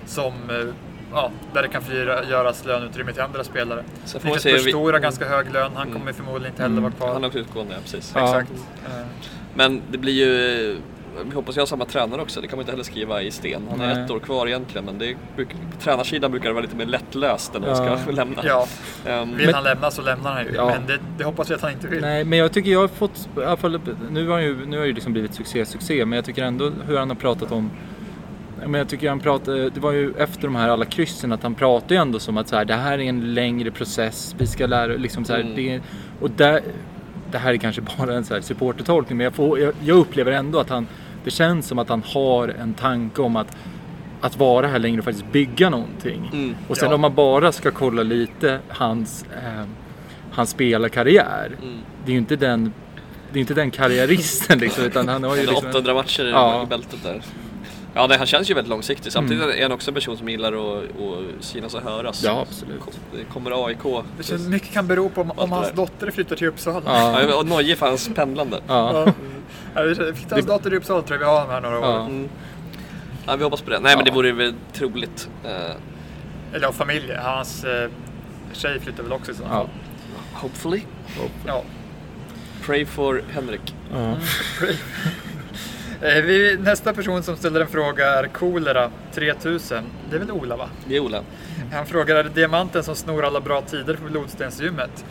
[0.06, 0.74] Som, eh,
[1.12, 3.84] ja, där det kan frigöras löneutrymme till andra spelare.
[4.14, 4.52] Vi Niklas se.
[4.56, 5.98] Vi, Burstor har ganska hög lön, han Mm.
[6.00, 6.82] kommer förmodligen inte heller Mm.
[6.82, 7.12] vara kvar.
[7.12, 8.12] han har också utgående, ja, precis.
[8.14, 8.24] Ja.
[8.24, 8.50] Exakt.
[8.86, 9.06] Eh,
[9.54, 10.70] Men det blir ju...
[10.70, 10.76] eh,
[11.28, 13.62] Vi hoppas jag har samma tränare också, det kan man inte heller skriva i sten.
[13.70, 14.04] Han har Nej.
[14.04, 17.52] ett år kvar egentligen men det, bruk- på tränarsidan brukar det vara lite mer lättlöst
[17.60, 17.98] när Ja.
[17.98, 18.42] ska lämna.
[18.44, 18.66] Ja,
[19.06, 20.52] Ehm, vill Men- han lämna så lämnar han ju.
[20.54, 20.66] Ja.
[20.78, 22.00] Men det, det hoppas jag att han inte vill.
[22.00, 23.80] Nej, men jag tycker jag har fått, i alla fall,
[24.10, 26.72] nu har han ju, nu har ju liksom blivit succé, succé, men jag tycker ändå
[26.86, 27.70] hur han har pratat om
[28.66, 31.54] men jag tycker han pratade, det var ju efter de här alla kryssen att han
[31.54, 34.66] pratade ju ändå som att så här, det här är en längre process, vi ska
[34.66, 35.54] lära liksom så här, Mm.
[35.56, 35.80] det,
[36.20, 36.60] och där,
[37.32, 40.32] det här är kanske bara en så här supportertolkning men jag, får, jag, jag upplever
[40.32, 40.86] ändå att han,
[41.24, 43.56] det känns som att han har en tanke om att,
[44.20, 46.30] att vara här längre och faktiskt bygga någonting.
[46.32, 46.94] Mm, och sen ja.
[46.94, 49.64] om man bara ska kolla lite hans, eh,
[50.32, 51.78] hans spelarkarriär, mm.
[52.04, 52.72] det är ju inte den,
[53.32, 55.68] det är inte den karriäristen liksom, utan han har ju liksom...
[55.68, 56.62] 800 matcher Ja.
[56.62, 57.22] i bältet där.
[57.94, 59.12] Ja, nej, han känns ju väldigt långsiktig.
[59.12, 62.22] Samtidigt är han också en person som gillar att, att synas och höras.
[62.24, 62.80] Ja, absolut.
[63.12, 63.78] Det kommer AIK.
[64.18, 66.82] Det känns mycket kan bero på om, om hans dotter flyttar till Uppsala.
[66.84, 67.22] Ja.
[67.22, 68.60] Ja, och nojig för hans pendlande.
[68.66, 69.06] Ja.
[69.74, 69.82] Ja.
[69.94, 71.84] Flyttar hans dotter till Uppsala tror jag vi har honom här några år.
[71.84, 72.00] Ja.
[72.04, 72.28] Mm.
[73.26, 73.78] Ja, vi hoppas på det.
[73.80, 75.28] Nej, men det vore väl troligt.
[75.44, 75.50] Eh,
[76.52, 77.12] Eller ja, familj.
[77.22, 77.90] Hans eh,
[78.52, 79.60] tjej flyttar väl också i sådana Ja.
[79.60, 79.68] fall.
[80.32, 80.82] hopefully.
[81.46, 81.62] Ja.
[82.66, 83.74] Pray for Henrik.
[83.94, 84.14] Ja.
[86.02, 89.84] Eh, vi, nästa person som ställer en fråga är Kolera 3000.
[90.10, 90.68] Det är väl Ola va?
[90.86, 91.22] Det är Ola.
[91.72, 95.04] Han frågar är det diamanten som snor alla bra tider på blodstensgymmet?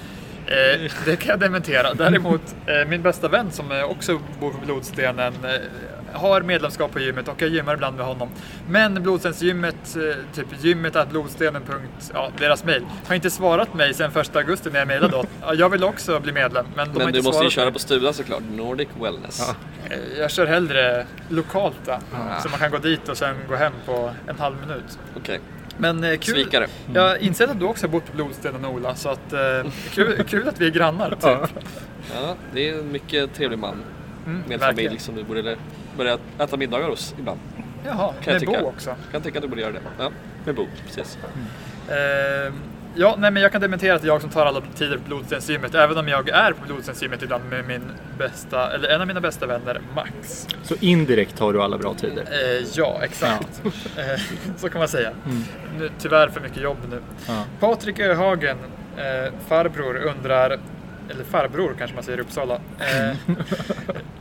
[0.46, 1.94] Eh, det kan jag dementera.
[1.94, 5.50] Däremot, eh, min bästa vän som eh, också bor på Blodstenen eh,
[6.14, 8.30] har medlemskap på gymmet och jag gymmar ibland med honom.
[8.70, 11.62] Men Blodstensgymmet, eh, typ gymmet att blodstenen.
[12.14, 15.28] Ja, deras mail, har inte svarat mig sedan 1 augusti när jag mejlade åt.
[15.42, 17.66] Ja, Jag vill också bli medlem, men de har Men inte du måste ju köra
[17.66, 17.74] mig.
[17.74, 18.42] på stugan såklart.
[18.52, 19.42] Nordic Wellness.
[19.48, 19.56] Ja.
[19.96, 22.00] Eh, Jag kör hellre lokalt va?
[22.44, 25.00] Så man kan gå dit och sen gå hem på en halv minut.
[25.18, 25.40] Okej.
[25.78, 26.36] Men eh, kul.
[26.36, 26.68] Svikare.
[26.94, 29.40] Jag har insett att du också har bott på Blodstenen Ola, så att, eh,
[29.94, 31.10] kul, kul att vi är grannar.
[31.10, 31.20] Typ.
[31.24, 31.48] Ja.
[32.16, 33.84] Ja, det är en mycket trevlig man.
[34.26, 34.76] Mm, Med verkligen.
[34.90, 35.58] familj som du borde
[35.98, 37.40] börja äta middagar hos ibland.
[37.86, 38.62] Jaha, Kan jag med tycka.
[38.62, 38.96] Bo också.
[39.12, 39.80] Kan tycka att du borde göra det.
[40.00, 40.12] Ja,
[40.46, 40.68] med Bo.
[40.86, 41.18] Precis.
[41.90, 42.54] Eh,
[42.96, 45.04] ja, nej, men jag kan dementera att det är jag som tar alla tider på
[45.08, 49.22] Blodstensgymmet, även om jag är på Blodstensgymmet ibland med min bästa, eller en av mina
[49.22, 50.48] bästa vänner, Max.
[50.64, 52.24] Så indirekt har du alla bra tider.
[52.32, 53.62] Eh, ja, exakt.
[53.98, 54.22] Eh,
[54.58, 55.12] så kan man säga.
[55.80, 57.02] Nu, tyvärr för mycket jobb nu.
[57.28, 57.44] Ja.
[57.60, 58.58] Patrik Öhagen,
[58.98, 60.60] eh, farbror, undrar,
[61.12, 62.54] eller farbror kanske man säger i Uppsala.
[62.80, 63.16] Eh,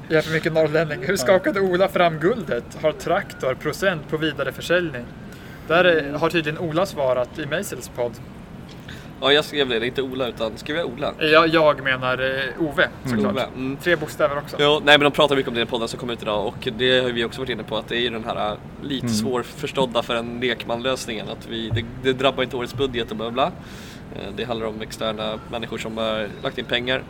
[0.08, 0.98] jag är för mycket norrlänning.
[1.02, 2.64] Hur skakade Ola fram guldet?
[2.82, 5.04] Har traktor procent på vidareförsäljning?
[5.68, 8.12] Där eh, har tydligen Ola svarat i Meisels podd.
[9.22, 9.86] Ja, jag skrev det.
[9.86, 11.14] Inte Ola, utan skrev jag Ola?
[11.20, 13.32] Eh, Jag, jag menar eh, Ove såklart.
[13.32, 13.76] Ove, mm.
[13.76, 14.56] Tre bokstäver också.
[14.58, 16.68] Ja, nej men de pratar mycket om det i podden som kom ut idag och
[16.78, 19.08] det har vi också varit inne på att det är ju den här äh, lite
[19.08, 21.28] svårförstådda för en lekman-lösningen.
[21.28, 23.52] Att vi, det, det drabbar inte årets budget och bla bla.
[24.16, 27.02] Eh, Det handlar om externa människor som har lagt in pengar.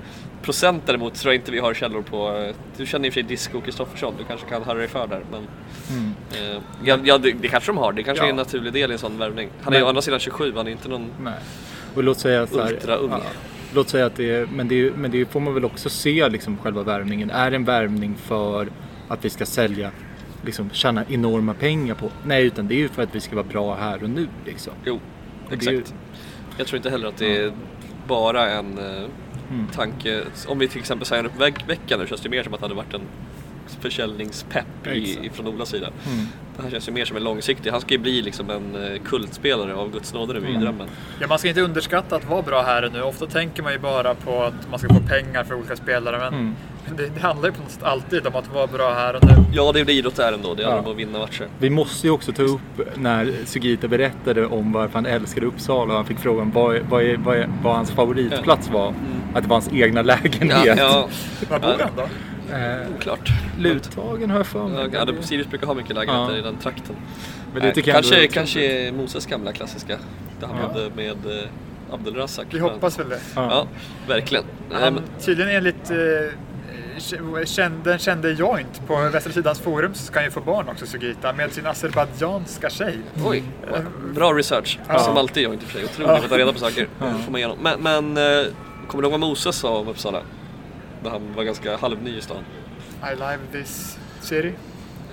[0.43, 2.37] Procent däremot tror jag inte vi har källor på.
[2.37, 5.07] Eh, Du känner i och för sig Disco Kristoffersson, du kanske kan höra dig för
[5.07, 5.23] där.
[5.31, 5.47] Men,
[5.99, 6.15] Mm.
[6.33, 8.27] eh, ja, ja det, det kanske de har, det kanske Ja.
[8.27, 9.49] är en naturlig del i en sån värvning.
[9.63, 11.07] Han är Men- å andra sidan 27, han är inte någon...
[11.23, 11.35] Nej.
[11.95, 13.13] Och låt säga så här, Ultraung.
[13.75, 16.59] Låt säga att det är, men det, men det får man väl också se liksom
[16.59, 17.31] själva värvningen.
[17.31, 18.69] Är det en värvning för
[19.09, 19.91] att vi ska sälja,
[20.45, 22.11] liksom tjäna enorma pengar på?
[22.25, 24.73] Nej, utan det är ju för att vi ska vara bra här och nu liksom.
[24.85, 25.01] Jo,
[25.51, 25.95] ju- exakt.
[26.61, 27.53] Jag tror inte heller att det är
[28.09, 29.05] bara en eh,
[29.51, 29.67] Mm.
[29.67, 30.23] tanke.
[30.47, 32.65] Om vi till exempel signar upp veck- veckan nu känns det mer som att det
[32.65, 33.01] hade varit en
[33.81, 35.87] försäljningspepp i, från Olas sida.
[36.13, 36.27] Mm.
[36.57, 37.71] Det här känns ju mer som en långsiktig.
[37.71, 40.61] Han ska ju bli liksom en eh, kultspelare av Guds nåde nu i Mm.
[40.63, 40.89] drömmen.
[41.21, 43.03] Ja, man ska inte underskatta att vara bra här nu.
[43.03, 46.35] Ofta tänker man ju bara på att man ska få pengar för olika spelare, men
[46.35, 46.55] Mm.
[46.97, 49.35] det, det handlar ju på något sätt alltid om att vara bra här och nu.
[49.53, 50.55] Ja, det är det idrott är ändå.
[50.55, 50.87] Det handlar Ja.
[50.87, 51.47] om att vinna matcher.
[51.59, 52.61] Vi måste ju också ta upp
[52.97, 57.17] när Sugita berättade om varför han älskade Uppsala och han fick frågan vad, vad, är,
[57.17, 58.95] vad, är, vad hans favoritplats var.
[59.35, 60.63] Att det var hans egna lägenhet.
[60.67, 61.09] Ja, ja,
[61.51, 62.03] Var bor han då?
[62.53, 63.31] Eh, oklart.
[63.59, 64.89] Luthagen har jag för mig.
[64.93, 66.39] Ja, det- Sirius brukar ha mycket lägenheter Ja.
[66.39, 66.97] i den trakten.
[67.53, 69.97] Men det Nej, tycker jag kanske, ändå- kanske Moses gamla klassiska.
[70.41, 70.67] Det han Ja.
[70.69, 72.47] hade med eh, Abdelrazak.
[72.51, 73.21] Vi hoppas väl det.
[73.35, 73.67] Ja,
[74.09, 74.45] verkligen.
[74.71, 75.97] Nej, Han, men, tydligen enligt eh,
[77.85, 81.33] den kände Joint på Västra Sidans forum så ska han ju få barn också, Sugita,
[81.33, 82.99] med sin azerbajdzjanska tjej.
[83.27, 83.43] oj,
[84.15, 84.79] bra research.
[84.89, 84.99] Ja.
[84.99, 85.85] Som alltid jag inte för sig.
[85.85, 86.89] Otroligt att ta reda på saker.
[86.99, 87.59] Får man igenom.
[87.63, 88.47] Men, men eh,
[88.87, 90.21] kommer du ihåg vad Moses sa om Uppsala?
[91.03, 92.45] När han var ganska halvny i stan.
[93.13, 94.53] I live this city.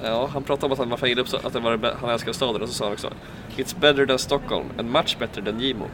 [0.04, 2.34] Ja, han pratade om att han var fan gillade Uppsala, att det var han älskade
[2.34, 3.14] staden och så sa han också
[3.58, 5.86] It's better than Stockholm and much better than Gimo.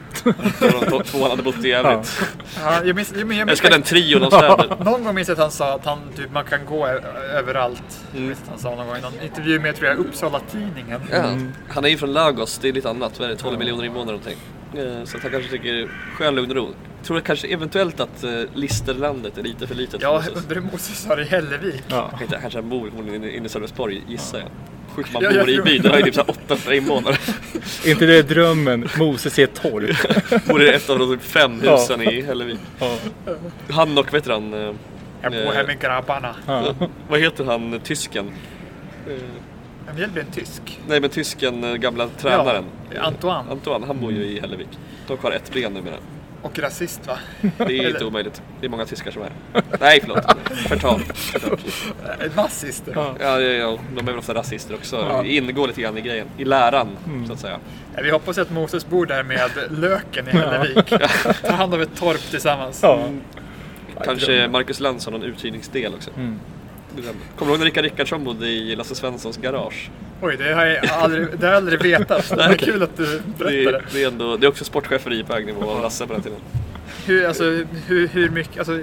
[0.59, 2.21] De två han hade bott i övrigt.
[2.63, 4.75] Ja, jag minns, jag minns, Jag älskar den trion av städer.
[4.85, 6.87] Någon gång minns jag att han sa att han, typ, man kan gå
[7.33, 7.83] överallt.
[8.11, 8.31] Jag Mm.
[8.43, 11.01] att han sa någon gång i någon intervju med, tror jag, Uppsala-Tidningen.
[11.11, 11.23] Ja,
[11.69, 13.19] han är ju från Lagos, det är lite annat.
[13.19, 14.37] Vad är det, 12 miljoner invånare någonting.
[14.77, 16.69] Eh, Så att han kanske tycker skön lugn och ro.
[17.03, 20.33] Tror jag kanske eventuellt att eh, Listerlandet är lite för litet för Ja, Moses.
[20.43, 21.83] undrar hur Moses har det i Hällevik.
[21.87, 22.07] Ja.
[22.11, 24.47] Han kanske, kanske han bor förmodligen inne i Sölvesborg gissar jag.
[24.95, 27.15] Sjukt man Ja, bor i byn, har ju typ så här 800 invånare.
[27.85, 28.89] Inte det drömmen?
[28.97, 30.45] Moses är ett torp.
[30.47, 32.59] Bor i ett av de typ fem husen i Hällevik.
[32.79, 32.97] Ja.
[33.71, 34.73] Han och, vet du han, eh,
[35.21, 36.35] Jag bor här med grabbarna.
[36.47, 36.75] Ja.
[37.09, 38.31] vad heter han, tysken?
[39.89, 40.79] En Mjällby är en tysk.
[40.87, 42.63] Nej men tysken, eh, gamla tränaren.
[42.95, 43.49] Ja, Antoine.
[43.49, 44.67] Antoine, han bor ju i Hällevik.
[45.07, 45.95] Dock har ett ben numera.
[46.43, 47.17] Och rasist va?
[47.57, 48.41] Det är inte omöjligt.
[48.59, 49.31] Det är många tyskar som är.
[49.79, 50.25] Nej förlåt.
[50.67, 50.99] Förtal.
[50.99, 51.57] Förtal.
[52.19, 52.83] Eh, Nazist.
[52.95, 53.15] Ja.
[53.19, 54.95] Ja, ja, ja, de är väl ofta rasister också.
[55.09, 55.21] Ja.
[55.21, 56.27] Det ingår lite grann i grejen.
[56.37, 56.87] I läran,
[57.27, 57.57] så att säga.
[57.95, 60.93] Ja, Vi hoppas att Moses bor där med löken i Hällevik.
[61.41, 62.79] Ta hand om ett torp tillsammans.
[62.83, 63.09] Ja.
[64.03, 66.09] Kanske Marcus Lantz har någon uthyrningsdel också.
[66.17, 66.39] Mm.
[67.01, 69.89] Kommer du ihåg när Rickard Rickardsson bodde i Lasse Svenssons garage?
[70.21, 72.29] Oj, det har jag aldrig, det har jag aldrig vetat.
[72.29, 73.77] Det var kul att du Det berättade.
[73.77, 76.21] är, det är, ändå, det är också sportcheferi på hög nivå av Lasse på den
[76.21, 76.39] tiden.
[77.05, 77.43] Hur, alltså,
[77.87, 78.79] hur, hur mycket, alltså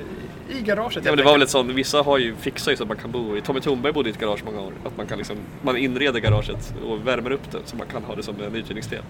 [0.51, 2.83] i garaget Ja, men det var väl ett sånt, vissa har ju fixar ju så
[2.83, 3.41] att man kan bo i.
[3.41, 4.73] Tommy Thornberg bodde i ett garage många år.
[4.85, 8.15] Att man kan liksom, man inreder garaget och värmer upp det så man kan ha
[8.15, 9.03] det som en uthyrningsdel.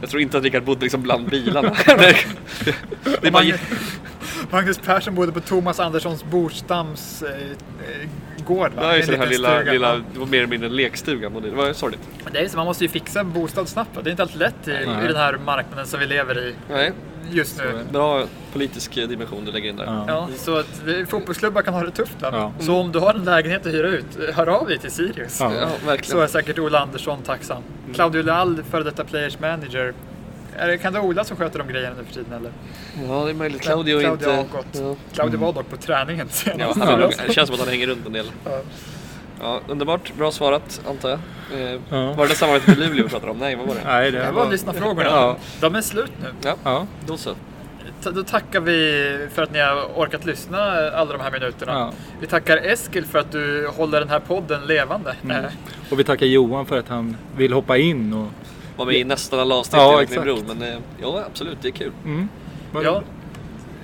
[0.00, 1.76] Jag tror inte att Rickard bodde liksom bland bilarna.
[3.22, 3.44] det, bara,
[4.50, 8.08] Magnus, Persson bodde på Thomas Anderssons Borstams eh, eh,
[8.46, 8.82] gård va?
[8.82, 9.72] ja, just det här lilla, stuga.
[9.72, 11.28] lilla, det var mer eller mindre en lekstuga.
[11.28, 12.00] Det var sorgligt.
[12.32, 14.02] Det är så, man måste ju fixa en bostad snabbt va?
[14.02, 16.92] Det är inte alltid lätt i, i den här marknaden som vi lever i Nej,
[17.30, 17.64] just nu.
[17.92, 19.84] bra politisk dimension du lägger in där.
[19.84, 20.04] Ja.
[20.08, 22.16] Ja, så att vi- fotbollsklubbar kan ha det tufft?
[22.20, 22.52] Ja.
[22.60, 25.40] Så om du har en lägenhet att hyra ut, hör av dig till Sirius.
[25.40, 25.52] Ja.
[25.86, 27.62] Ja, Så är säkert Ola Andersson tacksam.
[27.82, 27.94] Mm.
[27.94, 29.94] Claudio Lall, före detta Players Manager.
[30.56, 32.52] Är det, kan det vara Ola som sköter de grejerna nu för tiden eller?
[33.08, 33.62] Ja, det är möjligt.
[33.62, 34.46] Claudio, Claudio inte...
[34.72, 34.96] Ja.
[35.14, 36.78] Claudio var dock på träningen Ja, senast.
[36.80, 38.26] han, det känns som att han hänger runt en del.
[39.40, 39.60] Ja.
[39.68, 40.12] Underbart.
[40.14, 41.18] Bra svarat, antar jag.
[41.60, 42.12] Eh, Ja.
[42.12, 43.38] Var det det samarbetet med Luleå vi pratade om?
[43.38, 43.80] Nej, vad var det?
[43.84, 45.10] Nej, det Det var lyssnarfrågorna.
[45.10, 45.36] Ja.
[45.60, 46.28] De är slut nu.
[46.42, 46.86] Ja, Ja.
[47.06, 47.30] då så.
[48.02, 50.58] Då tackar vi för att ni har orkat lyssna
[50.90, 51.72] alla de här minuterna.
[51.72, 51.92] Ja.
[52.20, 55.14] Vi tackar Eskil för att du håller den här podden levande.
[55.24, 55.36] Mm.
[55.44, 55.50] Eh,
[55.90, 58.26] Och vi tackar Johan för att han vill hoppa in och...
[58.76, 60.38] Var med i nästan alla avsnitt Ja, enligt min bror.
[60.38, 60.58] exakt.
[60.58, 61.92] Men eh, ja, absolut, det är kul.
[62.04, 62.28] Mm.
[62.82, 63.02] Ja.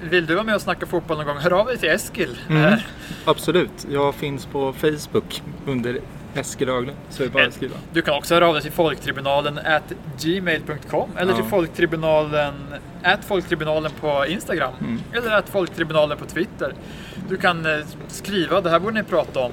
[0.02, 1.36] Vill du vara med och snacka fotboll någon gång?
[1.36, 2.38] Hör av dig till Eskil.
[2.48, 2.64] Mm.
[2.72, 2.78] Eh,
[3.24, 3.86] Absolut.
[3.90, 5.98] Jag finns på Facebook under
[6.34, 6.96] Eskil Öglund.
[7.10, 7.74] Så är det bara att skriva.
[7.92, 11.36] Du kan också höra av dig till folktribunalen at gmail.com eller Ja.
[11.36, 12.54] till folktribunalen
[13.02, 14.98] at folktribunalen på Instagram Mm.
[15.12, 16.74] eller at folktribunalen på Twitter.
[17.28, 17.78] Du kan eh,
[18.08, 19.52] skriva, det här borde ni prata om.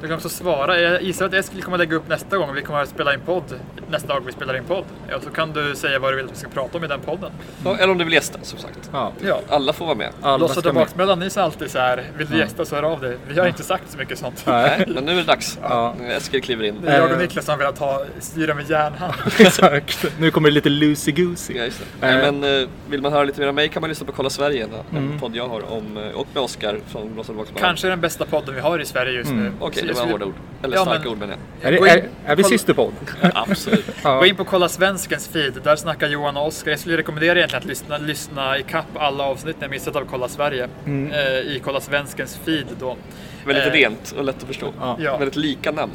[0.00, 0.80] Du kan också svara.
[0.80, 2.54] Jag gissar att Eskil kommer lägga upp nästa gång.
[2.54, 3.42] Vi kommer att spela in podd
[3.90, 4.84] nästa gång vi spelar in podd.
[5.10, 7.00] Ja, så kan du säga vad du vill att vi ska prata om i den
[7.00, 7.30] podden.
[7.64, 8.90] Ja, eller om du vill gästa, som sagt.
[8.92, 9.12] Ja.
[9.26, 9.40] Ja.
[9.48, 10.10] Alla får vara med.
[10.22, 10.82] Alla Lossade ska med.
[10.82, 13.16] baksmällan, ni sa alltid så här, vill du gästa så hör av dig.
[13.28, 14.42] Vi har inte sagt så mycket sånt.
[14.46, 14.84] Nej.
[14.94, 15.58] Men nu är det dags.
[15.62, 15.94] Ja.
[16.08, 16.76] Eskil kliver in.
[16.82, 17.18] Det är jag och Eh.
[17.18, 19.14] Niklas som vill ha ta, styra med järnhand.
[19.38, 20.06] Exakt.
[20.18, 21.56] Nu kommer det lite loosey-goosey.
[21.56, 22.08] Ja, just det.
[22.08, 22.32] Eh.
[22.32, 24.64] men eh, vill man höra lite mer om mig kan man lyssna på Kolla Sverige,
[24.64, 25.18] en Mm.
[25.20, 27.46] podd jag har om, och med Oskar från Baksmallan.
[27.58, 29.44] Kanske den bästa podden vi har i Sverige just Mm.
[29.44, 29.52] nu.
[29.60, 30.34] Okej, Så det var skulle- hårda ord.
[30.62, 31.68] Eller Ja, starka men- ord menar jag.
[31.74, 32.92] Är, det, är, är vi kolla- systerpodd?
[33.34, 33.84] Absolut.
[34.04, 34.18] Ja.
[34.18, 36.70] Gå in på Kolla Svenskens feed, där snackar Johan och Oskar.
[36.70, 40.04] Jag skulle rekommendera egentligen att lyssna, lyssna i kapp alla avsnitt ni har missat av
[40.10, 40.68] Kolla Sverige.
[40.86, 41.12] Mm.
[41.12, 42.96] Eh, I Kolla Svenskens feed då.
[43.44, 44.72] Väldigt Eh, rent och lätt att förstå.
[44.80, 44.96] Ja.
[45.00, 45.16] Ja.
[45.16, 45.92] Väldigt lika namn.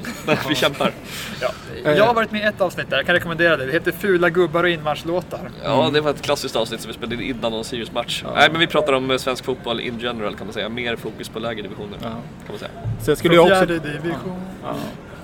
[0.50, 0.92] Vi kämpar.
[1.42, 1.50] Ja.
[1.86, 1.98] Eh.
[1.98, 3.66] Jag har varit med i ett avsnitt där, jag kan rekommendera det.
[3.66, 5.50] Det heter Fula gubbar och inmarschlåtar.
[5.64, 8.24] Ja, det var ett klassiskt avsnitt som vi spelade in innan någon Sirius-match.
[8.36, 10.70] Nej, men vi pratar om eh, svensk fotboll in general kan man säga.
[10.70, 11.98] Mer fokus på lägre divisioner.
[12.02, 12.10] Ja.
[12.10, 12.20] Kan
[12.50, 12.72] man säga.
[13.02, 13.56] Sen skulle jag också...
[13.56, 14.42] Fjärde division.
[14.64, 14.76] Ja.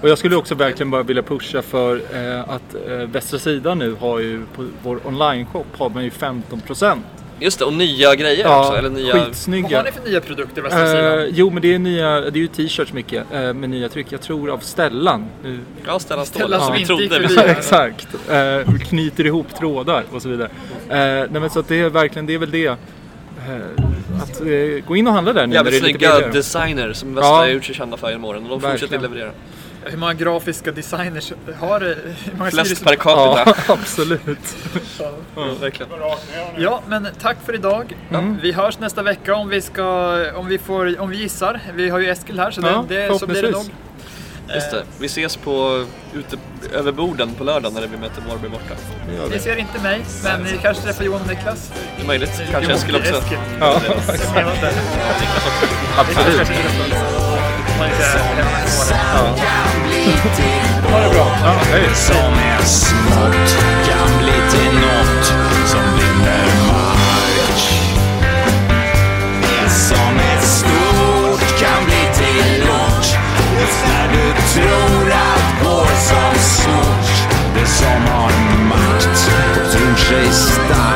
[0.02, 3.96] Och jag skulle också verkligen bara vilja pusha för eh, att eh, Västra Sidan nu
[4.00, 7.02] har ju på vår online-shop har man ju 15%
[7.42, 8.74] Just det, och nya grejer också.
[8.74, 9.14] Eller nya...
[9.14, 9.84] Vad har skitsnygga.
[9.84, 11.20] ni för nya produkter Västra sidan?
[11.20, 14.08] Eh, jo men det är nya, det är ju t-shirts mycket eh, med nya tryck.
[14.10, 15.26] Jag tror av Stellan.
[15.44, 16.42] Nu, Ja, Stellan Ståhl.
[16.42, 17.28] Stellan som vi inte gick trodde.
[17.30, 17.42] förbi.
[17.48, 17.52] Ja.
[17.52, 18.08] Exakt.
[18.30, 20.50] Eh, knyter ihop trådar och så vidare.
[20.90, 20.96] Eh,
[21.32, 22.68] nej men så att det är verkligen, det är väl det.
[24.22, 24.42] Att
[24.88, 27.38] gå in och handla där nu Jävligt när det är snygga designers som Västra Ja.
[27.38, 28.44] har gjort sig kända för genom åren.
[28.44, 29.32] Och de fortsätter leverera.
[29.86, 31.96] Hur många grafiska designers har
[32.38, 33.74] många Flest per Ja, capita.
[33.74, 34.56] absolut.
[35.00, 35.12] Ja,
[35.62, 35.92] verkligen.
[36.58, 37.98] Ja, men tack för idag.
[38.10, 38.38] Mm.
[38.42, 41.60] Vi hörs nästa vecka om vi ska, om vi får, om vi gissar.
[41.76, 43.66] Vi har ju Eskil här så, Ja, det, det, så blir det nog.
[44.54, 44.84] Just det.
[45.00, 46.38] Vi ses på, ute
[46.74, 48.74] över borden på lördag när vi möter Varberg borta.
[49.08, 49.40] Det Ni vi.
[49.40, 51.72] ser inte mig, men ni kanske träffar Johan och Niklas.
[51.98, 52.42] Det är möjligt.
[52.52, 53.22] Kanske Eskil också.
[53.60, 54.74] Ja, inte.
[55.98, 56.48] absolut.
[57.82, 58.10] Man inte är
[60.92, 61.28] Ha det bra.
[61.44, 61.90] Ja, hej.
[61.96, 63.58] som är smått
[63.88, 65.26] kan bli till något
[65.66, 67.60] som vinner mark.
[69.42, 73.18] Det som är stort kan bli till något
[73.60, 77.30] just när du tror allt går som smått.
[77.56, 78.32] Det som har
[78.70, 79.08] makt
[79.64, 80.91] och tror sig starkt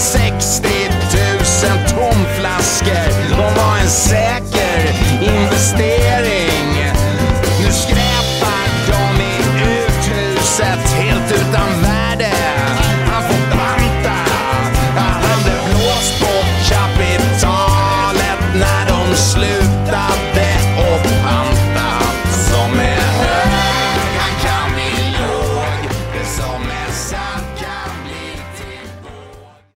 [0.00, 0.68] 60
[1.62, 3.08] 000 tomflaskor.
[3.28, 5.99] De var en säker investering.